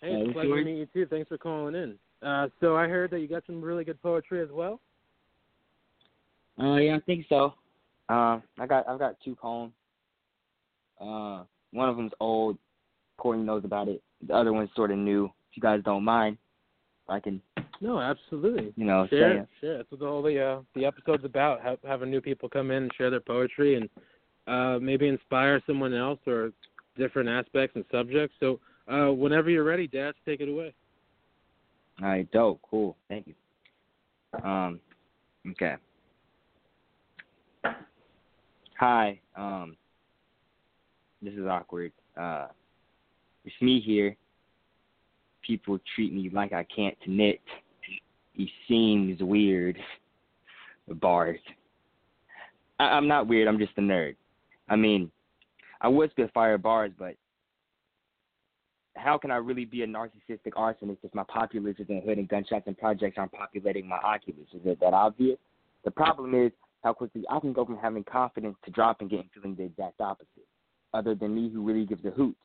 Hey, 0.01 0.13
it's 0.13 0.31
uh, 0.31 0.33
pleasure 0.33 0.57
to 0.57 0.65
meet 0.65 0.79
you 0.79 0.87
too. 0.95 1.07
Thanks 1.07 1.29
for 1.29 1.37
calling 1.37 1.75
in. 1.75 1.99
Uh, 2.27 2.49
so 2.59 2.75
I 2.75 2.89
heard 2.89 3.11
that 3.11 3.21
you 3.21 3.29
got 3.29 3.43
some 3.45 3.61
really 3.61 3.85
good 3.85 4.03
poetry 4.03 4.41
as 4.41 4.49
well. 4.51 4.81
Uh, 6.59 6.77
yeah, 6.77 6.97
I 6.97 7.01
think 7.01 7.27
so. 7.29 7.53
Uh, 8.09 8.41
I 8.59 8.67
got 8.67 8.89
I've 8.89 8.99
got 8.99 9.17
two 9.23 9.35
poems. 9.35 9.75
Uh, 10.99 11.45
one 11.73 11.91
of 11.91 11.97
them's 11.97 12.13
old. 12.19 12.57
Courtney 13.19 13.45
knows 13.45 13.65
about 13.67 13.89
it. 13.89 14.03
The 14.27 14.35
other 14.35 14.55
one's 14.55 14.71
sort 14.75 14.91
of 14.91 14.97
new. 14.97 15.27
If 15.51 15.57
you 15.57 15.63
guys 15.63 15.81
don't 15.85 16.05
mind, 16.05 16.39
I 17.09 17.21
can. 17.21 17.41
No, 17.81 18.01
absolutely. 18.01 18.73
You 18.77 18.85
know, 18.85 19.07
share, 19.09 19.47
say 19.61 19.67
share. 19.67 19.77
That's 19.79 19.91
what 19.91 20.01
the 20.01 20.07
whole 20.07 20.23
the 20.23 20.41
uh, 20.41 20.61
the 20.75 20.85
episode's 20.85 21.25
about. 21.25 21.61
Have, 21.63 21.79
having 21.87 22.11
new 22.11 22.21
people 22.21 22.49
come 22.49 22.71
in 22.71 22.85
and 22.85 22.93
share 22.97 23.11
their 23.11 23.21
poetry 23.21 23.77
and 23.77 23.89
uh, 24.47 24.79
maybe 24.81 25.09
inspire 25.09 25.63
someone 25.67 25.95
else 25.95 26.19
or 26.27 26.53
different 26.97 27.29
aspects 27.29 27.77
and 27.77 27.85
subjects. 27.91 28.35
So 28.41 28.61
uh, 28.89 29.13
whenever 29.13 29.51
you're 29.51 29.65
ready, 29.65 29.87
Dax, 29.87 30.17
take 30.25 30.41
it 30.41 30.49
away. 30.49 30.75
All 32.03 32.09
right, 32.09 32.31
dope, 32.31 32.61
cool, 32.69 32.97
thank 33.09 33.27
you. 33.27 33.35
Um, 34.45 34.81
okay. 35.51 35.77
Hi, 38.79 39.19
um, 39.35 39.77
this 41.23 41.33
is 41.33 41.47
awkward. 41.47 41.93
Uh, 42.21 42.49
it's 43.47 43.55
me 43.63 43.81
here. 43.81 44.15
People 45.47 45.79
treat 45.95 46.13
me 46.13 46.31
like 46.33 46.53
I 46.53 46.65
can't 46.65 46.97
knit. 47.07 47.41
He 48.33 48.51
seems 48.69 49.21
weird. 49.21 49.79
Bars. 51.01 51.39
I, 52.79 52.85
I'm 52.85 53.09
not 53.09 53.27
weird. 53.27 53.49
I'm 53.49 53.59
just 53.59 53.73
a 53.77 53.81
nerd. 53.81 54.17
I 54.69 54.77
mean, 54.77 55.11
I 55.81 55.89
would 55.89 56.11
spit 56.11 56.33
fire 56.33 56.59
bars, 56.59 56.93
but 56.99 57.15
how 58.97 59.19
can 59.19 59.31
I 59.31 59.37
really 59.37 59.65
be 59.65 59.83
a 59.83 59.87
narcissistic 59.87 60.53
arsonist 60.57 60.99
if 61.03 61.15
my 61.15 61.25
populace 61.29 61.77
is 61.79 61.87
in 61.89 62.03
hood 62.03 62.19
and 62.19 62.29
gunshots 62.29 62.67
and 62.67 62.77
projects 62.77 63.17
aren't 63.19 63.33
populating 63.33 63.89
my 63.89 63.99
oculus? 63.99 64.49
Is 64.55 64.63
it 64.65 64.81
that 64.81 64.95
obvious? 64.95 65.39
The 65.85 65.91
problem 65.91 66.35
is 66.35 66.51
how 66.83 66.93
quickly 66.93 67.25
I 67.31 67.39
can 67.41 67.53
go 67.53 67.65
from 67.65 67.79
having 67.79 68.05
confidence 68.05 68.57
to 68.65 68.71
dropping 68.71 69.11
it 69.11 69.17
and 69.17 69.29
feeling 69.35 69.57
the 69.57 69.65
exact 69.65 70.01
opposite. 70.01 70.47
Other 70.95 71.15
than 71.15 71.35
me, 71.35 71.51
who 71.51 71.63
really 71.63 71.85
gives 71.85 72.05
a 72.05 72.11
hoot. 72.11 72.37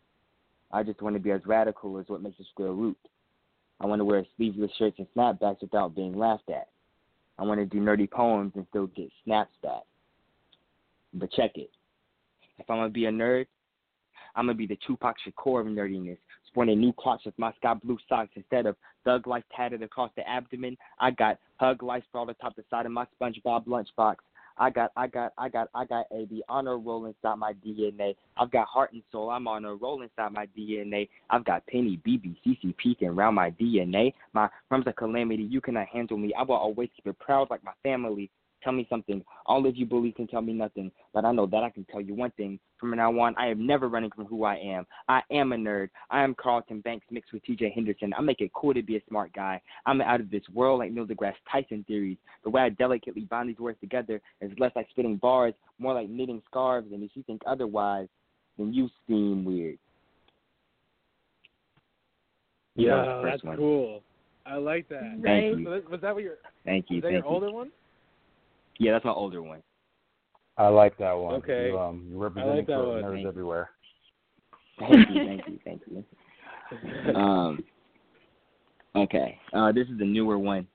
I 0.73 0.83
just 0.83 1.01
want 1.01 1.15
to 1.15 1.19
be 1.19 1.31
as 1.31 1.41
radical 1.45 1.97
as 1.97 2.05
what 2.07 2.21
makes 2.21 2.39
a 2.39 2.43
square 2.45 2.71
root. 2.71 2.97
I 3.79 3.85
want 3.85 3.99
to 3.99 4.05
wear 4.05 4.25
sleeveless 4.37 4.71
shirts 4.77 4.97
and 4.99 5.07
snapbacks 5.15 5.61
without 5.61 5.95
being 5.95 6.17
laughed 6.17 6.49
at. 6.49 6.67
I 7.37 7.43
want 7.43 7.59
to 7.59 7.65
do 7.65 7.81
nerdy 7.83 8.09
poems 8.09 8.53
and 8.55 8.65
still 8.69 8.87
get 8.87 9.09
snaps 9.23 9.55
back. 9.63 9.81
But 11.13 11.31
check 11.31 11.51
it. 11.55 11.71
If 12.59 12.69
I'm 12.69 12.77
gonna 12.77 12.89
be 12.89 13.05
a 13.05 13.11
nerd, 13.11 13.47
I'm 14.35 14.45
gonna 14.45 14.55
be 14.55 14.67
the 14.67 14.77
Tupac 14.85 15.15
Shakur 15.25 15.61
of 15.61 15.67
nerdiness, 15.67 16.17
sporting 16.47 16.79
new 16.79 16.93
clocks 16.93 17.25
with 17.25 17.37
my 17.39 17.51
sky 17.53 17.73
blue 17.73 17.97
socks 18.07 18.31
instead 18.35 18.65
of 18.65 18.75
thug 19.03 19.25
life 19.25 19.43
tatted 19.55 19.81
across 19.81 20.11
the 20.15 20.27
abdomen. 20.29 20.77
I 20.99 21.11
got 21.11 21.39
hug 21.57 21.81
life 21.81 22.03
sprawled 22.07 22.29
atop 22.29 22.55
the 22.55 22.63
side 22.69 22.85
of 22.85 22.91
my 22.91 23.05
SpongeBob 23.19 23.65
lunchbox. 23.65 24.17
I 24.57 24.69
got, 24.69 24.91
I 24.95 25.07
got, 25.07 25.33
I 25.37 25.49
got, 25.49 25.69
I 25.73 25.85
got 25.85 26.05
AB 26.11 26.43
honor 26.49 26.77
roll 26.77 27.05
inside 27.05 27.35
my 27.35 27.53
DNA. 27.65 28.15
I've 28.37 28.51
got 28.51 28.67
heart 28.67 28.93
and 28.93 29.01
soul. 29.11 29.29
I'm 29.29 29.47
on 29.47 29.65
a 29.65 29.75
roll 29.75 30.01
inside 30.01 30.33
my 30.33 30.47
DNA. 30.57 31.09
I've 31.29 31.45
got 31.45 31.65
Penny, 31.67 31.99
BB, 32.05 32.35
CC 32.45 32.75
peeking 32.77 33.09
around 33.09 33.35
my 33.35 33.51
DNA. 33.51 34.13
My 34.33 34.49
rhymes 34.69 34.87
are 34.87 34.93
calamity. 34.93 35.43
You 35.43 35.61
cannot 35.61 35.87
handle 35.87 36.17
me. 36.17 36.33
I 36.37 36.43
will 36.43 36.55
always 36.55 36.89
keep 36.95 37.07
it 37.07 37.19
proud 37.19 37.49
like 37.49 37.63
my 37.63 37.73
family. 37.83 38.29
Tell 38.63 38.73
me 38.73 38.85
something. 38.89 39.23
All 39.45 39.65
of 39.65 39.75
you 39.75 39.85
bullies 39.85 40.13
can 40.15 40.27
tell 40.27 40.41
me 40.41 40.53
nothing, 40.53 40.91
but 41.13 41.25
I 41.25 41.31
know 41.31 41.47
that 41.47 41.63
I 41.63 41.69
can 41.69 41.85
tell 41.85 42.01
you 42.01 42.13
one 42.13 42.31
thing. 42.31 42.59
From 42.79 42.95
now 42.95 43.17
on, 43.19 43.35
I 43.37 43.47
am 43.47 43.65
never 43.65 43.89
running 43.89 44.11
from 44.11 44.25
who 44.25 44.43
I 44.43 44.55
am. 44.55 44.85
I 45.07 45.21
am 45.31 45.51
a 45.51 45.55
nerd. 45.55 45.89
I 46.09 46.23
am 46.23 46.35
Carlton 46.35 46.81
Banks 46.81 47.05
mixed 47.11 47.33
with 47.33 47.43
TJ 47.45 47.73
Henderson. 47.73 48.13
I 48.17 48.21
make 48.21 48.41
it 48.41 48.51
cool 48.53 48.73
to 48.73 48.83
be 48.83 48.97
a 48.97 49.01
smart 49.07 49.33
guy. 49.33 49.61
I'm 49.85 50.01
out 50.01 50.19
of 50.19 50.29
this 50.29 50.43
world 50.53 50.79
like 50.79 50.91
Neil 50.91 51.05
deGrasse 51.05 51.33
Tyson 51.51 51.83
theories. 51.87 52.17
The 52.43 52.49
way 52.49 52.61
I 52.61 52.69
delicately 52.69 53.21
bind 53.21 53.49
these 53.49 53.59
words 53.59 53.79
together 53.79 54.21
is 54.41 54.51
less 54.59 54.71
like 54.75 54.87
spitting 54.89 55.17
bars, 55.17 55.53
more 55.79 55.93
like 55.93 56.09
knitting 56.09 56.41
scarves, 56.49 56.91
and 56.91 57.03
if 57.03 57.11
you 57.13 57.23
think 57.23 57.41
otherwise, 57.47 58.07
then 58.57 58.73
you 58.73 58.89
seem 59.07 59.43
weird. 59.43 59.77
Yeah, 62.75 63.21
that's 63.23 63.43
one. 63.43 63.57
cool. 63.57 64.01
I 64.45 64.55
like 64.55 64.87
that. 64.89 65.01
Thank 65.01 65.25
right. 65.25 65.57
you. 65.57 65.83
Was 65.89 66.01
that 66.01 66.13
what 66.13 66.23
your? 66.23 66.35
Thank 66.65 66.85
you. 66.89 66.97
Was 66.97 67.03
that 67.03 67.07
thank 67.09 67.23
your 67.23 67.25
you. 67.25 67.29
older 67.29 67.51
one? 67.51 67.71
Yeah, 68.81 68.93
that's 68.93 69.05
my 69.05 69.11
older 69.11 69.43
one. 69.43 69.61
I 70.57 70.67
like 70.69 70.97
that 70.97 71.13
one. 71.13 71.35
Okay. 71.35 71.67
You, 71.67 71.77
um, 71.77 72.07
you're 72.09 72.19
representing 72.19 72.57
like 72.57 72.65
for 72.65 72.87
one. 72.87 73.03
nerds 73.03 73.13
Thank 73.13 73.27
everywhere. 73.27 73.69
Thank 74.79 75.09
you, 75.11 75.25
thank 75.27 75.47
you, 75.47 75.59
thank 75.63 75.81
you. 75.85 76.03
Um, 77.15 77.63
okay, 78.95 79.37
uh, 79.51 79.73
this 79.73 79.87
is 79.89 79.99
a 79.99 80.05
newer 80.05 80.39
one. 80.39 80.65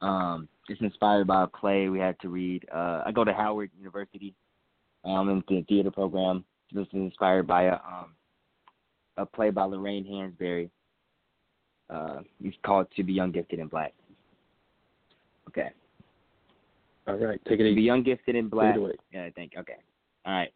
Um, 0.00 0.48
it's 0.70 0.80
inspired 0.80 1.26
by 1.26 1.44
a 1.44 1.46
play 1.46 1.90
we 1.90 1.98
had 1.98 2.18
to 2.20 2.30
read. 2.30 2.66
Uh, 2.74 3.02
I 3.04 3.12
go 3.12 3.22
to 3.22 3.32
Howard 3.32 3.70
University. 3.78 4.34
I'm 5.04 5.28
in 5.28 5.44
the 5.46 5.62
theater 5.68 5.90
program. 5.90 6.42
This 6.72 6.86
is 6.86 6.94
inspired 6.94 7.46
by 7.46 7.64
a 7.64 7.74
um, 7.74 8.14
a 9.18 9.26
play 9.26 9.50
by 9.50 9.64
Lorraine 9.64 10.06
Hansberry. 10.06 10.70
Uh, 11.90 12.22
it's 12.42 12.56
called 12.64 12.86
"To 12.96 13.04
Be 13.04 13.12
Young, 13.12 13.30
Gifted, 13.30 13.58
and 13.58 13.70
Black." 13.70 13.92
Okay. 15.48 15.70
All 17.06 17.16
right, 17.16 17.40
take 17.48 17.60
it 17.60 17.68
To 17.68 17.74
be 17.74 17.82
young, 17.82 18.02
gifted, 18.02 18.36
and 18.36 18.50
black. 18.50 18.74
Take 18.74 18.82
it 18.82 18.84
away. 18.84 18.92
Yeah, 19.12 19.24
I 19.24 19.30
think. 19.30 19.52
Okay. 19.58 19.76
All 20.26 20.32
right. 20.32 20.52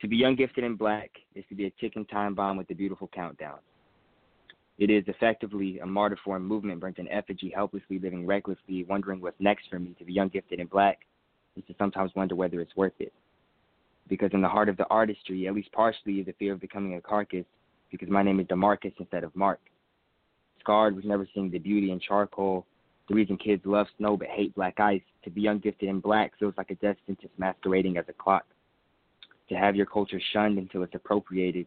To 0.00 0.08
be 0.08 0.16
young, 0.16 0.36
gifted, 0.36 0.64
and 0.64 0.76
black 0.76 1.10
is 1.34 1.44
to 1.48 1.54
be 1.54 1.66
a 1.66 1.70
ticking 1.80 2.04
time 2.06 2.34
bomb 2.34 2.56
with 2.56 2.70
a 2.70 2.74
beautiful 2.74 3.08
countdown. 3.14 3.58
It 4.78 4.90
is 4.90 5.04
effectively 5.06 5.78
a 5.78 5.86
martyr 5.86 6.18
for 6.24 6.36
a 6.36 6.40
movement 6.40 6.80
burnt 6.80 6.98
in 6.98 7.08
effigy, 7.08 7.52
helplessly 7.54 7.98
living 7.98 8.26
recklessly, 8.26 8.84
wondering 8.84 9.20
what's 9.20 9.40
next 9.40 9.68
for 9.70 9.78
me. 9.78 9.94
To 9.98 10.04
be 10.04 10.12
young, 10.12 10.28
gifted, 10.28 10.60
and 10.60 10.68
black 10.68 11.00
is 11.56 11.62
to 11.68 11.74
sometimes 11.78 12.10
wonder 12.14 12.34
whether 12.34 12.60
it's 12.60 12.74
worth 12.76 12.98
it. 12.98 13.12
Because 14.08 14.30
in 14.32 14.42
the 14.42 14.48
heart 14.48 14.68
of 14.68 14.76
the 14.76 14.86
artistry, 14.88 15.46
at 15.46 15.54
least 15.54 15.70
partially, 15.72 16.14
is 16.14 16.26
the 16.26 16.32
fear 16.32 16.52
of 16.52 16.60
becoming 16.60 16.94
a 16.94 17.00
carcass, 17.00 17.44
because 17.90 18.08
my 18.08 18.22
name 18.22 18.40
is 18.40 18.46
Demarcus 18.46 18.92
instead 18.98 19.22
of 19.22 19.34
Mark. 19.36 19.60
Scarred 20.60 20.96
with 20.96 21.04
never 21.04 21.28
seeing 21.32 21.50
the 21.50 21.58
beauty 21.58 21.92
in 21.92 22.00
charcoal, 22.00 22.66
the 23.08 23.14
reason 23.14 23.36
kids 23.36 23.62
love 23.64 23.86
snow 23.98 24.16
but 24.16 24.28
hate 24.28 24.54
black 24.54 24.78
ice. 24.80 25.02
To 25.24 25.30
be 25.30 25.46
ungifted 25.46 25.88
in 25.88 26.00
black 26.00 26.32
feels 26.38 26.54
like 26.56 26.70
a 26.70 26.76
death 26.76 26.96
sentence 27.06 27.32
masquerading 27.38 27.96
as 27.96 28.04
a 28.08 28.12
clock. 28.12 28.46
To 29.48 29.54
have 29.54 29.76
your 29.76 29.86
culture 29.86 30.20
shunned 30.32 30.58
until 30.58 30.82
it's 30.82 30.94
appropriated. 30.94 31.66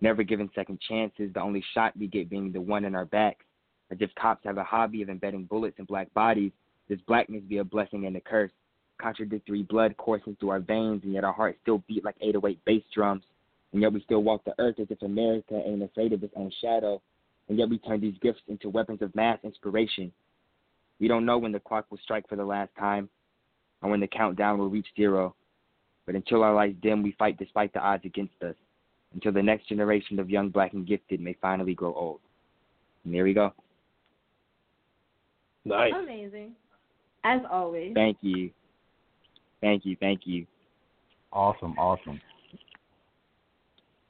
Never 0.00 0.22
given 0.22 0.50
second 0.54 0.80
chances, 0.88 1.32
the 1.32 1.40
only 1.40 1.64
shot 1.74 1.96
we 1.98 2.06
get 2.06 2.30
being 2.30 2.52
the 2.52 2.60
one 2.60 2.84
in 2.84 2.94
our 2.94 3.04
backs. 3.04 3.44
As 3.90 3.98
if 4.00 4.14
cops 4.14 4.44
have 4.44 4.58
a 4.58 4.64
hobby 4.64 5.02
of 5.02 5.08
embedding 5.08 5.44
bullets 5.44 5.78
in 5.78 5.84
black 5.84 6.12
bodies, 6.14 6.52
does 6.88 7.00
blackness 7.06 7.42
be 7.48 7.58
a 7.58 7.64
blessing 7.64 8.06
and 8.06 8.16
a 8.16 8.20
curse? 8.20 8.50
Contradictory 8.98 9.62
blood 9.62 9.96
coursing 9.96 10.36
through 10.38 10.50
our 10.50 10.60
veins, 10.60 11.02
and 11.04 11.12
yet 11.12 11.24
our 11.24 11.32
hearts 11.32 11.58
still 11.62 11.82
beat 11.86 12.04
like 12.04 12.16
808 12.20 12.64
bass 12.64 12.82
drums. 12.94 13.22
And 13.72 13.82
yet 13.82 13.92
we 13.92 14.00
still 14.02 14.22
walk 14.22 14.44
the 14.44 14.54
earth 14.58 14.76
as 14.80 14.86
if 14.90 15.02
America 15.02 15.60
ain't 15.64 15.82
afraid 15.82 16.12
of 16.12 16.22
its 16.22 16.32
own 16.36 16.50
shadow. 16.60 17.02
And 17.48 17.58
yet 17.58 17.68
we 17.68 17.78
turn 17.78 18.00
these 18.00 18.16
gifts 18.22 18.40
into 18.48 18.70
weapons 18.70 19.02
of 19.02 19.14
mass 19.14 19.38
inspiration. 19.44 20.12
We 21.00 21.08
don't 21.08 21.26
know 21.26 21.38
when 21.38 21.52
the 21.52 21.60
clock 21.60 21.86
will 21.90 21.98
strike 22.02 22.28
for 22.28 22.36
the 22.36 22.44
last 22.44 22.70
time 22.78 23.08
or 23.82 23.90
when 23.90 24.00
the 24.00 24.06
countdown 24.06 24.58
will 24.58 24.70
reach 24.70 24.86
zero. 24.96 25.34
But 26.06 26.14
until 26.14 26.42
our 26.42 26.54
lights 26.54 26.76
dim, 26.82 27.02
we 27.02 27.12
fight 27.18 27.36
despite 27.38 27.72
the 27.72 27.80
odds 27.80 28.04
against 28.04 28.34
us. 28.42 28.54
Until 29.14 29.32
the 29.32 29.42
next 29.42 29.68
generation 29.68 30.18
of 30.18 30.30
young, 30.30 30.48
black, 30.50 30.72
and 30.72 30.86
gifted 30.86 31.20
may 31.20 31.34
finally 31.40 31.74
grow 31.74 31.94
old. 31.94 32.20
And 33.04 33.14
there 33.14 33.24
we 33.24 33.34
go. 33.34 33.52
Nice. 35.64 35.92
Amazing. 36.00 36.52
As 37.24 37.40
always. 37.50 37.92
Thank 37.94 38.18
you. 38.20 38.50
Thank 39.60 39.84
you. 39.84 39.96
Thank 39.98 40.20
you. 40.26 40.46
Awesome, 41.32 41.74
awesome. 41.78 42.20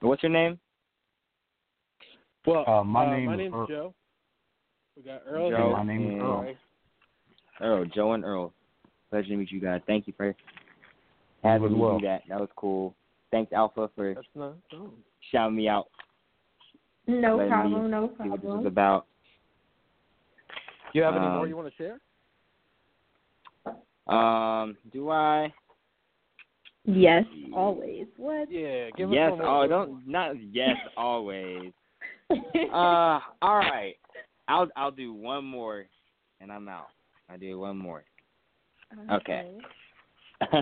What's 0.01 0.22
your 0.22 0.30
name? 0.32 0.59
Well, 2.47 2.64
Uh, 2.68 2.84
my 2.84 3.07
uh, 3.07 3.11
name 3.16 3.24
my 3.26 3.32
is 3.34 3.39
name's 3.39 3.55
Earl. 3.55 3.66
Joe. 3.66 3.95
We 4.97 5.03
got 5.03 5.22
Earl. 5.26 5.51
Joe. 5.51 5.72
my 5.72 5.82
name 5.84 6.07
is 6.07 6.12
and- 6.12 6.22
Earl. 6.22 6.55
Earl, 7.61 7.85
Joe 7.87 8.13
and 8.13 8.25
Earl. 8.25 8.53
Pleasure 9.11 9.29
to 9.29 9.37
meet 9.37 9.51
you 9.51 9.61
guys. 9.61 9.81
Thank 9.87 10.07
you 10.07 10.13
for 10.17 10.35
having 11.43 11.73
me 11.73 11.79
well. 11.79 11.99
do 11.99 12.07
that. 12.07 12.23
That 12.29 12.41
was 12.41 12.49
cool. 12.57 12.95
Thanks, 13.31 13.53
Alpha, 13.53 13.91
for 13.95 14.15
That's 14.15 14.27
not. 14.35 14.55
Shouting 15.33 15.57
me 15.57 15.69
out. 15.69 15.87
No 17.07 17.37
Let 17.37 17.45
me 17.45 17.49
problem, 17.51 17.91
no 17.91 18.09
See 18.23 18.29
what 18.29 18.41
this 18.41 18.47
is 18.49 18.51
problem. 18.51 18.67
about. 18.67 19.07
Do 20.93 20.99
you 20.99 21.03
have 21.05 21.15
any 21.15 21.27
Um, 21.27 21.33
more 21.35 21.47
you 21.47 21.57
want 21.57 21.69
to 21.69 21.77
share? 21.77 22.01
Um, 24.13 24.77
do 24.93 25.11
I? 25.11 25.53
Yes, 26.85 27.25
always. 27.53 28.07
What? 28.17 28.51
Yeah, 28.51 28.91
give 28.97 29.11
yes. 29.13 29.33
us 29.33 29.39
one 29.39 29.43
Oh, 29.43 29.45
more. 29.45 29.69
don't 29.69 30.07
not 30.07 30.33
yes 30.53 30.77
always. 30.97 31.73
Uh, 32.73 33.21
all 33.41 33.59
right. 33.59 33.95
I'll 34.49 34.69
I'll 34.77 34.91
do 34.91 35.13
one 35.13 35.45
more, 35.45 35.87
and 36.41 36.51
I'm 36.53 36.69
out. 36.69 36.89
I 37.29 37.37
do 37.37 37.59
one 37.59 37.77
more. 37.77 38.05
okay. 39.12 39.59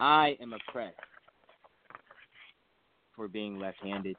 I 0.00 0.36
am 0.40 0.52
oppressed 0.52 0.96
for 3.14 3.28
being 3.28 3.58
left-handed. 3.58 4.16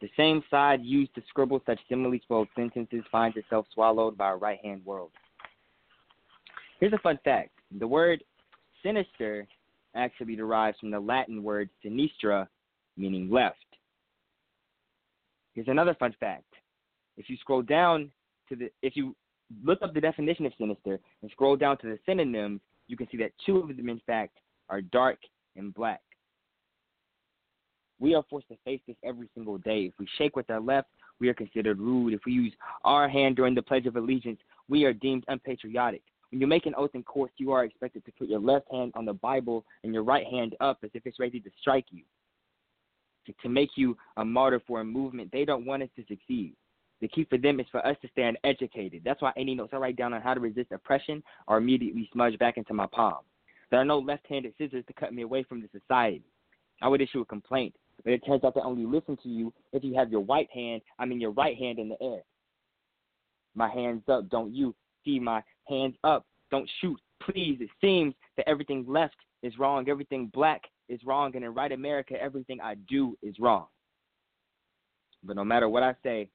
The 0.00 0.10
same 0.16 0.42
side 0.50 0.82
used 0.82 1.14
to 1.16 1.22
scribble 1.28 1.60
such 1.66 1.80
similarly 1.88 2.20
spelled 2.22 2.48
sentences 2.54 3.02
finds 3.10 3.36
itself 3.36 3.66
swallowed 3.74 4.16
by 4.16 4.30
a 4.30 4.36
right-hand 4.36 4.84
world. 4.84 5.10
Here's 6.80 6.92
a 6.92 6.98
fun 6.98 7.18
fact: 7.24 7.50
the 7.78 7.86
word 7.86 8.22
sinister 8.82 9.46
actually 9.94 10.36
derives 10.36 10.78
from 10.78 10.90
the 10.90 11.00
Latin 11.00 11.42
word 11.42 11.68
sinistra, 11.84 12.46
meaning 12.96 13.28
left. 13.30 13.56
Here's 15.54 15.68
another 15.68 15.94
fun 15.94 16.14
fact: 16.20 16.54
if 17.16 17.28
you 17.28 17.36
scroll 17.38 17.62
down 17.62 18.12
to 18.48 18.56
the, 18.56 18.70
if 18.82 18.96
you 18.96 19.14
look 19.64 19.80
up 19.82 19.94
the 19.94 20.00
definition 20.00 20.46
of 20.46 20.52
sinister 20.58 21.00
and 21.22 21.30
scroll 21.30 21.56
down 21.56 21.78
to 21.78 21.86
the 21.86 21.98
synonyms, 22.06 22.60
you 22.86 22.96
can 22.96 23.08
see 23.10 23.16
that 23.18 23.32
two 23.44 23.58
of 23.58 23.68
them, 23.76 23.88
in 23.88 24.00
fact, 24.06 24.38
are 24.68 24.80
dark 24.80 25.18
and 25.56 25.74
black. 25.74 26.00
We 28.00 28.14
are 28.14 28.24
forced 28.30 28.48
to 28.48 28.56
face 28.64 28.80
this 28.86 28.96
every 29.04 29.28
single 29.34 29.58
day. 29.58 29.86
If 29.86 29.94
we 29.98 30.06
shake 30.18 30.36
with 30.36 30.50
our 30.50 30.60
left, 30.60 30.88
we 31.20 31.28
are 31.28 31.34
considered 31.34 31.80
rude. 31.80 32.12
If 32.14 32.20
we 32.26 32.32
use 32.32 32.52
our 32.84 33.08
hand 33.08 33.36
during 33.36 33.54
the 33.54 33.62
Pledge 33.62 33.86
of 33.86 33.96
Allegiance, 33.96 34.38
we 34.68 34.84
are 34.84 34.92
deemed 34.92 35.24
unpatriotic. 35.28 36.02
When 36.30 36.40
you 36.40 36.46
make 36.46 36.66
an 36.66 36.74
oath 36.76 36.90
in 36.94 37.02
court, 37.02 37.32
you 37.38 37.52
are 37.52 37.64
expected 37.64 38.04
to 38.04 38.12
put 38.12 38.28
your 38.28 38.38
left 38.38 38.66
hand 38.70 38.92
on 38.94 39.04
the 39.04 39.14
Bible 39.14 39.64
and 39.82 39.92
your 39.92 40.04
right 40.04 40.26
hand 40.26 40.54
up 40.60 40.78
as 40.84 40.90
if 40.94 41.06
it's 41.06 41.18
ready 41.18 41.40
to 41.40 41.50
strike 41.60 41.86
you. 41.90 42.02
To, 43.26 43.32
to 43.42 43.48
make 43.48 43.70
you 43.76 43.96
a 44.16 44.24
martyr 44.24 44.60
for 44.66 44.80
a 44.80 44.84
movement, 44.84 45.30
they 45.32 45.44
don't 45.44 45.66
want 45.66 45.82
us 45.82 45.88
to 45.96 46.04
succeed. 46.06 46.54
The 47.00 47.08
key 47.08 47.24
for 47.24 47.38
them 47.38 47.60
is 47.60 47.66
for 47.70 47.84
us 47.86 47.96
to 48.02 48.08
stay 48.08 48.30
educated. 48.44 49.02
That's 49.04 49.22
why 49.22 49.32
any 49.36 49.54
notes 49.54 49.72
I 49.72 49.76
write 49.76 49.96
down 49.96 50.12
on 50.12 50.20
how 50.20 50.34
to 50.34 50.40
resist 50.40 50.72
oppression 50.72 51.22
are 51.46 51.58
immediately 51.58 52.08
smudged 52.12 52.38
back 52.38 52.56
into 52.56 52.74
my 52.74 52.86
palm. 52.86 53.20
There 53.70 53.80
are 53.80 53.84
no 53.84 53.98
left 53.98 54.26
handed 54.28 54.54
scissors 54.58 54.84
to 54.86 54.92
cut 54.94 55.12
me 55.12 55.22
away 55.22 55.44
from 55.44 55.60
the 55.60 55.68
society. 55.78 56.24
I 56.82 56.88
would 56.88 57.00
issue 57.00 57.20
a 57.20 57.24
complaint, 57.24 57.74
but 58.04 58.12
it 58.12 58.24
turns 58.26 58.44
out 58.44 58.54
they 58.54 58.60
only 58.60 58.86
listen 58.86 59.16
to 59.22 59.28
you 59.28 59.52
if 59.72 59.84
you 59.84 59.94
have 59.94 60.10
your 60.10 60.22
right 60.22 60.48
hand, 60.52 60.82
I 60.98 61.04
mean 61.04 61.20
your 61.20 61.32
right 61.32 61.56
hand 61.56 61.78
in 61.78 61.88
the 61.88 62.02
air. 62.02 62.22
My 63.54 63.68
hands 63.68 64.02
up, 64.08 64.28
don't 64.28 64.54
you? 64.54 64.74
See 65.04 65.18
my 65.18 65.42
hands 65.68 65.96
up, 66.04 66.26
don't 66.50 66.68
shoot. 66.80 66.98
Please, 67.20 67.58
it 67.60 67.70
seems 67.80 68.14
that 68.36 68.48
everything 68.48 68.84
left 68.88 69.16
is 69.42 69.58
wrong, 69.58 69.88
everything 69.88 70.30
black 70.32 70.62
is 70.88 71.00
wrong, 71.04 71.34
and 71.34 71.44
in 71.44 71.54
right 71.54 71.72
America, 71.72 72.20
everything 72.20 72.60
I 72.60 72.74
do 72.88 73.16
is 73.22 73.34
wrong. 73.38 73.66
But 75.22 75.36
no 75.36 75.44
matter 75.44 75.68
what 75.68 75.82
I 75.82 75.94
say, 76.02 76.30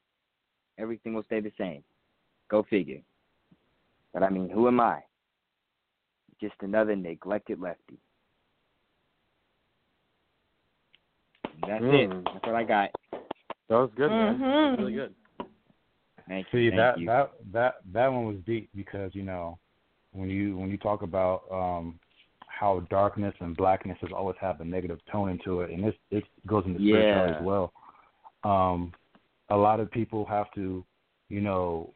everything 0.77 1.13
will 1.13 1.23
stay 1.23 1.39
the 1.39 1.51
same. 1.57 1.83
Go 2.49 2.65
figure. 2.69 3.01
But 4.13 4.23
I 4.23 4.29
mean, 4.29 4.49
who 4.49 4.67
am 4.67 4.79
I? 4.79 5.01
Just 6.39 6.55
another 6.61 6.95
neglected 6.95 7.59
lefty. 7.59 7.97
That's 11.67 11.83
mm. 11.83 12.11
it. 12.11 12.25
That's 12.25 12.45
what 12.45 12.55
I 12.55 12.63
got. 12.63 12.89
That 13.69 13.75
was 13.75 13.89
good, 13.95 14.09
man. 14.09 14.37
Mm-hmm. 14.37 14.81
really 14.81 14.93
good. 14.93 15.13
Thank 16.27 16.47
you. 16.51 16.69
See 16.69 16.75
that 16.75 16.99
you. 16.99 17.05
that 17.07 17.31
that 17.51 17.75
that 17.93 18.07
one 18.07 18.25
was 18.25 18.37
deep 18.45 18.69
because 18.75 19.11
you 19.13 19.23
know 19.23 19.57
when 20.11 20.29
you 20.29 20.57
when 20.57 20.69
you 20.69 20.77
talk 20.77 21.01
about 21.01 21.43
um 21.51 21.99
how 22.47 22.81
darkness 22.89 23.33
and 23.39 23.57
blackness 23.57 23.97
has 24.01 24.11
always 24.15 24.35
had 24.39 24.59
a 24.59 24.65
negative 24.65 24.99
tone 25.11 25.29
into 25.29 25.61
it, 25.61 25.71
and 25.71 25.83
this 25.83 25.95
it 26.11 26.23
goes 26.45 26.63
into 26.65 26.81
yeah. 26.81 26.93
spirituality 26.93 27.35
as 27.37 27.43
well. 27.43 27.73
Um, 28.43 28.91
a 29.53 29.57
lot 29.57 29.79
of 29.79 29.89
people 29.91 30.25
have 30.25 30.51
to, 30.55 30.83
you 31.29 31.39
know, 31.41 31.91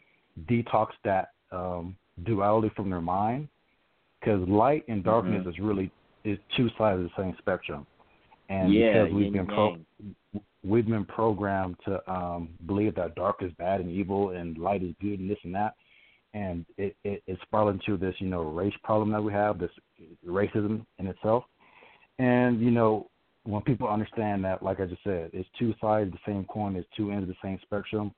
detox 0.50 0.90
that 1.04 1.30
um, 1.52 1.96
duality 2.24 2.72
from 2.76 2.90
their 2.90 3.02
mind 3.02 3.48
because 4.20 4.48
light 4.48 4.84
and 4.88 5.04
darkness 5.04 5.42
mm-hmm. 5.42 5.50
is 5.50 5.60
really 5.60 5.92
is 6.24 6.38
two 6.56 6.70
sides 6.78 7.00
of 7.00 7.04
the 7.04 7.10
same 7.18 7.36
spectrum, 7.40 7.86
and 8.50 8.74
yeah, 8.74 9.04
because 9.04 9.14
we've 9.14 9.34
been 9.34 9.48
pro- 9.48 9.78
we've 10.64 10.88
been 10.88 11.06
programmed 11.06 11.76
to 11.86 12.12
um, 12.12 12.50
believe 12.68 12.94
that 12.96 13.16
dark 13.16 13.38
is 13.42 13.52
bad 13.58 13.82
and 13.82 13.90
evil 13.90 14.30
and 14.32 14.58
light 14.58 14.84
is 14.84 14.94
good 15.02 15.20
and 15.20 15.30
this 15.30 15.38
and 15.44 15.56
that, 15.56 15.74
and 16.34 16.66
it, 16.78 16.96
it 17.04 17.24
it's 17.26 17.42
spiraled 17.44 17.74
into 17.74 17.98
this 17.98 18.16
you 18.20 18.28
know 18.28 18.42
race 18.42 18.74
problem 18.84 19.12
that 19.12 19.22
we 19.22 19.34
have, 19.34 19.58
this 19.58 19.72
racism 20.28 20.86
in 21.00 21.08
itself, 21.08 21.44
and 22.20 22.60
you 22.62 22.72
know 22.72 23.10
when 23.48 23.62
people 23.62 23.88
understand 23.88 24.44
that, 24.44 24.62
like 24.62 24.82
I 24.82 24.86
just 24.86 25.04
said, 25.04 25.30
it's 25.32 25.48
two 25.58 25.74
sides 25.80 26.08
of 26.08 26.14
the 26.14 26.20
same 26.26 26.44
coin, 26.46 26.76
it's 26.76 26.88
two 26.98 27.12
ends 27.12 27.24
of 27.24 27.30
the 27.30 27.36
same 27.42 27.58
spectrum. 27.62 28.14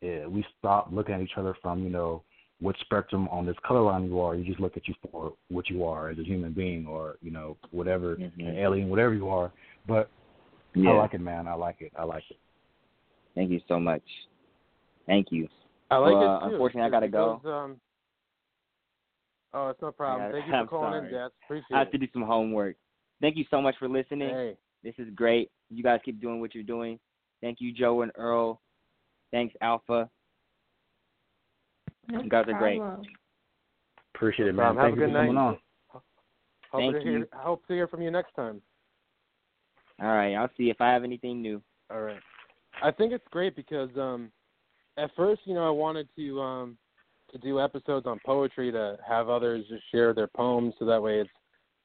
Yeah, 0.00 0.26
we 0.26 0.44
stop 0.58 0.88
looking 0.92 1.16
at 1.16 1.20
each 1.20 1.32
other 1.36 1.56
from 1.60 1.82
you 1.82 1.90
know 1.90 2.22
what 2.60 2.76
spectrum 2.80 3.28
on 3.28 3.44
this 3.44 3.56
color 3.66 3.80
line 3.80 4.04
you 4.04 4.20
are. 4.20 4.36
You 4.36 4.44
just 4.44 4.60
look 4.60 4.76
at 4.76 4.86
you 4.86 4.94
for 5.10 5.34
what 5.48 5.68
you 5.68 5.84
are 5.84 6.10
as 6.10 6.18
a 6.18 6.22
human 6.22 6.52
being, 6.52 6.86
or 6.86 7.16
you 7.20 7.32
know 7.32 7.56
whatever 7.72 8.14
mm-hmm. 8.14 8.40
an 8.40 8.56
alien, 8.56 8.88
whatever 8.88 9.14
you 9.14 9.28
are. 9.28 9.50
But 9.88 10.10
yeah. 10.74 10.90
I 10.90 10.94
like 10.94 11.14
it, 11.14 11.20
man. 11.20 11.48
I 11.48 11.54
like 11.54 11.80
it. 11.80 11.90
I 11.98 12.04
like 12.04 12.22
it. 12.30 12.38
Thank 13.34 13.50
you 13.50 13.60
so 13.66 13.80
much. 13.80 14.02
Thank 15.06 15.28
you. 15.30 15.48
I 15.90 15.96
like 15.96 16.12
well, 16.12 16.36
it 16.36 16.40
too. 16.40 16.52
Unfortunately, 16.52 16.86
I 16.86 16.90
gotta 16.90 17.08
go. 17.08 17.40
go. 17.42 17.52
Um, 17.52 17.80
oh, 19.54 19.70
it's 19.70 19.82
no 19.82 19.90
problem. 19.90 20.30
Thank 20.30 20.46
you 20.46 20.52
I'm 20.52 20.66
for 20.66 20.70
calling 20.70 20.92
sorry. 20.92 21.08
in, 21.08 21.14
Jess. 21.14 21.30
Appreciate 21.44 21.74
I 21.74 21.78
have 21.80 21.88
it. 21.88 21.92
to 21.92 21.98
do 21.98 22.06
some 22.12 22.22
homework. 22.22 22.76
Thank 23.20 23.36
you 23.36 23.44
so 23.50 23.60
much 23.60 23.74
for 23.80 23.88
listening. 23.88 24.28
Hey. 24.28 24.56
This 24.82 24.94
is 24.98 25.08
great. 25.14 25.50
You 25.70 25.82
guys 25.82 26.00
keep 26.04 26.20
doing 26.20 26.40
what 26.40 26.54
you're 26.54 26.64
doing. 26.64 26.98
Thank 27.40 27.60
you, 27.60 27.72
Joe 27.72 28.02
and 28.02 28.12
Earl. 28.16 28.60
Thanks, 29.30 29.54
Alpha. 29.60 30.08
No 32.08 32.22
you 32.22 32.30
guys 32.30 32.46
are 32.48 32.58
great. 32.58 32.80
Appreciate 34.14 34.48
it, 34.48 34.54
man. 34.54 34.74
problem. 34.74 34.84
Thank 34.84 34.90
Have 34.90 34.98
you 34.98 35.04
a 35.04 35.06
for 35.06 35.12
good 35.12 35.18
coming 35.18 35.34
night. 35.34 35.40
on. 35.40 35.58
Hope 36.70 36.80
Thank 36.80 36.96
to 36.96 37.00
hear, 37.02 37.18
you. 37.18 37.26
Hope 37.34 37.66
to 37.66 37.72
hear 37.72 37.86
from 37.86 38.02
you 38.02 38.10
next 38.10 38.34
time. 38.34 38.60
All 40.00 40.08
right, 40.08 40.34
I'll 40.34 40.50
see 40.56 40.70
if 40.70 40.80
I 40.80 40.92
have 40.92 41.04
anything 41.04 41.42
new. 41.42 41.62
All 41.90 42.02
right. 42.02 42.20
I 42.82 42.90
think 42.90 43.12
it's 43.12 43.24
great 43.30 43.56
because 43.56 43.90
um 43.96 44.30
at 44.96 45.10
first, 45.16 45.42
you 45.44 45.54
know, 45.54 45.66
I 45.66 45.70
wanted 45.70 46.08
to 46.16 46.40
um 46.40 46.78
to 47.32 47.38
do 47.38 47.60
episodes 47.60 48.06
on 48.06 48.18
poetry 48.24 48.72
to 48.72 48.96
have 49.06 49.28
others 49.28 49.64
just 49.68 49.82
share 49.92 50.14
their 50.14 50.28
poems 50.28 50.74
so 50.78 50.84
that 50.84 51.02
way 51.02 51.20
it's 51.20 51.30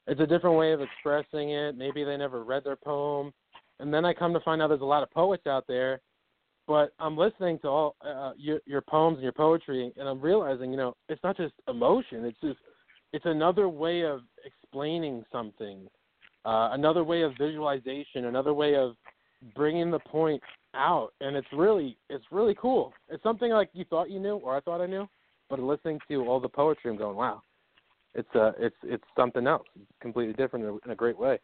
it's 0.06 0.20
a 0.20 0.26
different 0.26 0.56
way 0.56 0.72
of 0.72 0.80
expressing 0.80 1.50
it. 1.50 1.76
Maybe 1.76 2.04
they 2.04 2.16
never 2.16 2.44
read 2.44 2.64
their 2.64 2.76
poem. 2.76 3.32
And 3.80 3.92
then 3.92 4.04
I 4.04 4.12
come 4.12 4.32
to 4.32 4.40
find 4.40 4.62
out 4.62 4.68
there's 4.68 4.80
a 4.80 4.84
lot 4.84 5.02
of 5.02 5.10
poets 5.10 5.46
out 5.46 5.64
there, 5.66 6.00
but 6.66 6.92
I'm 6.98 7.16
listening 7.16 7.58
to 7.60 7.68
all 7.68 7.96
uh, 8.06 8.32
your 8.36 8.60
your 8.66 8.80
poems 8.80 9.16
and 9.16 9.22
your 9.24 9.32
poetry 9.32 9.92
and 9.96 10.08
I'm 10.08 10.20
realizing, 10.20 10.70
you 10.70 10.76
know, 10.76 10.94
it's 11.08 11.22
not 11.24 11.36
just 11.36 11.54
emotion, 11.68 12.24
it's 12.24 12.40
just 12.40 12.58
it's 13.12 13.26
another 13.26 13.68
way 13.68 14.02
of 14.02 14.20
explaining 14.44 15.24
something. 15.32 15.86
Uh, 16.44 16.70
another 16.72 17.04
way 17.04 17.22
of 17.22 17.32
visualization, 17.38 18.26
another 18.26 18.52
way 18.52 18.74
of 18.74 18.96
bringing 19.54 19.90
the 19.90 19.98
point 20.00 20.42
out, 20.74 21.10
and 21.20 21.36
it's 21.36 21.48
really 21.52 21.96
it's 22.10 22.24
really 22.30 22.54
cool. 22.60 22.92
It's 23.08 23.22
something 23.22 23.50
like 23.50 23.70
you 23.72 23.84
thought 23.84 24.10
you 24.10 24.20
knew, 24.20 24.36
or 24.36 24.56
I 24.56 24.60
thought 24.60 24.80
I 24.80 24.86
knew, 24.86 25.08
but 25.48 25.58
listening 25.58 26.00
to 26.08 26.26
all 26.26 26.40
the 26.40 26.48
poetry, 26.48 26.90
I'm 26.90 26.98
going, 26.98 27.16
wow, 27.16 27.42
it's 28.14 28.28
uh 28.34 28.52
it's 28.58 28.76
it's 28.82 29.04
something 29.16 29.46
else, 29.46 29.66
it's 29.80 29.90
completely 30.00 30.34
different 30.34 30.64
in 30.64 30.70
a, 30.70 30.76
in 30.84 30.90
a 30.90 30.96
great 30.96 31.18
way. 31.18 31.38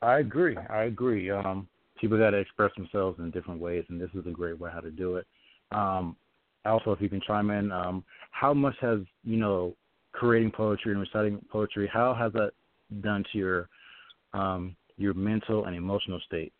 I 0.00 0.18
agree. 0.18 0.56
I 0.70 0.84
agree. 0.84 1.30
Um, 1.30 1.68
people 2.00 2.18
got 2.18 2.30
to 2.30 2.38
express 2.38 2.70
themselves 2.76 3.18
in 3.18 3.30
different 3.30 3.60
ways, 3.60 3.84
and 3.88 4.00
this 4.00 4.10
is 4.14 4.26
a 4.26 4.30
great 4.30 4.58
way 4.58 4.70
how 4.72 4.80
to 4.80 4.90
do 4.90 5.16
it. 5.16 5.26
Um, 5.72 6.16
also, 6.64 6.92
if 6.92 7.00
you 7.00 7.08
can 7.08 7.20
chime 7.26 7.50
in, 7.50 7.72
um, 7.72 8.04
how 8.30 8.54
much 8.54 8.76
has 8.80 9.00
you 9.24 9.36
know 9.36 9.74
creating 10.12 10.50
poetry 10.50 10.92
and 10.92 11.00
reciting 11.00 11.44
poetry? 11.50 11.90
How 11.92 12.14
has 12.14 12.32
that 12.34 12.52
done 13.00 13.24
to 13.32 13.38
your 13.38 13.68
um, 14.34 14.76
your 14.96 15.14
mental 15.14 15.64
and 15.66 15.76
emotional 15.76 16.20
state? 16.26 16.52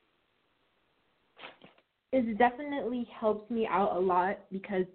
It's 2.12 2.38
definitely 2.38 3.06
helps 3.18 3.50
me 3.50 3.66
out 3.70 3.96
a 3.96 3.98
lot 3.98 4.38
because, 4.50 4.86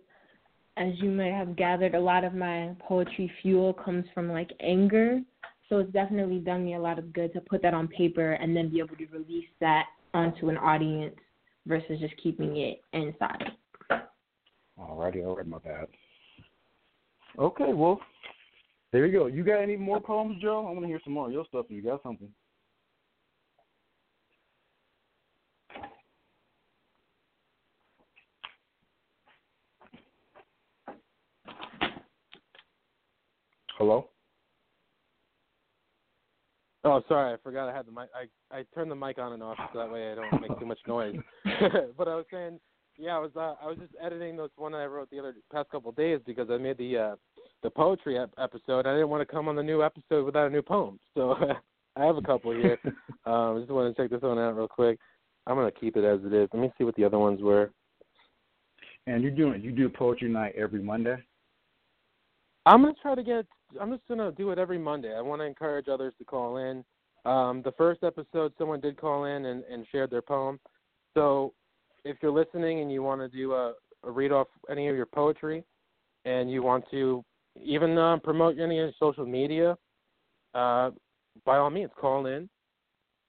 as 0.78 0.94
you 0.98 1.12
might 1.12 1.32
have 1.32 1.56
gathered, 1.56 1.94
a 1.94 2.00
lot 2.00 2.24
of 2.24 2.34
my 2.34 2.76
poetry 2.80 3.32
fuel 3.42 3.74
comes 3.74 4.06
from 4.14 4.32
like 4.32 4.52
anger. 4.60 5.22
So 5.70 5.80
it's 5.80 5.94
definitely 5.94 6.40
done 6.40 6.66
me 6.66 6.76
a 6.76 6.80
lot 6.80 7.00
of 7.00 7.14
good 7.14 7.34
to 7.34 7.42
put 7.42 7.62
that 7.62 7.74
on 7.74 7.88
paper 7.88 8.34
and 8.34 8.56
then 8.56 8.70
be 8.70 8.80
able 8.80 8.96
to 8.96 9.06
release 9.08 9.48
that 9.60 9.86
onto 10.14 10.50
an 10.50 10.58
audience 10.58 11.16
versus 11.66 12.00
just 12.00 12.16
keeping 12.22 12.58
it 12.58 12.82
inside. 12.94 13.52
Alrighty, 14.80 15.26
all 15.26 15.36
right, 15.36 15.48
my 15.48 15.60
bad. 15.60 15.88
Okay, 17.38 17.74
well, 17.74 18.00
there 18.92 19.06
you 19.06 19.18
go. 19.18 19.28
You 19.28 19.44
got 19.44 19.62
any 19.62 19.76
more 19.76 20.00
poems, 20.02 20.42
Joe? 20.42 20.66
I 20.68 20.72
want 20.72 20.82
to 20.82 20.88
hear 20.88 21.02
some 21.04 21.14
more 21.14 21.28
of 21.28 21.34
your 21.34 21.46
stuff. 21.46 21.66
You 21.70 21.82
got 21.82 22.04
something. 22.04 22.30
Hello. 33.84 34.08
Oh, 36.86 37.02
sorry, 37.10 37.34
I 37.34 37.38
forgot 37.44 37.68
I 37.68 37.76
had 37.76 37.86
the 37.86 37.92
mic. 37.92 38.08
I 38.16 38.58
I 38.58 38.64
turned 38.74 38.90
the 38.90 38.96
mic 38.96 39.18
on 39.18 39.34
and 39.34 39.44
off 39.44 39.58
so 39.74 39.80
that 39.80 39.92
way 39.92 40.10
I 40.10 40.16
don't 40.16 40.40
make 40.40 40.58
too 40.58 40.66
much 40.66 40.80
noise. 40.88 41.18
but 41.98 42.08
I 42.08 42.16
was 42.16 42.24
saying, 42.32 42.62
yeah, 42.98 43.18
I 43.18 43.20
was 43.20 43.32
uh, 43.36 43.56
I 43.62 43.68
was 43.68 43.78
just 43.78 43.92
editing 44.02 44.38
this 44.38 44.52
one 44.56 44.74
I 44.74 44.86
wrote 44.86 45.10
the 45.10 45.20
other 45.20 45.36
past 45.52 45.70
couple 45.70 45.90
of 45.90 45.98
days 45.98 46.22
because 46.26 46.48
I 46.50 46.56
made 46.56 46.78
the 46.78 46.98
uh 46.98 47.16
the 47.62 47.70
poetry 47.70 48.18
ep- 48.18 48.32
episode. 48.38 48.88
I 48.88 48.94
didn't 48.94 49.10
want 49.10 49.20
to 49.20 49.34
come 49.34 49.50
on 49.50 49.58
the 49.58 49.64
new 49.64 49.84
episode 49.84 50.24
without 50.24 50.48
a 50.48 50.50
new 50.50 50.62
poem, 50.62 50.98
so 51.14 51.36
I 51.98 52.06
have 52.06 52.16
a 52.16 52.22
couple 52.22 52.54
here. 52.54 52.80
um, 53.26 53.58
I 53.58 53.60
just 53.60 53.70
want 53.70 53.94
to 53.94 54.02
check 54.02 54.12
this 54.12 54.22
one 54.22 54.40
out 54.40 54.56
real 54.56 54.70
quick. 54.70 54.98
I'm 55.46 55.58
gonna 55.58 55.72
keep 55.72 55.98
it 55.98 56.06
as 56.06 56.22
it 56.24 56.32
is. 56.32 56.48
Let 56.54 56.62
me 56.62 56.72
see 56.78 56.86
what 56.86 56.96
the 56.96 57.04
other 57.04 57.20
ones 57.20 57.42
were. 57.42 57.70
And 59.08 59.22
you're 59.22 59.32
doing 59.32 59.62
you 59.62 59.74
do 59.74 59.90
poetry 59.90 60.30
night 60.30 60.56
every 60.58 60.82
Monday. 60.82 61.18
I'm 62.66 62.82
gonna 62.82 62.94
try 63.02 63.16
to 63.16 63.24
get. 63.24 63.46
I'm 63.80 63.92
just 63.92 64.08
gonna 64.08 64.32
do 64.32 64.52
it 64.52 64.60
every 64.60 64.78
Monday. 64.78 65.16
I 65.16 65.22
want 65.22 65.42
to 65.42 65.46
encourage 65.46 65.88
others 65.88 66.14
to 66.20 66.26
call 66.26 66.58
in. 66.58 66.84
Um, 67.26 67.62
the 67.64 67.72
first 67.78 68.04
episode, 68.04 68.54
someone 68.58 68.82
did 68.82 68.98
call 68.98 69.26
in 69.26 69.46
and, 69.46 69.64
and 69.66 69.86
shared 69.92 70.12
their 70.12 70.22
poem. 70.22 70.60
So, 71.14 71.54
if 72.04 72.18
you're 72.22 72.32
listening 72.32 72.82
and 72.82 72.92
you 72.92 73.02
want 73.02 73.22
to 73.22 73.30
do 73.30 73.54
a, 73.54 73.74
a 74.04 74.12
read 74.12 74.32
off 74.32 74.48
any 74.70 74.88
of 74.90 74.96
your 74.96 75.06
poetry, 75.06 75.64
and 76.26 76.52
you 76.52 76.64
want 76.64 76.84
to 76.92 77.24
even 77.62 77.98
uh, 77.98 78.18
promote 78.18 78.58
any 78.60 78.80
of 78.80 78.86
your 78.86 78.92
social 79.00 79.26
media, 79.26 79.78
uh, 80.54 80.92
by 81.46 81.58
all 81.58 81.70
means, 81.70 81.92
call 82.00 82.26
in. 82.26 82.50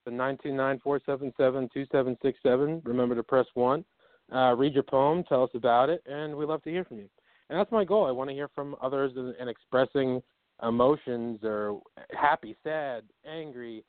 The 0.07 0.11
nine 0.11 0.39
two 0.43 0.53
nine 0.53 0.81
four 0.83 1.01
seven 1.07 1.33
seven 1.37 1.69
two 1.73 1.87
seven 1.91 2.17
six 2.23 2.39
seven. 2.43 2.83
Remember 2.85 3.15
to 3.15 3.23
press 3.23 3.47
one. 3.55 3.85
uh, 4.33 4.55
read 4.57 4.75
your 4.75 4.83
poem, 4.83 5.25
tell 5.25 5.43
us 5.45 5.51
about 5.55 5.91
it, 5.91 6.03
and 6.07 6.35
we 6.35 6.45
love 6.47 6.63
to 6.63 6.71
hear 6.71 6.85
from 6.85 6.99
you. 6.99 7.09
And 7.51 7.59
that's 7.59 7.73
my 7.73 7.85
goal. 7.85 8.07
I 8.07 8.11
want 8.11 8.31
to 8.31 8.35
hear 8.35 8.49
from 8.55 8.75
others 8.83 9.13
and, 9.17 9.35
and 9.39 9.49
expressing 9.51 10.23
emotions 10.63 11.41
or 11.43 11.81
happy, 12.19 12.57
sad, 12.63 13.05
angry. 13.27 13.85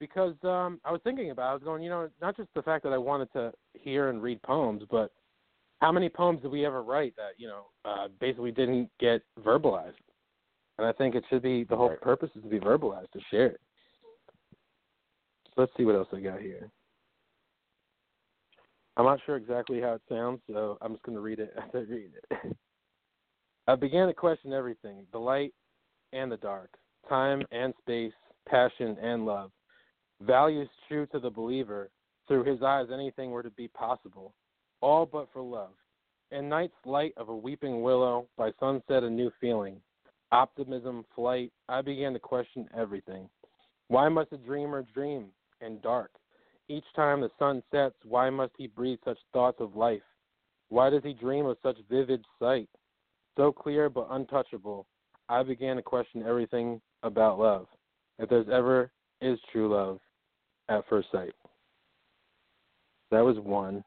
Because 0.00 0.34
um, 0.42 0.80
I 0.84 0.90
was 0.90 1.00
thinking 1.04 1.30
about, 1.30 1.48
it, 1.48 1.50
I 1.50 1.54
was 1.54 1.62
going, 1.62 1.82
you 1.82 1.88
know, 1.88 2.08
not 2.20 2.36
just 2.36 2.48
the 2.54 2.62
fact 2.62 2.82
that 2.84 2.92
I 2.92 2.98
wanted 2.98 3.32
to 3.32 3.52
hear 3.74 4.10
and 4.10 4.22
read 4.22 4.42
poems, 4.42 4.82
but 4.90 5.12
how 5.80 5.92
many 5.92 6.08
poems 6.08 6.40
did 6.40 6.50
we 6.50 6.64
ever 6.64 6.82
write 6.82 7.14
that 7.16 7.32
you 7.36 7.46
know 7.46 7.66
uh, 7.84 8.08
basically 8.20 8.50
didn't 8.50 8.88
get 8.98 9.22
verbalized? 9.40 9.92
And 10.78 10.86
I 10.86 10.92
think 10.92 11.14
it 11.14 11.24
should 11.28 11.42
be 11.42 11.64
the 11.64 11.76
whole 11.76 11.90
right. 11.90 12.00
purpose 12.00 12.30
is 12.34 12.42
to 12.42 12.48
be 12.48 12.58
verbalized, 12.58 13.10
to 13.12 13.20
share 13.30 13.46
it. 13.46 13.60
So 15.54 15.60
let's 15.60 15.72
see 15.76 15.84
what 15.84 15.94
else 15.94 16.08
I 16.12 16.20
got 16.20 16.40
here. 16.40 16.70
I'm 18.96 19.04
not 19.04 19.20
sure 19.26 19.36
exactly 19.36 19.80
how 19.80 19.94
it 19.94 20.02
sounds, 20.08 20.40
so 20.50 20.78
I'm 20.80 20.92
just 20.92 21.04
going 21.04 21.16
to 21.16 21.22
read 21.22 21.38
it 21.38 21.52
as 21.56 21.70
I 21.74 21.78
read 21.78 22.10
it. 22.30 22.56
I 23.68 23.74
began 23.76 24.08
to 24.08 24.14
question 24.14 24.52
everything 24.52 25.06
the 25.12 25.18
light 25.18 25.52
and 26.14 26.30
the 26.30 26.36
dark, 26.38 26.70
time 27.08 27.42
and 27.50 27.74
space, 27.80 28.12
passion 28.48 28.96
and 29.02 29.26
love. 29.26 29.50
Values 30.22 30.68
true 30.88 31.06
to 31.06 31.18
the 31.18 31.30
believer, 31.30 31.90
through 32.26 32.44
his 32.44 32.62
eyes 32.62 32.86
anything 32.92 33.30
were 33.30 33.42
to 33.42 33.50
be 33.50 33.68
possible, 33.68 34.32
all 34.80 35.04
but 35.04 35.28
for 35.32 35.42
love. 35.42 35.72
In 36.30 36.48
night's 36.48 36.72
light 36.86 37.12
of 37.16 37.28
a 37.28 37.36
weeping 37.36 37.82
willow, 37.82 38.26
by 38.38 38.50
sunset 38.58 39.02
a 39.02 39.10
new 39.10 39.30
feeling, 39.40 39.80
optimism, 40.32 41.04
flight, 41.14 41.52
I 41.68 41.82
began 41.82 42.12
to 42.14 42.18
question 42.18 42.68
everything. 42.76 43.28
Why 43.88 44.08
must 44.08 44.32
a 44.32 44.38
dreamer 44.38 44.86
dream 44.94 45.26
in 45.60 45.80
dark? 45.80 46.10
Each 46.68 46.84
time 46.96 47.20
the 47.20 47.30
sun 47.38 47.62
sets, 47.70 47.96
why 48.04 48.30
must 48.30 48.52
he 48.56 48.68
breathe 48.68 48.98
such 49.04 49.18
thoughts 49.32 49.60
of 49.60 49.76
life? 49.76 50.02
Why 50.70 50.88
does 50.88 51.02
he 51.02 51.12
dream 51.12 51.44
of 51.44 51.58
such 51.62 51.76
vivid 51.90 52.24
sight? 52.38 52.68
So 53.36 53.52
clear 53.52 53.90
but 53.90 54.08
untouchable, 54.10 54.86
I 55.28 55.42
began 55.42 55.76
to 55.76 55.82
question 55.82 56.22
everything 56.26 56.80
about 57.02 57.38
love. 57.38 57.66
If 58.18 58.28
there's 58.28 58.48
ever 58.52 58.90
is 59.20 59.38
true 59.52 59.74
love 59.74 59.98
at 60.68 60.84
first 60.88 61.08
sight. 61.10 61.32
That 63.10 63.20
was 63.20 63.38
one. 63.38 63.84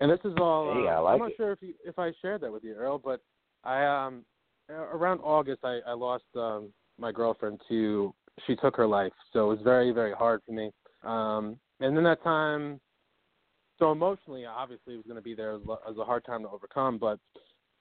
And 0.00 0.10
this 0.10 0.20
is 0.24 0.34
all. 0.38 0.74
Hey, 0.74 0.88
uh, 0.88 0.92
I 0.92 0.98
like 0.98 1.14
I'm 1.14 1.20
not 1.20 1.30
it. 1.30 1.36
sure 1.36 1.52
if 1.52 1.58
you, 1.62 1.74
if 1.84 1.98
I 1.98 2.12
shared 2.20 2.40
that 2.42 2.52
with 2.52 2.64
you, 2.64 2.74
Earl, 2.74 2.98
but 2.98 3.20
I 3.62 3.84
um 3.84 4.24
around 4.68 5.20
August 5.20 5.60
I 5.64 5.80
I 5.86 5.92
lost 5.92 6.24
um 6.36 6.72
my 6.98 7.12
girlfriend 7.12 7.60
to 7.68 8.14
she 8.46 8.56
took 8.56 8.76
her 8.76 8.86
life, 8.86 9.12
so 9.32 9.50
it 9.50 9.56
was 9.56 9.64
very 9.64 9.92
very 9.92 10.12
hard 10.12 10.40
for 10.44 10.52
me. 10.52 10.70
Um, 11.04 11.58
and 11.80 11.96
then 11.96 12.04
that 12.04 12.22
time, 12.22 12.80
so 13.78 13.92
emotionally, 13.92 14.46
obviously, 14.46 14.94
it 14.94 14.96
was 14.96 15.06
going 15.06 15.16
to 15.16 15.22
be 15.22 15.34
there 15.34 15.54
as, 15.54 15.60
as 15.88 15.96
a 15.96 16.04
hard 16.04 16.24
time 16.24 16.42
to 16.42 16.48
overcome. 16.48 16.98
But 16.98 17.18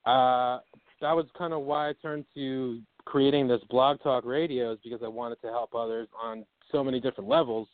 uh, 0.06 0.60
that 1.01 1.14
was 1.14 1.26
kind 1.38 1.54
of 1.54 1.62
why 1.62 1.89
I 1.89 1.93
turned 2.01 2.26
to 2.36 2.82
creating 3.06 3.47
this 3.47 3.62
blog 3.70 4.01
talk 4.01 4.26
radio, 4.26 4.74
is 4.74 4.80
because 4.84 5.01
I 5.04 5.08
wanted 5.08 5.41
to 5.41 5.47
help 5.47 5.76
others 5.76 6.08
on 6.22 6.45
so 6.72 6.84
many 6.84 6.99
different 6.99 7.30
levels 7.30 7.68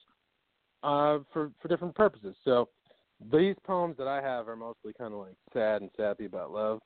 uh, 0.84 1.20
for 1.32 1.52
for 1.62 1.68
different 1.68 1.96
purposes. 1.96 2.36
So 2.44 2.70
these 3.32 3.56
poems 3.66 3.96
that 3.98 4.08
I 4.08 4.22
have 4.22 4.48
are 4.48 4.56
mostly 4.56 4.94
kind 4.94 5.14
of 5.14 5.20
like 5.20 5.36
sad 5.54 5.82
and 5.82 5.92
sappy 5.98 6.26
about 6.26 6.52
love. 6.52 6.80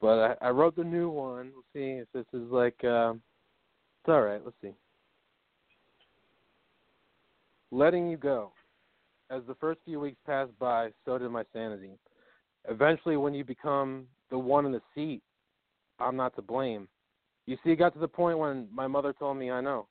But 0.00 0.36
I, 0.42 0.48
I 0.48 0.50
wrote 0.50 0.76
the 0.76 0.84
new 0.84 1.10
one. 1.10 1.52
Let's 1.54 1.66
see 1.72 2.00
if 2.00 2.08
this 2.12 2.26
is 2.32 2.50
like. 2.50 2.76
Uh, 2.84 3.14
it's 3.14 4.08
all 4.08 4.22
right. 4.22 4.40
Let's 4.44 4.56
see 4.62 4.74
letting 7.70 8.08
you 8.08 8.16
go. 8.16 8.52
As 9.30 9.42
the 9.46 9.54
first 9.56 9.80
few 9.84 10.00
weeks 10.00 10.16
passed 10.26 10.58
by, 10.58 10.90
so 11.04 11.18
did 11.18 11.30
my 11.30 11.44
sanity. 11.52 11.90
Eventually, 12.68 13.16
when 13.16 13.34
you 13.34 13.44
become 13.44 14.06
the 14.30 14.38
one 14.38 14.66
in 14.66 14.72
the 14.72 14.82
seat, 14.94 15.22
I'm 15.98 16.16
not 16.16 16.34
to 16.36 16.42
blame. 16.42 16.88
You 17.46 17.56
see, 17.64 17.70
it 17.70 17.76
got 17.76 17.94
to 17.94 17.98
the 17.98 18.08
point 18.08 18.38
when 18.38 18.68
my 18.72 18.86
mother 18.86 19.12
told 19.12 19.38
me, 19.38 19.50
I 19.50 19.60
know. 19.60 19.88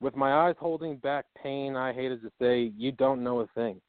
With 0.00 0.16
my 0.16 0.46
eyes 0.46 0.56
holding 0.58 0.96
back 0.96 1.26
pain, 1.42 1.76
I 1.76 1.92
hated 1.92 2.22
to 2.22 2.30
say, 2.40 2.72
You 2.76 2.92
don't 2.92 3.22
know 3.22 3.40
a 3.40 3.46
thing. 3.54 3.80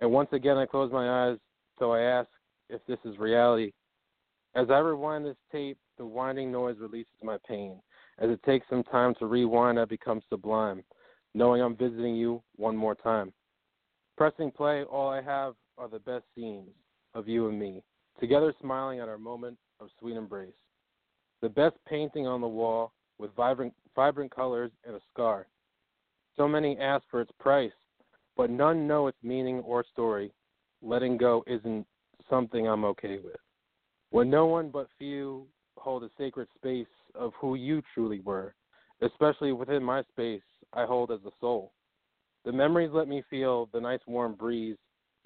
And 0.00 0.12
once 0.12 0.28
again, 0.32 0.56
I 0.56 0.66
closed 0.66 0.92
my 0.92 1.28
eyes, 1.28 1.38
so 1.78 1.92
I 1.92 2.02
ask 2.02 2.28
if 2.68 2.80
this 2.86 2.98
is 3.04 3.18
reality. 3.18 3.72
As 4.54 4.68
I 4.70 4.78
rewind 4.78 5.24
this 5.24 5.36
tape, 5.50 5.78
the 5.96 6.06
winding 6.06 6.52
noise 6.52 6.76
releases 6.78 7.12
my 7.22 7.38
pain. 7.48 7.80
As 8.18 8.30
it 8.30 8.42
takes 8.44 8.66
some 8.68 8.84
time 8.84 9.14
to 9.18 9.26
rewind, 9.26 9.78
I 9.78 9.84
become 9.84 10.20
sublime 10.28 10.82
knowing 11.34 11.62
I'm 11.62 11.76
visiting 11.76 12.16
you 12.16 12.42
one 12.56 12.76
more 12.76 12.94
time. 12.94 13.32
Pressing 14.16 14.50
play, 14.50 14.82
all 14.84 15.08
I 15.08 15.22
have 15.22 15.54
are 15.76 15.88
the 15.88 16.00
best 16.00 16.24
scenes 16.34 16.70
of 17.14 17.28
you 17.28 17.48
and 17.48 17.58
me, 17.58 17.82
together 18.20 18.54
smiling 18.60 19.00
at 19.00 19.08
our 19.08 19.18
moment 19.18 19.56
of 19.80 19.88
sweet 19.98 20.16
embrace. 20.16 20.52
The 21.40 21.48
best 21.48 21.76
painting 21.88 22.26
on 22.26 22.40
the 22.40 22.48
wall 22.48 22.92
with 23.18 23.34
vibrant, 23.34 23.74
vibrant 23.94 24.34
colors 24.34 24.70
and 24.86 24.96
a 24.96 25.00
scar. 25.12 25.46
So 26.36 26.48
many 26.48 26.78
ask 26.78 27.04
for 27.10 27.20
its 27.20 27.32
price, 27.38 27.72
but 28.36 28.50
none 28.50 28.86
know 28.86 29.08
its 29.08 29.18
meaning 29.22 29.60
or 29.60 29.84
story. 29.92 30.32
Letting 30.82 31.16
go 31.16 31.44
isn't 31.46 31.86
something 32.30 32.66
I'm 32.68 32.84
okay 32.84 33.18
with. 33.18 33.36
When 34.10 34.30
no 34.30 34.46
one 34.46 34.70
but 34.70 34.88
few 34.98 35.46
hold 35.76 36.04
a 36.04 36.10
sacred 36.16 36.48
space 36.56 36.86
of 37.14 37.32
who 37.40 37.54
you 37.54 37.82
truly 37.94 38.20
were, 38.20 38.54
especially 39.02 39.52
within 39.52 39.82
my 39.82 40.02
space 40.04 40.42
I 40.72 40.84
hold 40.84 41.10
as 41.10 41.20
a 41.26 41.30
soul. 41.40 41.72
The 42.44 42.52
memories 42.52 42.90
let 42.92 43.08
me 43.08 43.22
feel 43.28 43.68
the 43.72 43.80
nice 43.80 44.00
warm 44.06 44.34
breeze. 44.34 44.76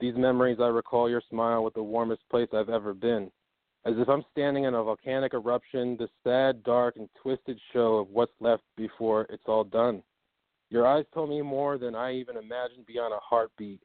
These 0.03 0.17
memories 0.17 0.59
I 0.61 0.67
recall 0.67 1.09
your 1.09 1.23
smile 1.31 1.63
with 1.63 1.75
the 1.75 1.83
warmest 1.85 2.23
place 2.29 2.49
I've 2.53 2.69
ever 2.69 2.93
been. 2.93 3.31
As 3.87 3.95
if 3.99 4.09
I'm 4.09 4.25
standing 4.33 4.65
in 4.65 4.75
a 4.75 4.83
volcanic 4.83 5.33
eruption, 5.33 5.97
the 5.97 6.09
sad, 6.25 6.65
dark, 6.65 6.97
and 6.97 7.09
twisted 7.23 7.57
show 7.73 7.99
of 7.99 8.09
what's 8.11 8.33
left 8.41 8.65
before 8.77 9.29
it's 9.31 9.45
all 9.47 9.63
done. 9.63 10.03
Your 10.71 10.89
eyes 10.89 11.05
told 11.15 11.31
me 11.31 11.41
more 11.41 11.79
than 11.79 11.95
I 11.95 12.15
even 12.15 12.37
imagined 12.37 12.85
beyond 12.85 13.15
a 13.15 13.21
heartbeat. 13.21 13.81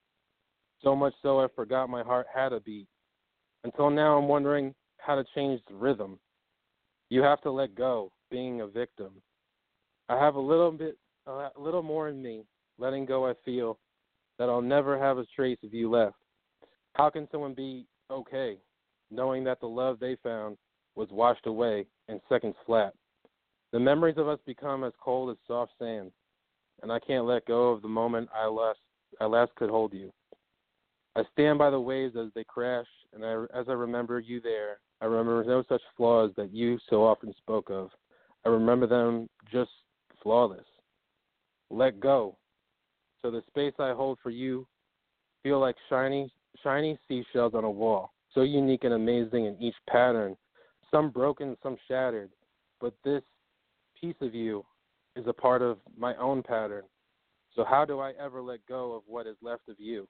So 0.82 0.96
much 0.96 1.14
so 1.22 1.40
I 1.40 1.50
forgot 1.56 1.88
my 1.88 2.02
heart 2.02 2.26
had 2.34 2.52
a 2.52 2.62
beat. 2.62 2.88
Until 3.64 3.92
now, 3.92 4.18
I'm 4.18 4.28
wondering 4.28 4.74
how 4.98 5.14
to 5.14 5.26
change 5.36 5.62
the 5.68 5.76
rhythm. 5.76 6.18
You 7.10 7.22
have 7.22 7.42
to 7.42 7.52
let 7.52 7.76
go, 7.76 8.12
being 8.32 8.62
a 8.62 8.68
victim. 8.68 9.22
I 10.10 10.18
have 10.18 10.34
a 10.34 10.40
little 10.40 10.72
bit 10.72 10.98
a 11.28 11.52
little 11.60 11.84
more 11.84 12.10
in 12.10 12.24
me, 12.24 12.44
letting 12.80 13.06
go 13.06 13.30
I 13.30 13.34
feel 13.46 13.78
that 14.38 14.50
I'll 14.50 14.62
never 14.62 14.98
have 14.98 15.18
a 15.18 15.26
trace 15.36 15.58
of 15.64 15.74
you 15.74 15.90
left. 15.90 16.16
How 16.94 17.10
can 17.10 17.28
someone 17.32 17.54
be 17.54 17.86
okay 18.12 18.58
knowing 19.12 19.44
that 19.44 19.60
the 19.60 19.68
love 19.68 20.00
they 20.00 20.18
found 20.24 20.58
was 20.96 21.10
washed 21.12 21.46
away 21.46 21.86
in 22.08 22.20
seconds 22.30 22.56
flat? 22.66 22.94
The 23.72 23.80
memories 23.80 24.18
of 24.18 24.28
us 24.28 24.40
become 24.46 24.84
as 24.84 24.94
cold 25.00 25.30
as 25.32 25.38
soft 25.48 25.74
sand, 25.80 26.12
and 26.82 26.92
I 26.92 27.00
can't 27.00 27.26
let 27.26 27.46
go 27.46 27.72
of 27.72 27.82
the 27.82 27.88
moment 27.88 28.30
I 28.36 28.48
last 28.48 28.80
I 29.22 29.26
last 29.26 29.54
could 29.56 29.70
hold 29.70 29.94
you. 29.94 30.12
I 31.16 31.24
stand 31.34 31.58
by 31.58 31.70
the 31.70 31.80
waves 31.80 32.16
as 32.16 32.28
they 32.36 32.44
crash, 32.44 32.86
and 33.14 33.26
I, 33.26 33.46
as 33.58 33.66
I 33.68 33.74
remember 33.74 34.20
you 34.20 34.40
there, 34.42 34.80
I 35.02 35.06
remember 35.06 35.44
no 35.44 35.64
such 35.68 35.82
flaws 35.96 36.32
that 36.38 36.54
you 36.54 36.78
so 36.90 37.04
often 37.04 37.34
spoke 37.38 37.70
of. 37.70 37.90
I 38.46 38.50
remember 38.50 38.86
them 38.86 39.28
just 39.52 39.72
flawless 40.22 40.66
let 41.70 42.00
go. 42.00 42.38
So 43.22 43.32
the 43.32 43.42
space 43.48 43.74
I 43.80 43.94
hold 43.94 44.20
for 44.22 44.30
you 44.30 44.68
feel 45.44 45.60
like 45.60 45.76
shiny 45.90 46.32
shiny 46.64 46.98
seashells 47.08 47.54
on 47.54 47.64
a 47.64 47.70
wall, 47.70 48.14
so 48.34 48.42
unique 48.42 48.84
and 48.84 48.94
amazing 48.94 49.46
in 49.46 49.62
each 49.62 49.76
pattern, 49.88 50.36
some 50.90 51.10
broken, 51.10 51.56
some 51.62 51.78
shattered, 51.88 52.32
but 52.82 52.94
this 53.04 53.22
piece 54.00 54.16
of 54.22 54.34
you 54.34 54.66
is 55.16 55.26
a 55.28 55.34
part 55.34 55.62
of 55.62 55.78
my 55.98 56.16
own 56.16 56.42
pattern. 56.42 56.84
So 57.56 57.64
how 57.64 57.86
do 57.86 58.00
I 58.00 58.14
ever 58.20 58.42
let 58.42 58.66
go 58.68 58.94
of 58.94 59.04
what 59.06 59.28
is 59.28 59.36
left 59.42 59.70
of 59.70 59.76
you? 59.80 60.08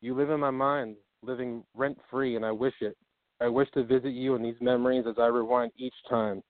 You 0.00 0.14
live 0.14 0.30
in 0.30 0.40
my 0.40 0.50
mind, 0.50 0.96
living 1.22 1.64
rent 1.74 1.98
free, 2.10 2.36
and 2.36 2.44
I 2.44 2.52
wish 2.52 2.74
it. 2.80 2.96
I 3.40 3.48
wish 3.48 3.68
to 3.72 3.84
visit 3.84 4.12
you 4.12 4.34
in 4.34 4.42
these 4.42 4.60
memories 4.60 5.04
as 5.08 5.16
I 5.18 5.26
rewind 5.26 5.72
each 5.76 5.94
time. 6.08 6.42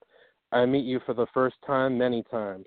I 0.51 0.65
meet 0.65 0.85
you 0.85 0.99
for 1.05 1.13
the 1.13 1.27
first 1.33 1.55
time 1.65 1.97
many 1.97 2.23
times. 2.31 2.65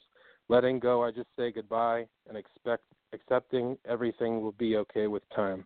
Letting 0.49 0.79
go, 0.79 1.05
I 1.05 1.11
just 1.11 1.29
say 1.39 1.51
goodbye 1.51 2.07
and 2.29 2.37
expect 2.37 2.85
accepting 3.13 3.77
everything 3.89 4.41
will 4.41 4.53
be 4.53 4.77
okay 4.77 5.07
with 5.07 5.23
time. 5.35 5.65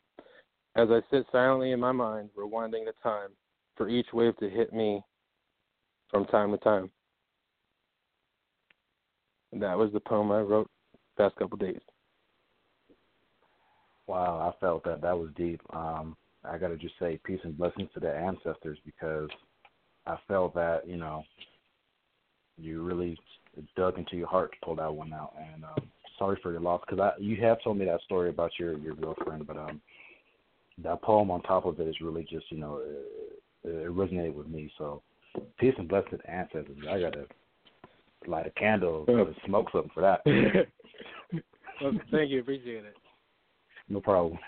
As 0.77 0.89
I 0.91 1.01
sit 1.11 1.27
silently 1.31 1.73
in 1.73 1.81
my 1.81 1.93
mind, 1.93 2.31
rewinding 2.37 2.85
the 2.85 2.95
time 3.03 3.31
for 3.77 3.89
each 3.89 4.07
wave 4.13 4.37
to 4.39 4.51
hit 4.51 4.73
me 4.73 5.03
from 6.11 6.25
time 6.27 6.51
to 6.51 6.59
time. 6.59 6.91
And 9.53 9.63
that 9.63 9.79
was 9.79 9.93
the 9.93 10.01
poem 10.01 10.33
I 10.33 10.41
wrote 10.41 10.69
past 11.17 11.37
couple 11.37 11.57
days. 11.59 11.81
Wow, 14.07 14.53
I 14.53 14.59
felt 14.61 14.85
that. 14.85 15.01
That 15.01 15.17
was 15.17 15.31
deep. 15.37 15.61
Um, 15.73 16.17
I 16.45 16.59
got 16.59 16.69
to 16.69 16.77
just 16.77 16.99
say 16.99 17.19
peace 17.25 17.41
and 17.45 17.57
blessings 17.57 17.89
to 17.95 18.01
the 18.01 18.13
ancestors 18.13 18.79
because 18.85 19.31
I 20.07 20.17
felt 20.29 20.55
that, 20.55 20.87
you 20.87 20.97
know, 20.97 21.23
you 22.59 22.83
really 22.83 23.17
dug 23.77 23.99
into 23.99 24.17
your 24.17 24.29
heart 24.29 24.53
to 24.53 24.67
pull 24.67 24.77
that 24.77 24.93
one 24.93 25.13
out. 25.13 25.35
And 25.53 25.65
um, 25.65 25.91
sorry 26.19 26.39
for 26.43 26.53
your 26.53 26.61
loss 26.61 26.83
because 26.87 27.01
I 27.01 27.21
you 27.21 27.37
have 27.43 27.63
told 27.63 27.79
me 27.79 27.85
that 27.87 28.03
story 28.03 28.31
about 28.31 28.53
your 28.59 28.79
your 28.79 28.95
girlfriend, 28.95 29.47
but 29.47 29.57
um, 29.57 29.81
that 30.83 31.03
poem 31.03 31.31
on 31.31 31.43
top 31.43 31.67
of 31.67 31.79
it 31.81 31.89
is 31.89 32.01
really 32.01 32.27
just 32.29 32.51
you 32.51 32.59
know 32.59 32.81
it, 33.65 33.69
it 33.69 33.91
resonated 33.91 34.35
with 34.35 34.49
me. 34.49 34.71
So 34.79 35.03
peace 35.59 35.75
and 35.79 35.89
blessed 35.89 36.15
ancestors. 36.29 36.77
I 36.89 37.01
gotta 37.01 37.27
light 38.27 38.47
a 38.47 38.51
candle 38.51 39.05
and 39.09 39.35
smoke 39.47 39.69
something 39.73 39.91
for 39.95 40.01
that. 40.01 40.23
well, 41.81 41.93
thank 42.11 42.31
you, 42.31 42.41
appreciate 42.41 42.85
it. 42.85 42.97
no 43.89 44.01
problem. 44.01 44.39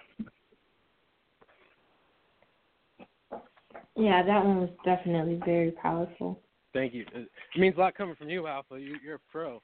Yeah, 3.96 4.22
that 4.22 4.44
one 4.44 4.60
was 4.60 4.70
definitely 4.84 5.40
very 5.44 5.70
powerful. 5.70 6.40
Thank 6.74 6.92
you. 6.92 7.06
It 7.14 7.28
it 7.54 7.58
means 7.58 7.76
a 7.76 7.80
lot 7.80 7.94
coming 7.94 8.14
from 8.14 8.28
you, 8.28 8.46
Alpha. 8.46 8.78
You, 8.78 8.96
you're 9.02 9.16
a 9.16 9.30
pro. 9.30 9.62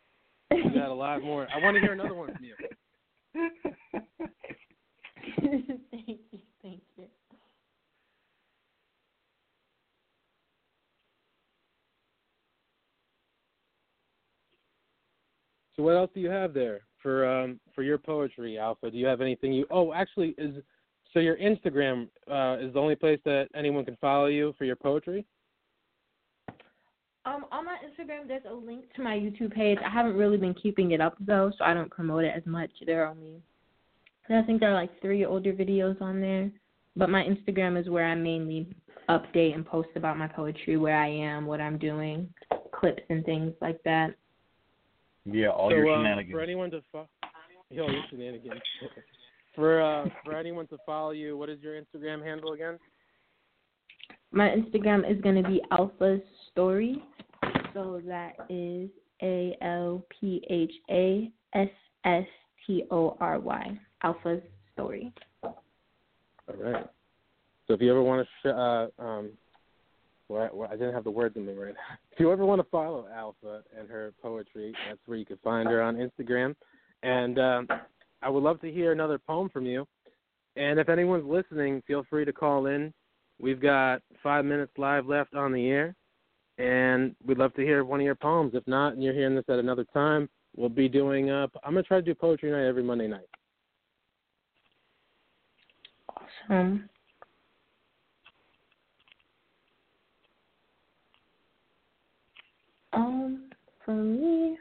You 0.57 0.71
got 0.75 0.89
a 0.89 0.95
lot 0.95 1.23
more. 1.23 1.47
I 1.55 1.63
want 1.63 1.77
to 1.77 1.81
hear 1.81 1.93
another 1.93 2.15
one 2.15 2.35
from 2.35 2.45
you. 2.45 2.55
thank 5.91 6.21
you, 6.31 6.39
thank 6.63 6.83
you. 6.97 7.05
So 15.77 15.83
what 15.83 15.97
else 15.97 16.11
do 16.15 16.21
you 16.21 16.29
have 16.29 16.53
there 16.53 16.81
for 17.03 17.27
um 17.27 17.59
for 17.75 17.83
your 17.83 17.99
poetry, 17.99 18.59
Alpha? 18.59 18.91
Do 18.91 18.99
you 18.99 19.07
have 19.07 19.21
anything 19.21 19.53
you? 19.53 19.67
Oh, 19.71 19.93
actually, 19.93 20.35
is 20.39 20.55
so 21.13 21.21
your 21.21 21.37
Instagram 21.37 22.09
uh, 22.31 22.57
is 22.61 22.73
the 22.73 22.79
only 22.79 22.95
place 22.95 23.21
that 23.25 23.49
anyone 23.55 23.85
can 23.85 23.97
follow 24.01 24.27
you 24.27 24.55
for 24.57 24.65
your 24.65 24.77
poetry. 24.77 25.27
Um, 27.25 27.45
on 27.53 27.65
my 27.65 27.77
Instagram, 27.87 28.27
there's 28.27 28.43
a 28.51 28.55
link 28.55 28.85
to 28.97 29.03
my 29.03 29.15
YouTube 29.17 29.53
page. 29.53 29.79
I 29.85 29.91
haven't 29.91 30.17
really 30.17 30.37
been 30.37 30.55
keeping 30.55 30.91
it 30.91 31.01
up 31.01 31.15
though, 31.21 31.53
so 31.57 31.65
I 31.65 31.73
don't 31.73 31.91
promote 31.91 32.25
it 32.25 32.33
as 32.37 32.45
much. 32.47 32.71
There 32.85 33.05
are 33.05 33.11
only, 33.11 33.41
I 34.29 34.43
think 34.43 34.61
there 34.61 34.71
are 34.71 34.75
like 34.75 35.01
three 35.01 35.25
older 35.25 35.53
videos 35.53 36.01
on 36.03 36.21
there. 36.21 36.51
But 36.97 37.11
my 37.11 37.23
Instagram 37.23 37.81
is 37.81 37.89
where 37.89 38.07
I 38.07 38.15
mainly 38.15 38.67
update 39.09 39.55
and 39.55 39.65
post 39.65 39.89
about 39.97 40.19
my 40.19 40.29
poetry, 40.29 40.77
where 40.77 40.97
I 40.97 41.09
am, 41.09 41.47
what 41.47 41.61
I'm 41.61 41.79
doing, 41.79 42.29
clips 42.75 43.03
and 43.09 43.25
things 43.25 43.53
like 43.61 43.83
that. 43.85 44.15
Yeah, 45.25 45.49
all 45.49 45.71
so, 45.71 45.77
your 45.77 45.91
um, 45.93 46.01
shenanigans. 46.01 46.33
For 46.33 46.41
anyone 46.41 46.71
to 46.73 46.83
follow, 46.91 47.09
yo, 47.71 47.89
your 47.89 48.03
shenanigans. 48.11 48.61
for 49.55 49.81
uh, 49.81 50.07
for 50.25 50.35
anyone 50.35 50.67
to 50.69 50.79
follow 50.85 51.13
you, 51.13 51.39
what 51.39 51.49
is 51.49 51.61
your 51.63 51.81
Instagram 51.81 52.23
handle 52.23 52.53
again? 52.53 52.79
My 54.33 54.49
Instagram 54.49 55.11
is 55.11 55.21
going 55.21 55.43
to 55.43 55.49
be 55.49 55.61
Alpha 55.71 56.19
Story. 56.51 57.03
So 57.75 58.01
that 58.07 58.33
is 58.49 58.89
A 59.23 59.57
L 59.61 60.05
P 60.09 60.43
H 60.49 60.73
A 60.91 61.31
S 61.55 61.69
S 62.05 62.25
T 62.67 62.85
O 62.91 63.17
R 63.21 63.39
Y. 63.39 63.79
Alpha 64.03 64.41
Story. 64.73 65.13
All 65.43 65.55
right. 66.59 66.87
So 67.67 67.75
if 67.75 67.81
you 67.81 67.91
ever 67.91 68.03
want 68.03 68.27
to, 68.27 68.49
sh- 68.49 68.55
uh, 68.55 69.03
um, 69.03 69.31
well, 70.29 70.43
I, 70.43 70.49
well, 70.55 70.69
I 70.71 70.77
didn't 70.77 70.95
have 70.95 71.05
the 71.05 71.11
words 71.11 71.37
in 71.37 71.47
me 71.47 71.53
right. 71.53 71.75
If 72.13 72.21
you 72.21 72.31
ever 72.31 72.45
want 72.45 72.61
to 72.61 72.69
follow 72.71 73.07
Alpha 73.15 73.63
and 73.79 73.89
her 73.89 74.13
poetry, 74.21 74.75
that's 74.87 75.01
where 75.07 75.17
you 75.17 75.25
can 75.25 75.39
find 75.43 75.69
her 75.69 75.81
on 75.81 75.97
Instagram. 75.97 76.55
And 77.03 77.39
um, 77.39 77.69
I 78.23 78.29
would 78.29 78.43
love 78.43 78.61
to 78.61 78.71
hear 78.71 78.93
another 78.93 79.19
poem 79.19 79.49
from 79.49 79.65
you. 79.65 79.87
And 80.57 80.79
if 80.79 80.91
anyone's 80.91 81.25
listening, 81.25 81.83
feel 81.87 82.05
free 82.11 82.27
to 82.27 82.33
call 82.33 82.67
in. 82.67 82.93
We've 83.43 83.61
got 83.61 84.03
five 84.23 84.45
minutes 84.45 84.71
live 84.79 85.07
left 85.07 85.35
on 85.35 85.53
the 85.53 85.67
air, 85.67 85.97
and 86.59 87.17
we'd 87.27 87.39
love 87.39 87.53
to 87.55 87.63
hear 87.63 87.85
one 87.85 87.99
of 87.99 88.07
your 88.07 88.15
poems. 88.15 88.53
If 88.55 88.65
not, 88.69 88.93
and 88.93 89.03
you're 89.03 89.13
hearing 89.13 89.35
this 89.35 89.45
at 89.49 89.59
another 89.59 89.85
time, 89.93 90.29
we'll 90.57 90.69
be 90.69 90.89
doing. 90.89 91.29
Uh, 91.29 91.49
I'm 91.65 91.75
gonna 91.75 91.83
try 91.83 91.99
to 91.99 92.03
do 92.03 92.15
poetry 92.15 92.53
night 92.53 92.69
every 92.69 92.85
Monday 92.85 93.09
night. 93.09 93.27
Awesome. 96.49 96.89
Um, 102.93 103.51
for 103.85 103.95
me, 103.95 104.57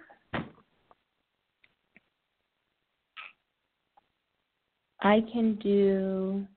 I 5.02 5.24
can 5.32 5.54
do. 5.62 6.48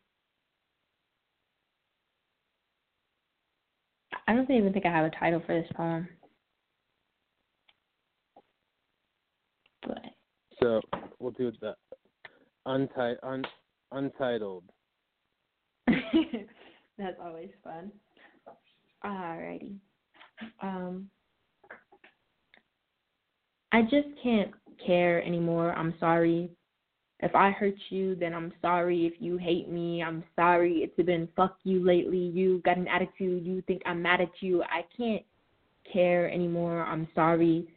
I 4.26 4.34
don't 4.34 4.50
even 4.50 4.72
think 4.72 4.86
I 4.86 4.90
have 4.90 5.04
a 5.04 5.10
title 5.10 5.42
for 5.46 5.60
this 5.60 5.70
poem. 5.76 6.08
But 9.86 9.98
So 10.62 10.80
we'll 11.18 11.32
do 11.32 11.52
the 11.60 11.74
unti- 12.66 13.16
un- 13.22 13.44
untitled. 13.92 14.64
That's 15.86 17.16
always 17.22 17.50
fun. 17.62 17.92
Alrighty. 19.04 19.76
Um, 20.62 21.10
I 23.72 23.82
just 23.82 24.08
can't 24.22 24.52
care 24.84 25.22
anymore. 25.22 25.72
I'm 25.72 25.94
sorry. 26.00 26.50
If 27.20 27.34
I 27.34 27.50
hurt 27.50 27.74
you, 27.90 28.14
then 28.16 28.34
I'm 28.34 28.52
sorry. 28.60 29.06
If 29.06 29.14
you 29.20 29.36
hate 29.36 29.68
me, 29.68 30.02
I'm 30.02 30.24
sorry. 30.36 30.78
It's 30.78 31.06
been 31.06 31.28
fuck 31.36 31.56
you 31.64 31.84
lately. 31.84 32.18
You 32.18 32.60
got 32.64 32.76
an 32.76 32.88
attitude. 32.88 33.46
You 33.46 33.62
think 33.66 33.82
I'm 33.86 34.02
mad 34.02 34.20
at 34.20 34.32
you. 34.40 34.62
I 34.64 34.84
can't 34.96 35.22
care 35.90 36.30
anymore. 36.30 36.82
I'm 36.84 37.08
sorry. 37.14 37.68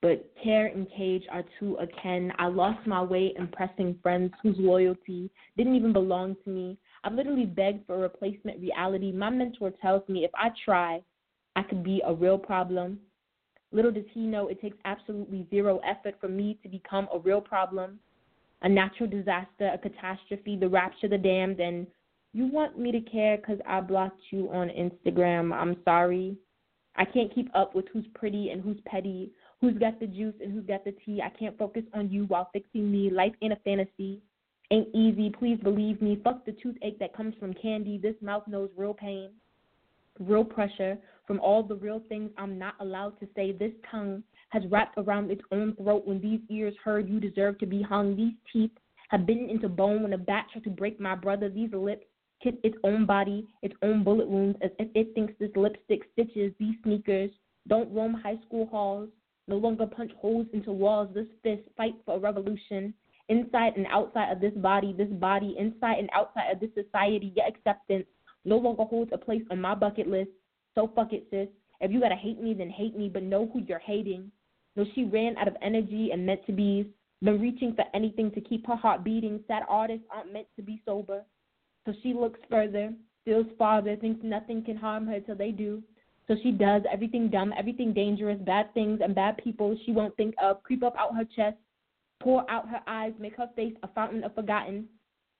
But 0.00 0.28
care 0.42 0.66
and 0.66 0.88
cage 0.90 1.22
are 1.30 1.44
two 1.60 1.76
akin. 1.76 2.32
I 2.38 2.48
lost 2.48 2.84
my 2.86 3.00
way 3.02 3.34
impressing 3.38 3.96
friends 4.02 4.32
whose 4.42 4.56
loyalty 4.58 5.30
didn't 5.56 5.76
even 5.76 5.92
belong 5.92 6.34
to 6.44 6.50
me. 6.50 6.76
I've 7.04 7.14
literally 7.14 7.46
begged 7.46 7.86
for 7.86 7.96
a 7.96 7.98
replacement 7.98 8.60
reality. 8.60 9.12
My 9.12 9.30
mentor 9.30 9.72
tells 9.80 10.08
me 10.08 10.24
if 10.24 10.30
I 10.34 10.48
try, 10.64 11.02
I 11.54 11.62
could 11.62 11.84
be 11.84 12.02
a 12.04 12.12
real 12.12 12.38
problem. 12.38 12.98
Little 13.70 13.92
does 13.92 14.04
he 14.12 14.20
know 14.20 14.48
it 14.48 14.60
takes 14.60 14.76
absolutely 14.84 15.46
zero 15.50 15.78
effort 15.78 16.16
for 16.20 16.28
me 16.28 16.58
to 16.62 16.68
become 16.68 17.08
a 17.14 17.18
real 17.18 17.40
problem, 17.40 18.00
a 18.62 18.68
natural 18.68 19.08
disaster, 19.08 19.70
a 19.72 19.78
catastrophe, 19.78 20.56
the 20.56 20.68
rapture, 20.68 21.08
the 21.08 21.18
damned. 21.18 21.60
And 21.60 21.86
you 22.32 22.46
want 22.46 22.78
me 22.78 22.92
to 22.92 23.00
care 23.00 23.36
because 23.36 23.58
I 23.66 23.80
blocked 23.80 24.20
you 24.30 24.50
on 24.50 24.68
Instagram. 24.68 25.52
I'm 25.52 25.76
sorry. 25.84 26.36
I 26.96 27.04
can't 27.04 27.34
keep 27.34 27.50
up 27.54 27.74
with 27.74 27.86
who's 27.92 28.06
pretty 28.14 28.50
and 28.50 28.62
who's 28.62 28.78
petty, 28.86 29.32
who's 29.60 29.78
got 29.78 29.98
the 29.98 30.06
juice 30.06 30.34
and 30.42 30.52
who's 30.52 30.66
got 30.66 30.84
the 30.84 30.94
tea. 31.04 31.22
I 31.22 31.30
can't 31.38 31.56
focus 31.56 31.84
on 31.94 32.10
you 32.10 32.24
while 32.26 32.50
fixing 32.52 32.90
me. 32.90 33.10
Life 33.10 33.32
ain't 33.42 33.52
a 33.52 33.56
fantasy 33.64 34.20
ain't 34.72 34.88
easy. 34.94 35.30
Please 35.30 35.58
believe 35.62 36.00
me. 36.00 36.20
Fuck 36.24 36.44
the 36.44 36.52
toothache 36.52 36.98
that 36.98 37.14
comes 37.14 37.34
from 37.38 37.54
candy. 37.54 37.98
This 37.98 38.16
mouth 38.20 38.48
knows 38.48 38.70
real 38.76 38.94
pain, 38.94 39.30
real 40.18 40.44
pressure 40.44 40.98
from 41.26 41.38
all 41.40 41.62
the 41.62 41.76
real 41.76 42.02
things 42.08 42.30
I'm 42.38 42.58
not 42.58 42.74
allowed 42.80 43.20
to 43.20 43.28
say. 43.36 43.52
This 43.52 43.72
tongue 43.90 44.22
has 44.52 44.62
wrapped 44.70 44.98
around 44.98 45.30
its 45.30 45.40
own 45.50 45.74
throat 45.76 46.06
when 46.06 46.20
these 46.20 46.40
ears 46.50 46.74
heard 46.84 47.08
you 47.08 47.18
deserve 47.18 47.58
to 47.58 47.66
be 47.66 47.80
hung. 47.80 48.14
These 48.14 48.34
teeth 48.52 48.70
have 49.08 49.26
bitten 49.26 49.48
into 49.48 49.66
bone 49.66 50.02
when 50.02 50.12
a 50.12 50.18
bat 50.18 50.46
tried 50.52 50.64
to 50.64 50.70
break 50.70 51.00
my 51.00 51.14
brother. 51.14 51.48
These 51.48 51.72
lips 51.72 52.04
kiss 52.42 52.54
its 52.62 52.76
own 52.84 53.06
body, 53.06 53.48
its 53.62 53.74
own 53.82 54.04
bullet 54.04 54.28
wounds, 54.28 54.58
as 54.62 54.70
if 54.78 54.88
it 54.94 55.14
thinks 55.14 55.32
this 55.40 55.50
lipstick 55.56 56.02
stitches 56.12 56.52
these 56.60 56.74
sneakers. 56.82 57.30
Don't 57.66 57.92
roam 57.94 58.12
high 58.12 58.38
school 58.46 58.66
halls. 58.66 59.08
No 59.48 59.56
longer 59.56 59.86
punch 59.86 60.12
holes 60.20 60.46
into 60.52 60.70
walls. 60.70 61.08
This 61.14 61.26
fist 61.42 61.62
fight 61.76 61.94
for 62.04 62.16
a 62.16 62.20
revolution 62.20 62.92
inside 63.30 63.76
and 63.76 63.86
outside 63.86 64.30
of 64.30 64.40
this 64.40 64.52
body, 64.56 64.94
this 64.96 65.08
body, 65.08 65.56
inside 65.58 65.98
and 65.98 66.10
outside 66.12 66.50
of 66.52 66.60
this 66.60 66.70
society, 66.74 67.32
your 67.34 67.46
acceptance 67.46 68.04
no 68.44 68.58
longer 68.58 68.84
holds 68.84 69.12
a 69.14 69.18
place 69.18 69.42
on 69.50 69.60
my 69.60 69.74
bucket 69.74 70.08
list. 70.08 70.30
So 70.74 70.90
fuck 70.94 71.14
it, 71.14 71.26
sis. 71.30 71.48
If 71.80 71.90
you 71.90 72.00
gotta 72.00 72.16
hate 72.16 72.40
me, 72.40 72.54
then 72.54 72.70
hate 72.70 72.96
me, 72.96 73.08
but 73.08 73.22
know 73.22 73.48
who 73.52 73.62
you're 73.66 73.78
hating. 73.78 74.30
No, 74.76 74.84
she 74.94 75.04
ran 75.04 75.36
out 75.36 75.48
of 75.48 75.56
energy 75.62 76.10
and 76.12 76.24
meant 76.24 76.44
to 76.46 76.52
be. 76.52 76.88
Been 77.22 77.40
reaching 77.40 77.74
for 77.74 77.84
anything 77.94 78.30
to 78.32 78.40
keep 78.40 78.66
her 78.66 78.74
heart 78.74 79.04
beating. 79.04 79.44
Sad 79.46 79.62
artists 79.68 80.06
aren't 80.10 80.32
meant 80.32 80.48
to 80.56 80.62
be 80.62 80.82
sober. 80.84 81.22
So 81.86 81.92
she 82.02 82.14
looks 82.14 82.40
further, 82.50 82.92
feels 83.24 83.46
farther, 83.58 83.96
thinks 83.96 84.24
nothing 84.24 84.64
can 84.64 84.76
harm 84.76 85.06
her 85.06 85.20
till 85.20 85.36
they 85.36 85.50
do. 85.50 85.82
So 86.28 86.36
she 86.42 86.52
does 86.52 86.82
everything 86.90 87.28
dumb, 87.28 87.52
everything 87.56 87.92
dangerous, 87.92 88.38
bad 88.40 88.72
things 88.74 89.00
and 89.02 89.14
bad 89.14 89.36
people 89.38 89.76
she 89.84 89.92
won't 89.92 90.16
think 90.16 90.34
of, 90.42 90.62
creep 90.62 90.82
up 90.82 90.94
out 90.96 91.14
her 91.16 91.24
chest, 91.36 91.56
pour 92.20 92.48
out 92.50 92.68
her 92.68 92.80
eyes, 92.86 93.12
make 93.18 93.36
her 93.36 93.50
face 93.56 93.74
a 93.82 93.88
fountain 93.88 94.24
of 94.24 94.34
forgotten. 94.34 94.88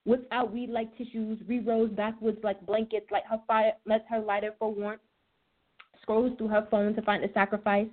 Whips 0.05 0.27
out 0.33 0.53
weed 0.53 0.71
like 0.71 0.97
tissues, 0.99 1.41
re-rolls 1.47 1.91
backwards 1.91 2.39
like 2.43 2.65
blankets, 2.67 3.07
light 3.13 3.23
her 3.31 3.41
fire, 3.47 3.73
lets 3.87 4.05
her 4.09 4.19
lighter 4.19 4.55
for 4.59 4.73
warmth. 4.73 5.01
Scrolls 6.03 6.37
through 6.37 6.49
her 6.49 6.67
phone 6.71 6.95
to 6.95 7.03
find 7.03 7.23
a 7.25 7.33
sacrifice. 7.33 7.87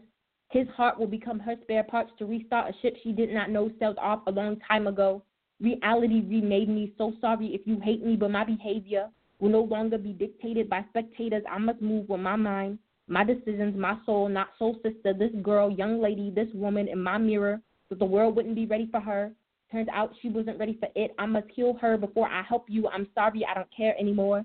His 0.49 0.67
heart 0.69 0.99
will 0.99 1.07
become 1.07 1.39
her 1.39 1.55
spare 1.61 1.83
parts 1.83 2.11
to 2.17 2.25
restart 2.25 2.73
a 2.73 2.79
ship 2.81 2.97
she 3.03 3.11
did 3.11 3.31
not 3.31 3.51
know 3.51 3.71
sailed 3.79 3.99
off 3.99 4.21
a 4.25 4.31
long 4.31 4.59
time 4.67 4.87
ago. 4.87 5.21
Reality 5.61 6.21
remade 6.21 6.69
me. 6.69 6.93
So 6.97 7.13
sorry 7.21 7.53
if 7.53 7.61
you 7.65 7.79
hate 7.79 8.03
me, 8.03 8.15
but 8.15 8.31
my 8.31 8.43
behavior 8.43 9.09
will 9.39 9.49
no 9.49 9.61
longer 9.61 9.97
be 9.97 10.11
dictated 10.13 10.67
by 10.69 10.83
spectators. 10.89 11.43
I 11.49 11.59
must 11.59 11.81
move 11.81 12.09
with 12.09 12.19
my 12.19 12.35
mind, 12.35 12.79
my 13.07 13.23
decisions, 13.23 13.77
my 13.77 13.97
soul, 14.05 14.27
not 14.27 14.49
soul 14.57 14.75
sister. 14.81 15.13
This 15.13 15.31
girl, 15.43 15.69
young 15.69 16.01
lady, 16.01 16.31
this 16.31 16.49
woman 16.53 16.87
in 16.87 17.01
my 17.01 17.19
mirror, 17.19 17.61
that 17.89 17.99
the 17.99 18.05
world 18.05 18.35
wouldn't 18.35 18.55
be 18.55 18.65
ready 18.65 18.87
for 18.89 18.99
her. 18.99 19.31
Turns 19.71 19.87
out 19.93 20.15
she 20.19 20.29
wasn't 20.29 20.59
ready 20.59 20.77
for 20.79 20.89
it. 20.95 21.13
I 21.19 21.27
must 21.27 21.47
heal 21.55 21.77
her 21.79 21.95
before 21.95 22.27
I 22.27 22.41
help 22.41 22.65
you. 22.69 22.87
I'm 22.87 23.07
sorry 23.13 23.45
I 23.45 23.53
don't 23.53 23.75
care 23.75 23.95
anymore. 23.99 24.43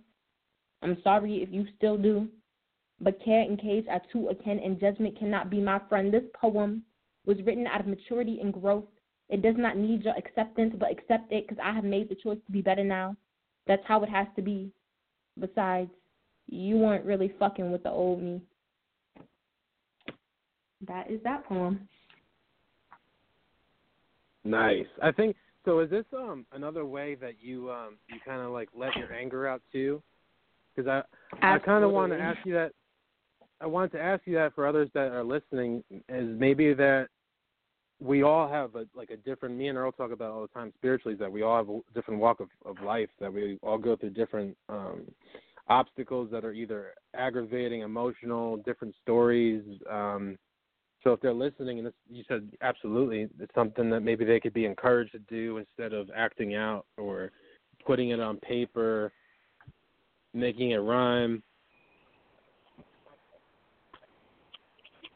I'm 0.82 0.98
sorry 1.02 1.42
if 1.42 1.50
you 1.50 1.66
still 1.78 1.96
do. 1.96 2.28
But 3.04 3.22
care 3.22 3.42
and 3.42 3.60
cage 3.60 3.84
are 3.90 4.00
too 4.10 4.28
akin, 4.28 4.58
and 4.58 4.80
judgment 4.80 5.18
cannot 5.18 5.50
be 5.50 5.60
my 5.60 5.78
friend. 5.90 6.12
This 6.12 6.24
poem 6.34 6.82
was 7.26 7.36
written 7.44 7.66
out 7.66 7.80
of 7.80 7.86
maturity 7.86 8.38
and 8.40 8.50
growth. 8.50 8.84
It 9.28 9.42
does 9.42 9.56
not 9.58 9.76
need 9.76 10.02
your 10.04 10.16
acceptance, 10.16 10.74
but 10.78 10.90
accept 10.90 11.30
it 11.30 11.46
because 11.46 11.62
I 11.62 11.72
have 11.74 11.84
made 11.84 12.08
the 12.08 12.14
choice 12.14 12.38
to 12.46 12.52
be 12.52 12.62
better 12.62 12.82
now. 12.82 13.14
That's 13.66 13.82
how 13.86 14.02
it 14.02 14.08
has 14.08 14.26
to 14.36 14.42
be. 14.42 14.70
Besides, 15.38 15.90
you 16.46 16.76
weren't 16.78 17.04
really 17.04 17.32
fucking 17.38 17.70
with 17.70 17.82
the 17.82 17.90
old 17.90 18.22
me. 18.22 18.40
That 20.86 21.10
is 21.10 21.20
that 21.24 21.44
poem. 21.44 21.86
Nice. 24.44 24.86
I 25.02 25.12
think 25.12 25.36
so. 25.64 25.80
Is 25.80 25.90
this 25.90 26.04
um 26.16 26.46
another 26.52 26.86
way 26.86 27.16
that 27.16 27.34
you 27.40 27.70
um 27.70 27.96
you 28.08 28.16
kind 28.24 28.40
of 28.40 28.50
like 28.50 28.68
let 28.74 28.96
your 28.96 29.12
anger 29.12 29.46
out 29.46 29.62
too? 29.72 30.02
Because 30.74 31.04
I 31.42 31.54
I 31.54 31.58
kind 31.58 31.84
of 31.84 31.90
want 31.90 32.12
to 32.12 32.18
ask 32.18 32.38
you 32.44 32.54
that. 32.54 32.72
I 33.60 33.66
wanted 33.66 33.92
to 33.92 34.00
ask 34.00 34.22
you 34.26 34.34
that 34.34 34.54
for 34.54 34.66
others 34.66 34.90
that 34.94 35.12
are 35.12 35.24
listening 35.24 35.82
is 36.08 36.38
maybe 36.38 36.74
that 36.74 37.08
we 38.00 38.22
all 38.22 38.48
have 38.48 38.74
a 38.74 38.86
like 38.94 39.10
a 39.10 39.16
different. 39.16 39.56
Me 39.56 39.68
and 39.68 39.78
Earl 39.78 39.92
talk 39.92 40.12
about 40.12 40.32
all 40.32 40.42
the 40.42 40.48
time 40.48 40.72
spiritually 40.76 41.14
is 41.14 41.20
that 41.20 41.30
we 41.30 41.42
all 41.42 41.56
have 41.56 41.68
a 41.68 41.80
different 41.94 42.20
walk 42.20 42.40
of 42.40 42.48
of 42.66 42.82
life 42.84 43.08
that 43.20 43.32
we 43.32 43.58
all 43.62 43.78
go 43.78 43.96
through 43.96 44.10
different 44.10 44.56
um 44.68 45.02
obstacles 45.68 46.28
that 46.30 46.44
are 46.44 46.52
either 46.52 46.94
aggravating, 47.14 47.80
emotional, 47.80 48.58
different 48.58 48.94
stories. 49.02 49.62
Um, 49.90 50.36
so 51.02 51.12
if 51.12 51.20
they're 51.20 51.34
listening, 51.34 51.78
and 51.78 51.86
this, 51.86 51.94
you 52.10 52.24
said 52.28 52.50
absolutely, 52.62 53.28
it's 53.38 53.54
something 53.54 53.90
that 53.90 54.00
maybe 54.00 54.24
they 54.24 54.40
could 54.40 54.54
be 54.54 54.66
encouraged 54.66 55.12
to 55.12 55.18
do 55.20 55.58
instead 55.58 55.92
of 55.92 56.10
acting 56.14 56.54
out 56.54 56.86
or 56.96 57.30
putting 57.86 58.10
it 58.10 58.20
on 58.20 58.38
paper, 58.38 59.12
making 60.32 60.72
it 60.72 60.78
rhyme. 60.78 61.42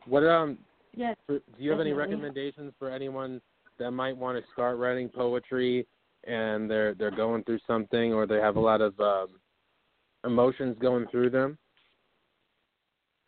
What 0.08 0.24
um? 0.24 0.58
Yes. 0.94 1.16
For, 1.26 1.38
do 1.38 1.42
you 1.58 1.70
have 1.70 1.80
any 1.80 1.92
recommendations 1.92 2.72
for 2.78 2.90
anyone 2.90 3.40
that 3.78 3.90
might 3.90 4.16
want 4.16 4.38
to 4.38 4.52
start 4.52 4.78
writing 4.78 5.08
poetry 5.08 5.86
and 6.26 6.70
they're 6.70 6.94
they're 6.94 7.10
going 7.10 7.44
through 7.44 7.60
something 7.66 8.12
or 8.12 8.26
they 8.26 8.36
have 8.36 8.56
a 8.56 8.60
lot 8.60 8.80
of 8.80 8.98
um, 8.98 9.28
emotions 10.24 10.76
going 10.80 11.06
through 11.10 11.30
them? 11.30 11.58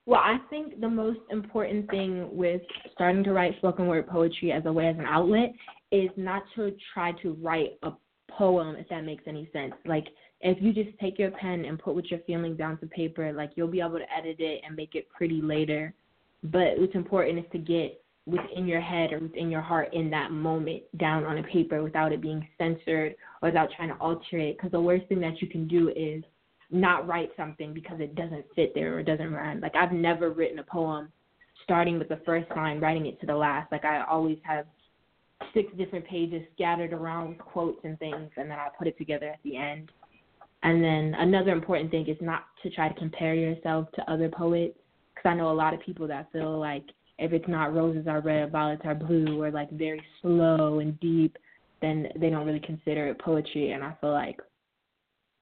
Well, 0.07 0.21
I 0.21 0.39
think 0.49 0.81
the 0.81 0.89
most 0.89 1.21
important 1.31 1.89
thing 1.91 2.29
with 2.33 2.63
starting 2.93 3.23
to 3.25 3.33
write 3.33 3.57
spoken 3.59 3.87
word 3.87 4.09
poetry 4.09 4.51
as 4.51 4.65
a 4.67 4.73
way 4.73 4.89
as 4.89 4.97
an 4.99 5.05
outlet 5.05 5.53
is 5.93 6.11
not 6.17 6.43
to 6.57 6.75
try 6.93 7.13
to 7.23 7.35
write 7.35 7.79
a 7.83 7.93
poem 8.31 8.77
if 8.77 8.89
that 8.89 9.05
makes 9.05 9.25
any 9.27 9.49
sense. 9.53 9.75
Like 9.87 10.07
if 10.41 10.57
you 10.61 10.73
just 10.73 10.99
take 10.99 11.19
your 11.19 11.31
pen 11.33 11.65
and 11.65 11.79
put 11.79 11.95
what 11.95 12.11
you're 12.11 12.21
feeling 12.27 12.57
down 12.57 12.79
to 12.79 12.87
paper, 12.87 13.33
like 13.33 13.51
you'll 13.55 13.69
be 13.69 13.81
able 13.81 13.99
to 13.99 14.13
edit 14.17 14.37
it 14.41 14.63
and 14.67 14.75
make 14.75 14.95
it 14.95 15.09
pretty 15.11 15.43
later. 15.43 15.95
But 16.43 16.79
what's 16.79 16.95
important 16.95 17.39
is 17.39 17.45
to 17.53 17.59
get 17.59 18.03
within 18.27 18.67
your 18.67 18.81
head 18.81 19.13
or 19.13 19.19
within 19.19 19.51
your 19.51 19.61
heart 19.61 19.93
in 19.93 20.11
that 20.11 20.31
moment 20.31 20.83
down 20.99 21.25
on 21.25 21.39
a 21.39 21.43
paper 21.45 21.83
without 21.83 22.13
it 22.13 22.21
being 22.21 22.47
censored 22.59 23.15
or 23.43 23.49
without 23.49 23.71
trying 23.77 23.89
to 23.89 23.97
alter 23.97 24.39
it. 24.39 24.57
Because 24.57 24.71
the 24.71 24.81
worst 24.81 25.07
thing 25.07 25.21
that 25.21 25.41
you 25.41 25.49
can 25.49 25.67
do 25.67 25.91
is 25.91 26.23
not 26.71 27.07
write 27.07 27.31
something 27.37 27.75
because 27.75 28.01
it 28.01 28.15
doesn't 28.15 28.45
fit 28.55 28.73
there 28.75 28.95
or 28.95 29.01
it 29.01 29.07
doesn't 29.07 29.33
rhyme. 29.33 29.61
Like 29.61 29.75
I've 29.75 29.93
never 29.93 30.31
written 30.31 30.61
a 30.61 30.65
poem 30.65 31.11
starting 31.65 31.99
with 31.99 32.09
the 32.09 32.21
first 32.25 32.49
line, 32.57 32.81
writing 32.81 33.07
it 33.07 33.21
to 33.21 33.27
the 33.27 33.35
last. 33.35 33.71
Like 33.73 33.85
I 33.85 34.05
always 34.05 34.39
have 34.43 34.67
six 35.55 35.73
different 35.77 36.07
pages 36.07 36.43
scattered 36.55 36.93
around 36.93 37.31
with 37.31 37.39
quotes 37.39 37.81
and 37.85 37.99
things, 37.99 38.31
and 38.37 38.51
then 38.51 38.59
I 38.59 38.69
put 38.79 38.87
it 38.87 38.97
together 38.99 39.29
at 39.29 39.41
the 39.43 39.57
end. 39.57 39.91
And 40.63 40.83
then 40.85 41.15
another 41.19 41.53
important 41.53 41.91
thing 41.91 42.07
is 42.07 42.19
not 42.21 42.45
to 42.63 42.71
try 42.71 42.89
to 42.89 42.95
compare 42.95 43.35
yourself 43.35 43.91
to 43.95 44.11
other 44.11 44.29
poets, 44.29 44.79
because 45.21 45.33
I 45.33 45.37
know 45.37 45.51
a 45.51 45.53
lot 45.53 45.75
of 45.75 45.81
people 45.81 46.07
that 46.09 46.33
feel 46.33 46.59
like 46.59 46.85
if 47.19 47.33
it's 47.33 47.49
not 47.49 47.75
roses 47.75 48.07
are 48.07 48.21
red, 48.21 48.51
violets 48.51 48.83
are 48.85 48.95
blue, 48.95 49.43
or 49.43 49.51
like 49.51 49.71
very 49.71 50.03
slow 50.23 50.79
and 50.79 50.99
deep, 51.01 51.37
then 51.83 52.09
they 52.17 52.31
don't 52.31 52.47
really 52.47 52.61
consider 52.61 53.09
it 53.09 53.19
poetry. 53.19 53.73
And 53.73 53.85
I 53.85 53.95
feel 54.01 54.13
like 54.13 54.39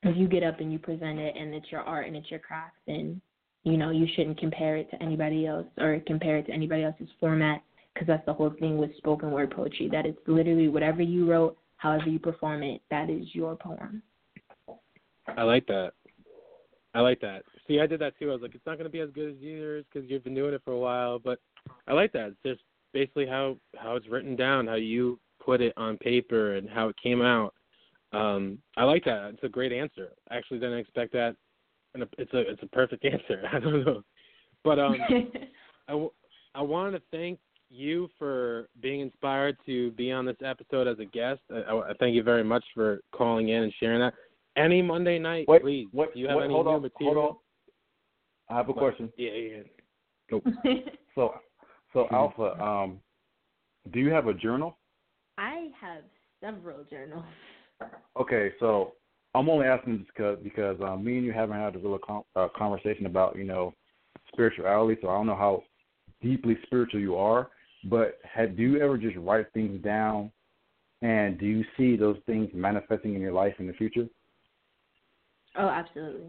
if 0.02 0.16
you 0.16 0.26
get 0.26 0.42
up 0.42 0.60
and 0.60 0.72
you 0.72 0.78
present 0.78 1.18
it 1.18 1.36
and 1.36 1.54
it's 1.54 1.70
your 1.70 1.82
art 1.82 2.06
and 2.06 2.16
it's 2.16 2.30
your 2.30 2.40
craft, 2.40 2.74
then 2.86 3.20
you 3.62 3.76
know 3.76 3.90
you 3.90 4.06
shouldn't 4.16 4.38
compare 4.38 4.76
it 4.76 4.90
to 4.90 5.02
anybody 5.02 5.46
else 5.46 5.66
or 5.78 6.00
compare 6.06 6.38
it 6.38 6.46
to 6.46 6.52
anybody 6.52 6.82
else's 6.82 7.08
format 7.20 7.62
because 7.94 8.06
that's 8.06 8.26
the 8.26 8.32
whole 8.32 8.52
thing 8.58 8.78
with 8.78 8.96
spoken 8.96 9.30
word 9.30 9.50
poetry 9.50 9.88
that 9.90 10.06
it's 10.06 10.18
literally 10.26 10.68
whatever 10.68 11.02
you 11.02 11.28
wrote, 11.28 11.56
however 11.76 12.08
you 12.08 12.18
perform 12.18 12.62
it, 12.62 12.80
that 12.90 13.10
is 13.10 13.26
your 13.32 13.56
poem. 13.56 14.02
I 15.36 15.42
like 15.42 15.66
that. 15.66 15.92
I 16.98 17.00
like 17.00 17.20
that. 17.20 17.44
See, 17.68 17.78
I 17.78 17.86
did 17.86 18.00
that 18.00 18.18
too. 18.18 18.30
I 18.30 18.32
was 18.32 18.42
like, 18.42 18.56
it's 18.56 18.66
not 18.66 18.76
going 18.76 18.90
to 18.90 18.92
be 18.92 18.98
as 18.98 19.10
good 19.10 19.30
as 19.30 19.38
yours 19.38 19.84
because 19.92 20.10
you've 20.10 20.24
been 20.24 20.34
doing 20.34 20.52
it 20.52 20.62
for 20.64 20.72
a 20.72 20.78
while, 20.78 21.20
but 21.20 21.38
I 21.86 21.92
like 21.92 22.12
that. 22.12 22.30
It's 22.30 22.42
just 22.44 22.60
basically 22.92 23.24
how 23.24 23.56
how 23.76 23.94
it's 23.94 24.08
written 24.08 24.34
down, 24.34 24.66
how 24.66 24.74
you 24.74 25.20
put 25.38 25.60
it 25.60 25.72
on 25.76 25.96
paper, 25.98 26.56
and 26.56 26.68
how 26.68 26.88
it 26.88 26.96
came 27.00 27.22
out. 27.22 27.54
Um, 28.12 28.58
I 28.76 28.82
like 28.82 29.04
that. 29.04 29.30
It's 29.34 29.44
a 29.44 29.48
great 29.48 29.72
answer. 29.72 30.08
I 30.28 30.38
actually 30.38 30.58
didn't 30.58 30.78
expect 30.78 31.12
that, 31.12 31.36
and 31.94 32.04
it's 32.18 32.34
a 32.34 32.40
it's 32.40 32.62
a 32.64 32.66
perfect 32.66 33.04
answer. 33.12 33.44
I 33.52 33.60
don't 33.60 33.84
know, 33.84 34.02
but 34.64 34.80
um, 34.80 34.96
I, 35.88 35.92
w- 35.92 36.10
I 36.56 36.62
want 36.62 36.96
to 36.96 37.02
thank 37.12 37.38
you 37.70 38.08
for 38.18 38.70
being 38.82 39.02
inspired 39.02 39.56
to 39.66 39.92
be 39.92 40.10
on 40.10 40.26
this 40.26 40.38
episode 40.44 40.88
as 40.88 40.98
a 40.98 41.04
guest. 41.04 41.42
I, 41.48 41.70
I 41.70 41.92
thank 42.00 42.16
you 42.16 42.24
very 42.24 42.42
much 42.42 42.64
for 42.74 43.02
calling 43.14 43.50
in 43.50 43.62
and 43.62 43.72
sharing 43.78 44.00
that. 44.00 44.14
Any 44.58 44.82
Monday 44.82 45.18
night, 45.18 45.46
Wait, 45.46 45.62
please. 45.62 45.86
What, 45.92 46.12
do 46.12 46.20
you 46.20 46.26
have 46.26 46.36
what, 46.36 46.44
any 46.44 46.54
hold 46.54 46.66
new 46.66 46.72
on, 46.72 46.82
material? 46.82 47.14
Hold 47.14 47.36
on. 48.50 48.54
I 48.54 48.56
have 48.58 48.68
a 48.68 48.72
What? 48.72 48.78
question. 48.78 49.12
Yeah, 49.16 49.30
yeah. 49.32 49.62
Nope. 50.30 50.44
So, 51.14 51.34
so 51.92 52.04
Mhm. 52.04 52.12
Alpha, 52.12 52.62
um, 52.62 53.00
do 53.90 53.98
you 53.98 54.10
have 54.10 54.28
a 54.28 54.34
journal? 54.34 54.78
I 55.36 55.72
have 55.80 56.04
several 56.40 56.84
journals. 56.84 57.24
Okay, 58.16 58.52
so 58.60 58.92
I'm 59.34 59.48
only 59.48 59.66
asking 59.66 59.98
this 59.98 60.06
because 60.06 60.38
because 60.44 60.80
um, 60.80 61.02
me 61.02 61.16
and 61.16 61.26
you 61.26 61.32
haven't 61.32 61.56
had 61.56 61.74
a 61.74 61.78
real 61.78 61.98
con- 61.98 62.22
uh, 62.36 62.48
conversation 62.56 63.06
about 63.06 63.36
you 63.36 63.44
know 63.44 63.74
spirituality, 64.32 65.00
so 65.00 65.08
I 65.08 65.14
don't 65.14 65.26
know 65.26 65.34
how 65.34 65.64
deeply 66.22 66.56
spiritual 66.66 67.00
you 67.00 67.16
are. 67.16 67.50
But 67.84 68.18
have 68.22 68.56
do 68.56 68.62
you 68.62 68.80
ever 68.80 68.96
just 68.96 69.16
write 69.16 69.46
things 69.52 69.82
down, 69.82 70.30
and 71.02 71.38
do 71.38 71.46
you 71.46 71.64
see 71.76 71.96
those 71.96 72.18
things 72.26 72.48
manifesting 72.54 73.14
in 73.14 73.20
your 73.20 73.32
life 73.32 73.54
in 73.58 73.66
the 73.66 73.72
future? 73.72 74.08
Oh, 75.58 75.68
absolutely. 75.68 76.24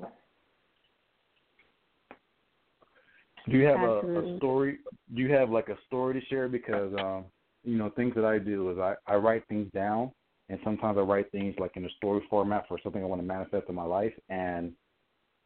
Do 3.50 3.58
you 3.58 3.66
have 3.66 3.82
a, 3.82 4.00
a 4.00 4.38
story? 4.38 4.80
Do 5.16 5.22
you 5.22 5.32
have 5.34 5.50
like 5.50 5.70
a 5.70 5.78
story 5.88 6.20
to 6.20 6.26
share? 6.28 6.48
Because 6.48 6.94
um, 7.00 7.26
you 7.64 7.78
know, 7.78 7.90
things 7.92 8.14
that 8.16 8.26
I 8.26 8.40
do 8.40 8.72
is 8.72 8.78
I 8.78 8.96
I 9.08 9.16
write 9.16 9.44
things 9.48 9.72
down, 9.74 10.12
and 10.50 10.60
sometimes 10.64 10.98
I 10.98 11.02
write 11.02 11.32
things 11.32 11.56
like 11.60 11.78
in 11.78 11.86
a 11.86 11.90
story 11.98 12.22
format 12.30 12.68
for 12.68 12.78
something 12.84 13.04
I 13.04 13.08
want 13.08 13.22
to 13.22 13.28
manifest 13.28 13.70
in 13.70 13.76
my 13.76 13.84
life, 13.84 14.14
and 14.30 14.74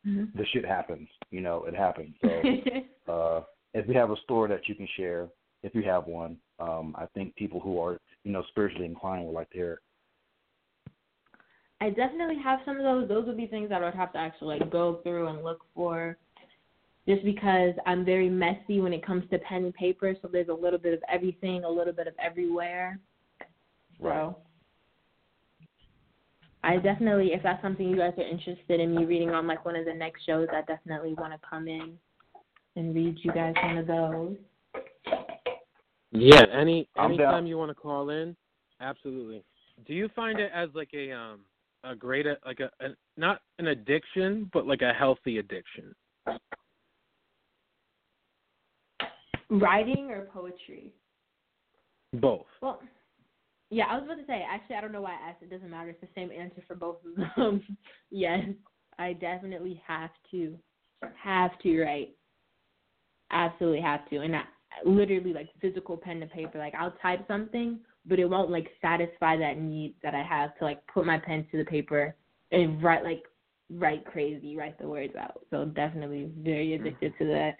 Mhm. 0.05 0.34
the 0.36 0.45
shit 0.47 0.65
happens. 0.65 1.07
You 1.31 1.41
know, 1.41 1.63
it 1.63 1.75
happens. 1.75 2.15
So 2.21 2.29
uh, 3.07 3.41
if 3.73 3.88
you 3.88 3.93
have 3.93 4.11
a 4.11 4.17
story 4.23 4.49
that 4.49 4.67
you 4.67 4.75
can 4.75 4.88
share, 4.97 5.29
if 5.61 5.73
you 5.73 5.84
have 5.84 6.07
one, 6.07 6.38
um, 6.59 6.93
I 6.97 7.05
think 7.13 7.36
people 7.36 7.59
who 7.59 7.79
are 7.79 7.99
you 8.23 8.31
know 8.31 8.43
spiritually 8.49 8.86
inclined 8.86 9.25
would 9.25 9.34
like 9.34 9.49
to 9.51 9.57
hear. 9.57 9.81
It. 11.84 11.86
I 11.86 11.89
definitely 11.89 12.38
have 12.43 12.59
some 12.65 12.77
of 12.77 12.84
those. 12.84 13.07
Those 13.07 13.27
would 13.27 13.38
be 13.38 13.47
things 13.47 13.69
that 13.69 13.81
I 13.81 13.86
would 13.86 13.93
have 13.93 14.13
to 14.13 14.19
actually 14.19 14.59
like 14.59 14.71
go 14.71 14.99
through 15.03 15.27
and 15.27 15.43
look 15.43 15.61
for. 15.75 16.17
Just 17.07 17.23
because 17.25 17.73
I'm 17.86 18.05
very 18.05 18.29
messy 18.29 18.79
when 18.79 18.93
it 18.93 19.05
comes 19.05 19.29
to 19.29 19.38
pen 19.39 19.65
and 19.65 19.73
paper, 19.73 20.15
so 20.21 20.29
there's 20.31 20.47
a 20.47 20.53
little 20.53 20.79
bit 20.79 20.93
of 20.93 21.01
everything, 21.11 21.65
a 21.65 21.69
little 21.69 21.91
bit 21.91 22.07
of 22.07 22.13
everywhere. 22.17 22.97
So 24.01 24.38
I 26.63 26.77
definitely, 26.77 27.34
if 27.34 27.43
that's 27.43 27.61
something 27.61 27.89
you 27.89 27.97
guys 27.97 28.13
are 28.17 28.27
interested 28.27 28.79
in 28.79 28.95
me 28.95 29.03
reading 29.03 29.31
on 29.31 29.47
like 29.47 29.65
one 29.65 29.75
of 29.75 29.86
the 29.86 29.93
next 29.93 30.25
shows, 30.25 30.47
I 30.53 30.61
definitely 30.61 31.13
want 31.13 31.34
to 31.34 31.39
come 31.47 31.67
in 31.67 31.97
and 32.77 32.95
read 32.95 33.17
you 33.21 33.34
guys 33.34 33.53
one 33.61 33.77
of 33.77 33.88
those. 33.88 34.38
Yeah, 36.11 36.45
any 36.53 36.88
anytime 36.97 37.45
you 37.47 37.57
want 37.57 37.69
to 37.69 37.75
call 37.75 38.11
in, 38.11 38.36
absolutely. 38.79 39.43
Do 39.86 39.93
you 39.93 40.09
find 40.15 40.39
it 40.39 40.51
as 40.55 40.69
like 40.73 40.89
a 40.93 41.11
um 41.11 41.41
a 41.84 41.95
great 41.95 42.25
uh, 42.27 42.36
like 42.45 42.59
a, 42.59 42.69
a 42.84 42.89
not 43.17 43.41
an 43.59 43.67
addiction, 43.67 44.49
but 44.53 44.65
like 44.67 44.81
a 44.81 44.93
healthy 44.93 45.38
addiction? 45.38 45.93
Writing 49.49 50.09
or 50.09 50.25
poetry? 50.34 50.93
Both. 52.13 52.45
Well, 52.61 52.81
yeah, 53.69 53.86
I 53.89 53.95
was 53.95 54.03
about 54.05 54.19
to 54.19 54.25
say. 54.27 54.45
Actually, 54.47 54.75
I 54.75 54.81
don't 54.81 54.91
know 54.91 55.01
why 55.01 55.11
I 55.11 55.29
asked. 55.29 55.41
It 55.41 55.49
doesn't 55.49 55.69
matter. 55.69 55.89
It's 55.89 56.01
the 56.01 56.07
same 56.15 56.31
answer 56.31 56.63
for 56.67 56.75
both 56.75 56.97
of 57.05 57.15
them. 57.36 57.63
yes, 58.11 58.45
I 58.99 59.13
definitely 59.13 59.81
have 59.86 60.11
to, 60.31 60.55
have 61.21 61.57
to 61.59 61.81
write. 61.81 62.15
Absolutely 63.31 63.81
have 63.81 64.07
to, 64.11 64.19
and 64.19 64.36
I 64.36 64.43
literally 64.86 65.34
like 65.34 65.49
physical 65.59 65.97
pen 65.97 66.19
to 66.19 66.27
paper. 66.27 66.59
Like 66.59 66.75
I'll 66.75 66.93
type 67.01 67.25
something 67.27 67.79
but 68.06 68.20
it 68.20 68.30
won't 68.30 68.51
like 68.51 68.68
satisfy 68.82 69.38
that 69.38 69.58
need 69.58 69.95
that 70.04 70.14
I 70.14 70.24
have 70.24 70.58
to 70.58 70.66
like 70.66 70.86
put 70.88 71.06
my 71.06 71.18
pen 71.18 71.45
to 71.51 71.58
the 71.58 71.66
paper 71.66 72.16
and 72.51 72.82
write 72.84 73.04
like 73.04 73.24
write 73.70 74.06
crazy, 74.06 74.58
write 74.58 74.78
the 74.80 74.88
words 74.88 75.16
out. 75.20 75.41
So 75.49 75.66
definitely 75.66 76.32
very 76.38 76.74
addicted 76.76 77.14
to 77.20 77.26
that. 77.28 77.58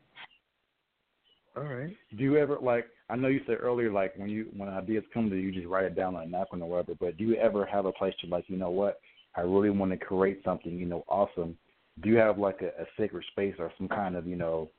All 1.56 1.64
right. 1.64 1.96
Do 2.18 2.24
you 2.24 2.38
ever 2.38 2.58
like? 2.62 2.86
I 3.10 3.16
know 3.16 3.28
you 3.28 3.42
said 3.46 3.58
earlier, 3.60 3.92
like 3.92 4.14
when 4.18 4.30
you 4.30 4.48
when 4.56 4.70
ideas 4.70 5.04
come 5.14 5.30
to 5.30 5.36
you, 5.36 5.50
you 5.50 5.52
just 5.52 5.68
write 5.68 5.86
it 5.86 5.96
down 5.96 6.16
on 6.16 6.24
a 6.24 6.26
napkin 6.26 6.62
or 6.62 6.70
whatever. 6.70 6.96
But 7.00 7.18
do 7.18 7.26
you 7.26 7.36
ever 7.36 7.66
have 7.66 7.86
a 7.86 7.92
place 7.92 8.14
to 8.22 8.28
like, 8.28 8.46
you 8.48 8.58
know 8.58 8.72
what? 8.72 9.00
I 9.36 9.42
really 9.42 9.70
want 9.70 9.92
to 9.92 9.98
create 9.98 10.42
something, 10.44 10.78
you 10.78 10.86
know, 10.86 11.04
awesome. 11.08 11.58
Do 12.02 12.10
you 12.10 12.18
have 12.18 12.40
like 12.40 12.62
a, 12.62 12.82
a 12.82 12.86
sacred 12.98 13.24
space 13.32 13.56
or 13.60 13.72
some 13.78 13.88
kind 13.88 14.16
of, 14.16 14.26
you 14.26 14.36
know, 14.36 14.70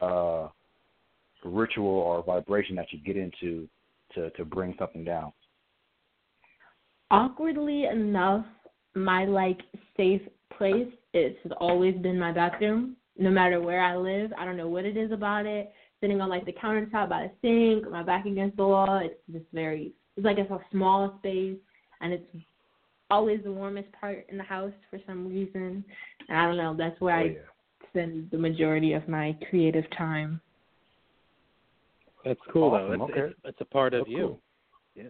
uh 0.00 0.48
ritual 1.44 1.86
or 1.86 2.22
vibration 2.22 2.76
that 2.76 2.86
you 2.92 3.00
get 3.00 3.16
into 3.16 3.68
to 4.14 4.30
to 4.30 4.44
bring 4.44 4.74
something 4.78 5.04
down? 5.04 5.32
Awkwardly 7.10 7.86
enough, 7.86 8.46
my 8.94 9.24
like 9.24 9.60
safe 9.96 10.22
place 10.56 10.92
it's 11.12 11.38
always 11.58 11.96
been 11.96 12.18
my 12.18 12.32
bathroom. 12.32 12.96
No 13.18 13.30
matter 13.30 13.60
where 13.60 13.82
I 13.82 13.96
live, 13.96 14.32
I 14.38 14.44
don't 14.44 14.56
know 14.56 14.68
what 14.68 14.84
it 14.84 14.96
is 14.96 15.12
about 15.12 15.46
it. 15.46 15.72
Sitting 16.00 16.20
on 16.20 16.28
like 16.28 16.46
the 16.46 16.52
countertop 16.52 17.10
by 17.10 17.28
the 17.28 17.30
sink, 17.42 17.90
my 17.90 18.02
back 18.02 18.26
against 18.26 18.56
the 18.56 18.66
wall. 18.66 19.00
It's 19.02 19.14
just 19.30 19.44
very. 19.52 19.92
It's 20.16 20.24
like 20.24 20.38
it's 20.38 20.50
a 20.50 20.60
small 20.70 21.16
space, 21.18 21.58
and 22.00 22.12
it's 22.12 22.24
always 23.10 23.40
the 23.44 23.52
warmest 23.52 23.88
part 24.00 24.24
in 24.28 24.38
the 24.38 24.44
house 24.44 24.72
for 24.88 24.98
some 25.06 25.28
reason. 25.28 25.84
And 26.28 26.38
I 26.38 26.46
don't 26.46 26.56
know. 26.56 26.74
That's 26.76 26.98
where 27.00 27.16
oh, 27.16 27.20
I 27.20 27.24
yeah. 27.24 27.88
spend 27.90 28.30
the 28.30 28.38
majority 28.38 28.92
of 28.92 29.06
my 29.08 29.36
creative 29.50 29.84
time. 29.96 30.40
That's 32.24 32.40
cool 32.52 32.74
Awesome, 32.74 32.98
though. 32.98 33.04
It's, 33.06 33.12
okay. 33.12 33.20
it's, 33.20 33.34
it's 33.44 33.60
a 33.60 33.64
part 33.64 33.94
of 33.94 34.00
That's 34.00 34.10
you. 34.10 34.18
cool. 34.18 34.40
Yeah. 34.94 35.04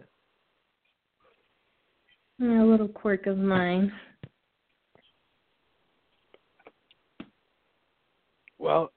A 2.41 2.65
little 2.65 2.87
quirk 2.87 3.27
of 3.27 3.37
mine. 3.37 3.91
Well, 8.57 8.91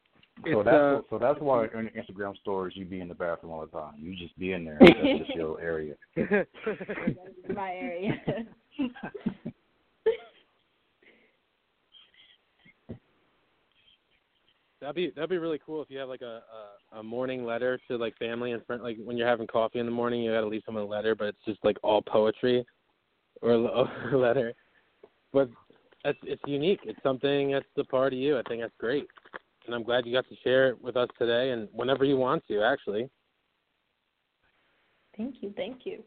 So 0.50 0.62
that's 0.62 0.74
uh, 0.74 1.00
so 1.10 1.18
that's 1.18 1.40
why 1.40 1.64
in 1.64 1.90
your 1.94 2.04
Instagram 2.04 2.36
stories 2.38 2.76
you 2.76 2.84
be 2.84 3.00
in 3.00 3.08
the 3.08 3.14
bathroom 3.14 3.52
all 3.52 3.60
the 3.60 3.66
time. 3.66 3.94
You 3.98 4.16
just 4.16 4.38
be 4.38 4.52
in 4.52 4.64
there. 4.64 4.78
That's 4.80 5.18
just 5.18 5.30
your 5.34 5.60
area. 5.60 5.94
That's 6.16 6.48
my 7.54 7.72
area. 7.72 8.20
That'd 14.84 14.96
be 14.96 15.10
that'd 15.16 15.30
be 15.30 15.38
really 15.38 15.58
cool 15.64 15.80
if 15.80 15.88
you 15.88 15.96
have 15.96 16.10
like 16.10 16.20
a, 16.20 16.42
a 16.92 16.98
a 16.98 17.02
morning 17.02 17.46
letter 17.46 17.80
to 17.88 17.96
like 17.96 18.14
family 18.18 18.52
and 18.52 18.62
friends. 18.66 18.82
Like 18.82 18.98
when 19.02 19.16
you're 19.16 19.26
having 19.26 19.46
coffee 19.46 19.78
in 19.78 19.86
the 19.86 19.92
morning, 19.92 20.22
you 20.22 20.30
gotta 20.30 20.46
leave 20.46 20.60
someone 20.66 20.84
a 20.84 20.86
letter, 20.86 21.14
but 21.14 21.28
it's 21.28 21.44
just 21.46 21.58
like 21.64 21.78
all 21.82 22.02
poetry, 22.02 22.66
or 23.40 23.52
a 23.52 24.16
letter. 24.16 24.52
But 25.32 25.48
it's 26.04 26.18
it's 26.24 26.42
unique. 26.46 26.80
It's 26.84 27.02
something 27.02 27.52
that's 27.52 27.64
a 27.78 27.84
part 27.84 28.12
of 28.12 28.18
you. 28.18 28.38
I 28.38 28.42
think 28.46 28.60
that's 28.60 28.74
great, 28.78 29.06
and 29.64 29.74
I'm 29.74 29.84
glad 29.84 30.04
you 30.04 30.12
got 30.12 30.28
to 30.28 30.36
share 30.44 30.68
it 30.68 30.82
with 30.82 30.98
us 30.98 31.08
today, 31.18 31.52
and 31.52 31.66
whenever 31.72 32.04
you 32.04 32.18
want 32.18 32.46
to, 32.48 32.62
actually. 32.62 33.08
thank 35.16 35.36
you, 35.40 35.54
thank 35.56 35.86
you. 35.86 36.02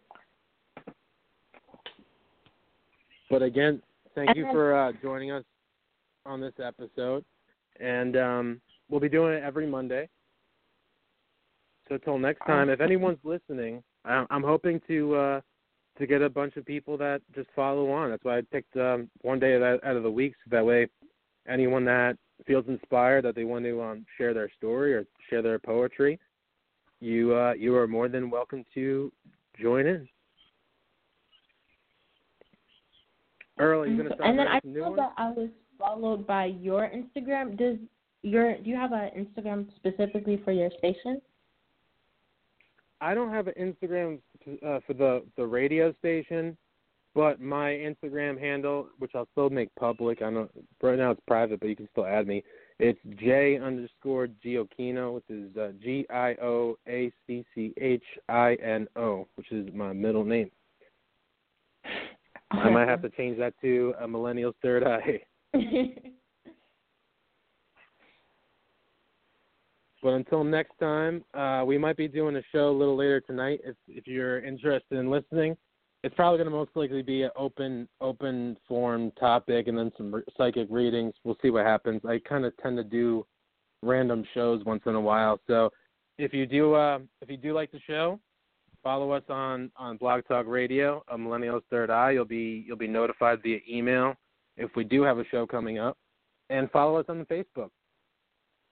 But 3.31 3.41
again, 3.41 3.81
thank 4.13 4.37
you 4.37 4.47
for 4.51 4.77
uh, 4.77 4.91
joining 5.01 5.31
us 5.31 5.43
on 6.27 6.39
this 6.39 6.53
episode, 6.63 7.25
and 7.79 8.15
um, 8.15 8.61
we'll 8.89 8.99
be 8.99 9.09
doing 9.09 9.33
it 9.33 9.43
every 9.43 9.67
Monday. 9.67 10.09
So 11.87 11.95
until 11.95 12.17
next 12.19 12.45
time, 12.45 12.69
if 12.69 12.81
anyone's 12.81 13.23
listening, 13.23 13.83
I- 14.03 14.25
I'm 14.29 14.43
hoping 14.43 14.81
to 14.87 15.15
uh, 15.15 15.41
to 15.97 16.07
get 16.07 16.21
a 16.21 16.29
bunch 16.29 16.55
of 16.57 16.65
people 16.65 16.97
that 16.97 17.21
just 17.33 17.49
follow 17.55 17.89
on. 17.91 18.09
That's 18.09 18.23
why 18.23 18.37
I 18.37 18.41
picked 18.41 18.75
um, 18.77 19.09
one 19.21 19.39
day 19.39 19.55
out 19.55 19.95
of 19.95 20.03
the 20.03 20.11
week, 20.11 20.33
so 20.43 20.49
that 20.55 20.65
way 20.65 20.87
anyone 21.47 21.85
that 21.85 22.17
feels 22.45 22.65
inspired 22.67 23.23
that 23.25 23.35
they 23.35 23.45
want 23.45 23.65
to 23.65 23.81
um, 23.81 24.05
share 24.17 24.33
their 24.33 24.51
story 24.57 24.93
or 24.93 25.05
share 25.29 25.41
their 25.41 25.59
poetry, 25.59 26.19
you 26.99 27.33
uh, 27.35 27.53
you 27.53 27.75
are 27.75 27.87
more 27.87 28.09
than 28.09 28.29
welcome 28.29 28.63
to 28.73 29.11
join 29.59 29.87
in. 29.87 30.07
Earl, 33.59 33.81
are 33.81 33.87
you 33.87 33.97
going 33.97 34.09
to 34.09 34.15
start 34.15 34.29
and 34.29 34.37
then 34.37 34.47
I 34.47 34.53
writing 34.55 34.73
some 34.73 34.73
new 34.73 34.83
saw 34.83 34.95
that 34.97 35.13
I 35.17 35.31
was 35.31 35.49
followed 35.79 36.27
by 36.27 36.45
your 36.45 36.89
Instagram. 36.89 37.57
Does 37.57 37.77
your 38.23 38.57
do 38.57 38.69
you 38.69 38.75
have 38.75 38.91
an 38.91 39.09
Instagram 39.17 39.67
specifically 39.75 40.41
for 40.43 40.51
your 40.51 40.69
station? 40.77 41.21
I 42.99 43.13
don't 43.13 43.31
have 43.31 43.47
an 43.47 43.53
Instagram 43.59 44.19
uh, 44.65 44.79
for 44.85 44.93
the 44.93 45.23
the 45.35 45.45
radio 45.45 45.93
station, 45.93 46.57
but 47.13 47.39
my 47.39 47.69
Instagram 47.71 48.39
handle, 48.39 48.87
which 48.99 49.11
I'll 49.15 49.27
still 49.31 49.49
make 49.49 49.73
public, 49.75 50.21
I 50.21 50.29
know 50.29 50.49
right 50.81 50.97
now 50.97 51.11
it's 51.11 51.21
private, 51.27 51.59
but 51.59 51.69
you 51.69 51.75
can 51.75 51.89
still 51.91 52.05
add 52.05 52.27
me. 52.27 52.43
It's 52.79 52.99
J 53.19 53.57
underscore 53.57 54.27
Gioacchino, 54.45 55.15
which 55.15 55.29
is 55.29 55.55
uh, 55.57 55.71
G 55.81 56.05
I 56.09 56.35
O 56.41 56.77
A 56.87 57.11
C 57.25 57.45
C 57.53 57.73
H 57.79 58.03
I 58.29 58.55
N 58.63 58.87
O, 58.95 59.27
which 59.35 59.51
is 59.51 59.67
my 59.73 59.93
middle 59.93 60.23
name. 60.23 60.51
I 62.51 62.69
might 62.69 62.87
have 62.87 63.01
to 63.01 63.09
change 63.09 63.37
that 63.39 63.53
to 63.61 63.93
a 63.99 64.07
millennial's 64.07 64.55
third 64.61 64.83
eye. 64.83 65.21
But 70.07 70.13
until 70.13 70.45
next 70.45 70.71
time, 70.79 71.21
uh, 71.33 71.65
we 71.67 71.77
might 71.77 71.97
be 71.97 72.07
doing 72.07 72.37
a 72.37 72.41
show 72.53 72.69
a 72.69 72.71
little 72.71 72.95
later 72.95 73.19
tonight. 73.19 73.59
If 73.65 73.75
if 73.89 74.07
you're 74.07 74.39
interested 74.39 74.97
in 74.97 75.09
listening, 75.09 75.57
it's 76.01 76.15
probably 76.15 76.37
going 76.37 76.49
to 76.49 76.55
most 76.55 76.71
likely 76.75 77.01
be 77.01 77.23
an 77.23 77.31
open 77.35 77.89
open 77.99 78.55
forum 78.69 79.11
topic 79.19 79.67
and 79.67 79.77
then 79.77 79.91
some 79.97 80.15
re- 80.15 80.23
psychic 80.37 80.69
readings. 80.71 81.13
We'll 81.25 81.35
see 81.41 81.49
what 81.49 81.65
happens. 81.65 82.03
I 82.05 82.19
kind 82.19 82.45
of 82.45 82.55
tend 82.55 82.77
to 82.77 82.85
do 82.85 83.25
random 83.83 84.23
shows 84.33 84.63
once 84.63 84.81
in 84.85 84.95
a 84.95 85.01
while. 85.01 85.41
So 85.45 85.71
if 86.17 86.33
you 86.33 86.45
do 86.45 86.73
uh, 86.73 86.99
if 87.21 87.29
you 87.29 87.35
do 87.35 87.53
like 87.53 87.73
the 87.73 87.81
show, 87.85 88.17
follow 88.81 89.11
us 89.11 89.23
on 89.27 89.69
on 89.75 89.97
Blog 89.97 90.21
Talk 90.25 90.45
Radio, 90.47 91.03
a 91.09 91.17
Millennial's 91.17 91.63
Third 91.69 91.89
Eye. 91.89 92.11
You'll 92.11 92.23
be 92.23 92.63
you'll 92.65 92.77
be 92.77 92.87
notified 92.87 93.43
via 93.43 93.59
email 93.69 94.13
if 94.55 94.73
we 94.77 94.85
do 94.85 95.01
have 95.01 95.19
a 95.19 95.25
show 95.25 95.45
coming 95.45 95.79
up, 95.79 95.97
and 96.49 96.71
follow 96.71 96.95
us 96.95 97.07
on 97.09 97.25
Facebook. 97.25 97.71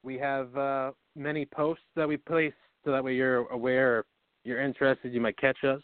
We 0.06 0.20
have 0.20 0.56
uh, 0.56 0.91
many 1.16 1.45
posts 1.45 1.84
that 1.95 2.08
we 2.08 2.16
place 2.16 2.53
so 2.86 2.91
that 2.91 3.03
way 3.03 3.16
you're 3.16 3.47
aware, 3.47 3.99
if 3.99 4.06
you're 4.43 4.62
interested, 4.62 5.12
you 5.12 5.20
might 5.20 5.36
catch 5.38 5.58
us 5.64 5.82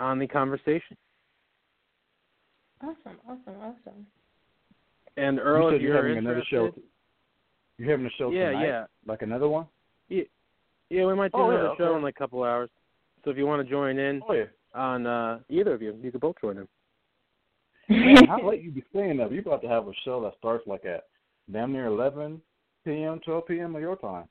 on 0.00 0.18
the 0.18 0.26
conversation. 0.26 0.96
awesome, 2.82 3.16
awesome, 3.28 3.54
awesome. 3.62 4.06
And 5.16 5.38
Earl, 5.38 5.62
you 5.62 5.68
if 5.68 5.74
said 5.74 5.82
you're 5.82 5.94
you're 5.94 6.08
having 6.08 6.18
another 6.18 6.42
show. 6.50 6.72
You're 7.78 7.90
having 7.92 8.06
a 8.06 8.10
show 8.18 8.30
yeah, 8.30 8.50
tonight, 8.50 8.66
yeah, 8.66 8.84
like 9.06 9.22
another 9.22 9.48
one. 9.48 9.66
yeah, 10.08 10.24
yeah. 10.90 11.06
we 11.06 11.14
might 11.14 11.30
do 11.30 11.38
Oh, 11.38 11.50
yeah, 11.50 11.58
another 11.60 11.74
show 11.78 11.84
okay. 11.84 11.96
in 11.96 12.02
like 12.02 12.16
a 12.16 12.18
couple 12.18 12.42
hours. 12.42 12.70
So 13.24 13.30
if 13.30 13.36
you 13.36 13.46
want 13.46 13.64
to 13.64 13.70
join 13.70 13.98
in 13.98 14.20
Oh 14.28 14.32
yeah. 14.32 14.44
on 14.74 15.06
uh, 15.06 15.38
either 15.48 15.74
of 15.74 15.82
you, 15.82 15.96
you 16.02 16.10
could 16.10 16.20
both 16.20 16.36
join 16.40 16.58
in. 16.58 16.68
Man, 17.88 18.26
how 18.26 18.48
late 18.48 18.62
you 18.62 18.72
be 18.72 18.82
staying 18.90 19.20
up? 19.20 19.30
You 19.30 19.40
about 19.40 19.62
to 19.62 19.68
have 19.68 19.86
a 19.86 19.92
show 20.04 20.20
that 20.22 20.34
starts 20.38 20.66
like 20.66 20.84
at 20.84 21.04
damn 21.52 21.72
near 21.72 21.86
11 21.86 22.40
p.m., 22.88 23.20
12 23.24 23.46
p.m. 23.46 23.74
of 23.74 23.80
your 23.80 23.96
time. 23.96 24.24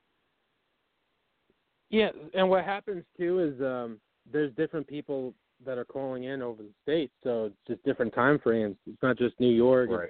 Yeah, 1.90 2.10
and 2.34 2.50
what 2.50 2.66
happens 2.66 3.04
too 3.18 3.40
is 3.40 3.62
um, 3.62 4.00
there's 4.32 4.54
different 4.56 4.88
people 4.88 5.34
that 5.66 5.78
are 5.78 5.86
calling 5.86 6.26
in 6.26 6.42
over 6.42 6.62
the 6.64 6.74
states, 6.84 7.14
so 7.24 7.46
it's 7.46 7.56
just 7.68 7.84
different 7.84 8.14
time 8.14 8.40
frames. 8.40 8.76
It's 8.86 9.02
not 9.02 9.18
just 9.18 9.40
New 9.40 9.54
York, 9.54 9.90
it's 9.90 10.00
Right. 10.00 10.10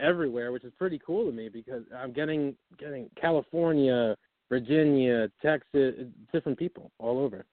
everywhere, 0.00 0.52
which 0.52 0.64
is 0.64 0.72
pretty 0.78 0.98
cool 1.04 1.26
to 1.26 1.32
me 1.32 1.48
because 1.48 1.82
I'm 1.94 2.12
getting 2.12 2.56
getting 2.78 3.10
California, 3.20 4.16
Virginia, 4.48 5.28
Texas, 5.42 5.94
different 6.32 6.58
people 6.58 6.92
all 6.98 7.18
over. 7.18 7.44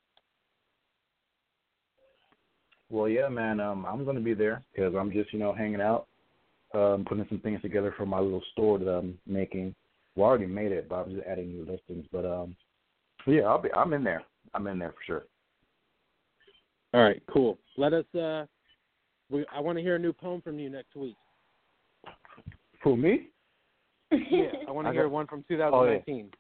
Well, 2.90 3.10
yeah, 3.10 3.28
man. 3.30 3.60
Um, 3.60 3.86
I'm 3.86 4.06
gonna 4.06 4.22
be 4.22 4.36
there 4.36 4.62
because 4.74 4.94
I'm 4.96 5.12
just 5.12 5.34
you 5.34 5.40
know 5.40 5.54
hanging 5.54 5.82
out, 5.82 6.08
um, 6.76 7.04
putting 7.04 7.26
some 7.30 7.40
things 7.40 7.62
together 7.62 7.94
for 7.98 8.06
my 8.06 8.20
little 8.20 8.44
store 8.52 8.78
that 8.78 8.90
I'm 8.90 9.18
making. 9.26 9.74
Well, 10.16 10.28
I 10.28 10.30
already 10.30 10.46
made 10.46 10.72
it, 10.72 10.88
but 10.88 10.96
I'm 10.96 11.12
just 11.16 11.28
adding 11.28 11.50
new 11.50 11.66
listings. 11.70 12.06
But 12.12 12.26
um, 12.26 12.56
yeah, 13.28 13.42
I'll 13.42 13.62
be. 13.62 13.72
I'm 13.74 13.94
in 13.94 14.04
there. 14.04 14.24
I'm 14.54 14.68
in 14.68 14.80
there 14.80 14.92
for 14.92 15.04
sure. 15.06 15.24
All 16.94 17.02
right, 17.02 17.22
cool. 17.32 17.58
Let 17.78 17.94
us. 17.94 18.06
uh 18.16 18.46
we, 19.30 19.44
I 19.54 19.60
want 19.60 19.78
to 19.78 19.82
hear 19.82 19.96
a 19.96 20.00
new 20.00 20.14
poem 20.14 20.42
from 20.42 20.60
you 20.60 20.70
next 20.70 20.96
week. 20.96 21.16
Who 22.84 22.96
me? 22.96 23.30
Yeah, 24.12 24.52
I 24.68 24.72
want 24.72 24.88
to 24.88 24.94
hear 24.94 25.04
got- 25.04 25.12
one 25.12 25.28
from 25.28 25.44
2019. 25.48 26.32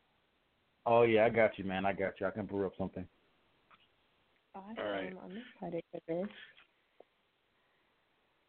Oh 0.86 1.02
yeah, 1.02 1.26
I 1.26 1.30
got 1.30 1.58
you, 1.58 1.66
man. 1.66 1.86
I 1.86 1.94
got 1.94 2.14
you. 2.20 2.28
I 2.28 2.32
can 2.32 2.46
brew 2.46 2.68
up 2.68 2.74
something. 2.78 3.06
awesome. 4.54 4.76
All 4.78 4.92
right. 4.92 5.12
I'm 5.24 5.42
excited 5.56 5.84
for 5.92 6.00
this. 6.08 6.28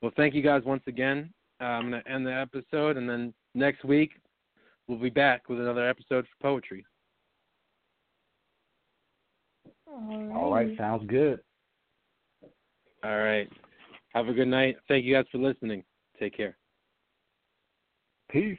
Well, 0.02 0.12
thank 0.16 0.34
you 0.34 0.42
guys 0.42 0.62
once 0.66 0.82
again. 0.86 1.32
Uh, 1.60 1.64
I'm 1.64 1.90
going 1.90 2.02
to 2.02 2.10
end 2.10 2.26
the 2.26 2.34
episode, 2.34 2.98
and 2.98 3.08
then 3.08 3.32
next 3.54 3.84
week 3.84 4.10
we'll 4.88 4.98
be 4.98 5.10
back 5.10 5.48
with 5.48 5.60
another 5.60 5.88
episode 5.88 6.26
for 6.26 6.42
poetry. 6.42 6.84
All 9.86 10.00
right. 10.08 10.36
All 10.36 10.54
right, 10.54 10.76
sounds 10.76 11.06
good. 11.08 11.40
All 13.04 13.18
right. 13.18 13.48
Have 14.14 14.28
a 14.28 14.32
good 14.32 14.48
night. 14.48 14.76
Thank 14.88 15.04
you 15.04 15.14
guys 15.14 15.26
for 15.30 15.38
listening. 15.38 15.84
Take 16.18 16.36
care. 16.36 16.56
Peace. 18.30 18.58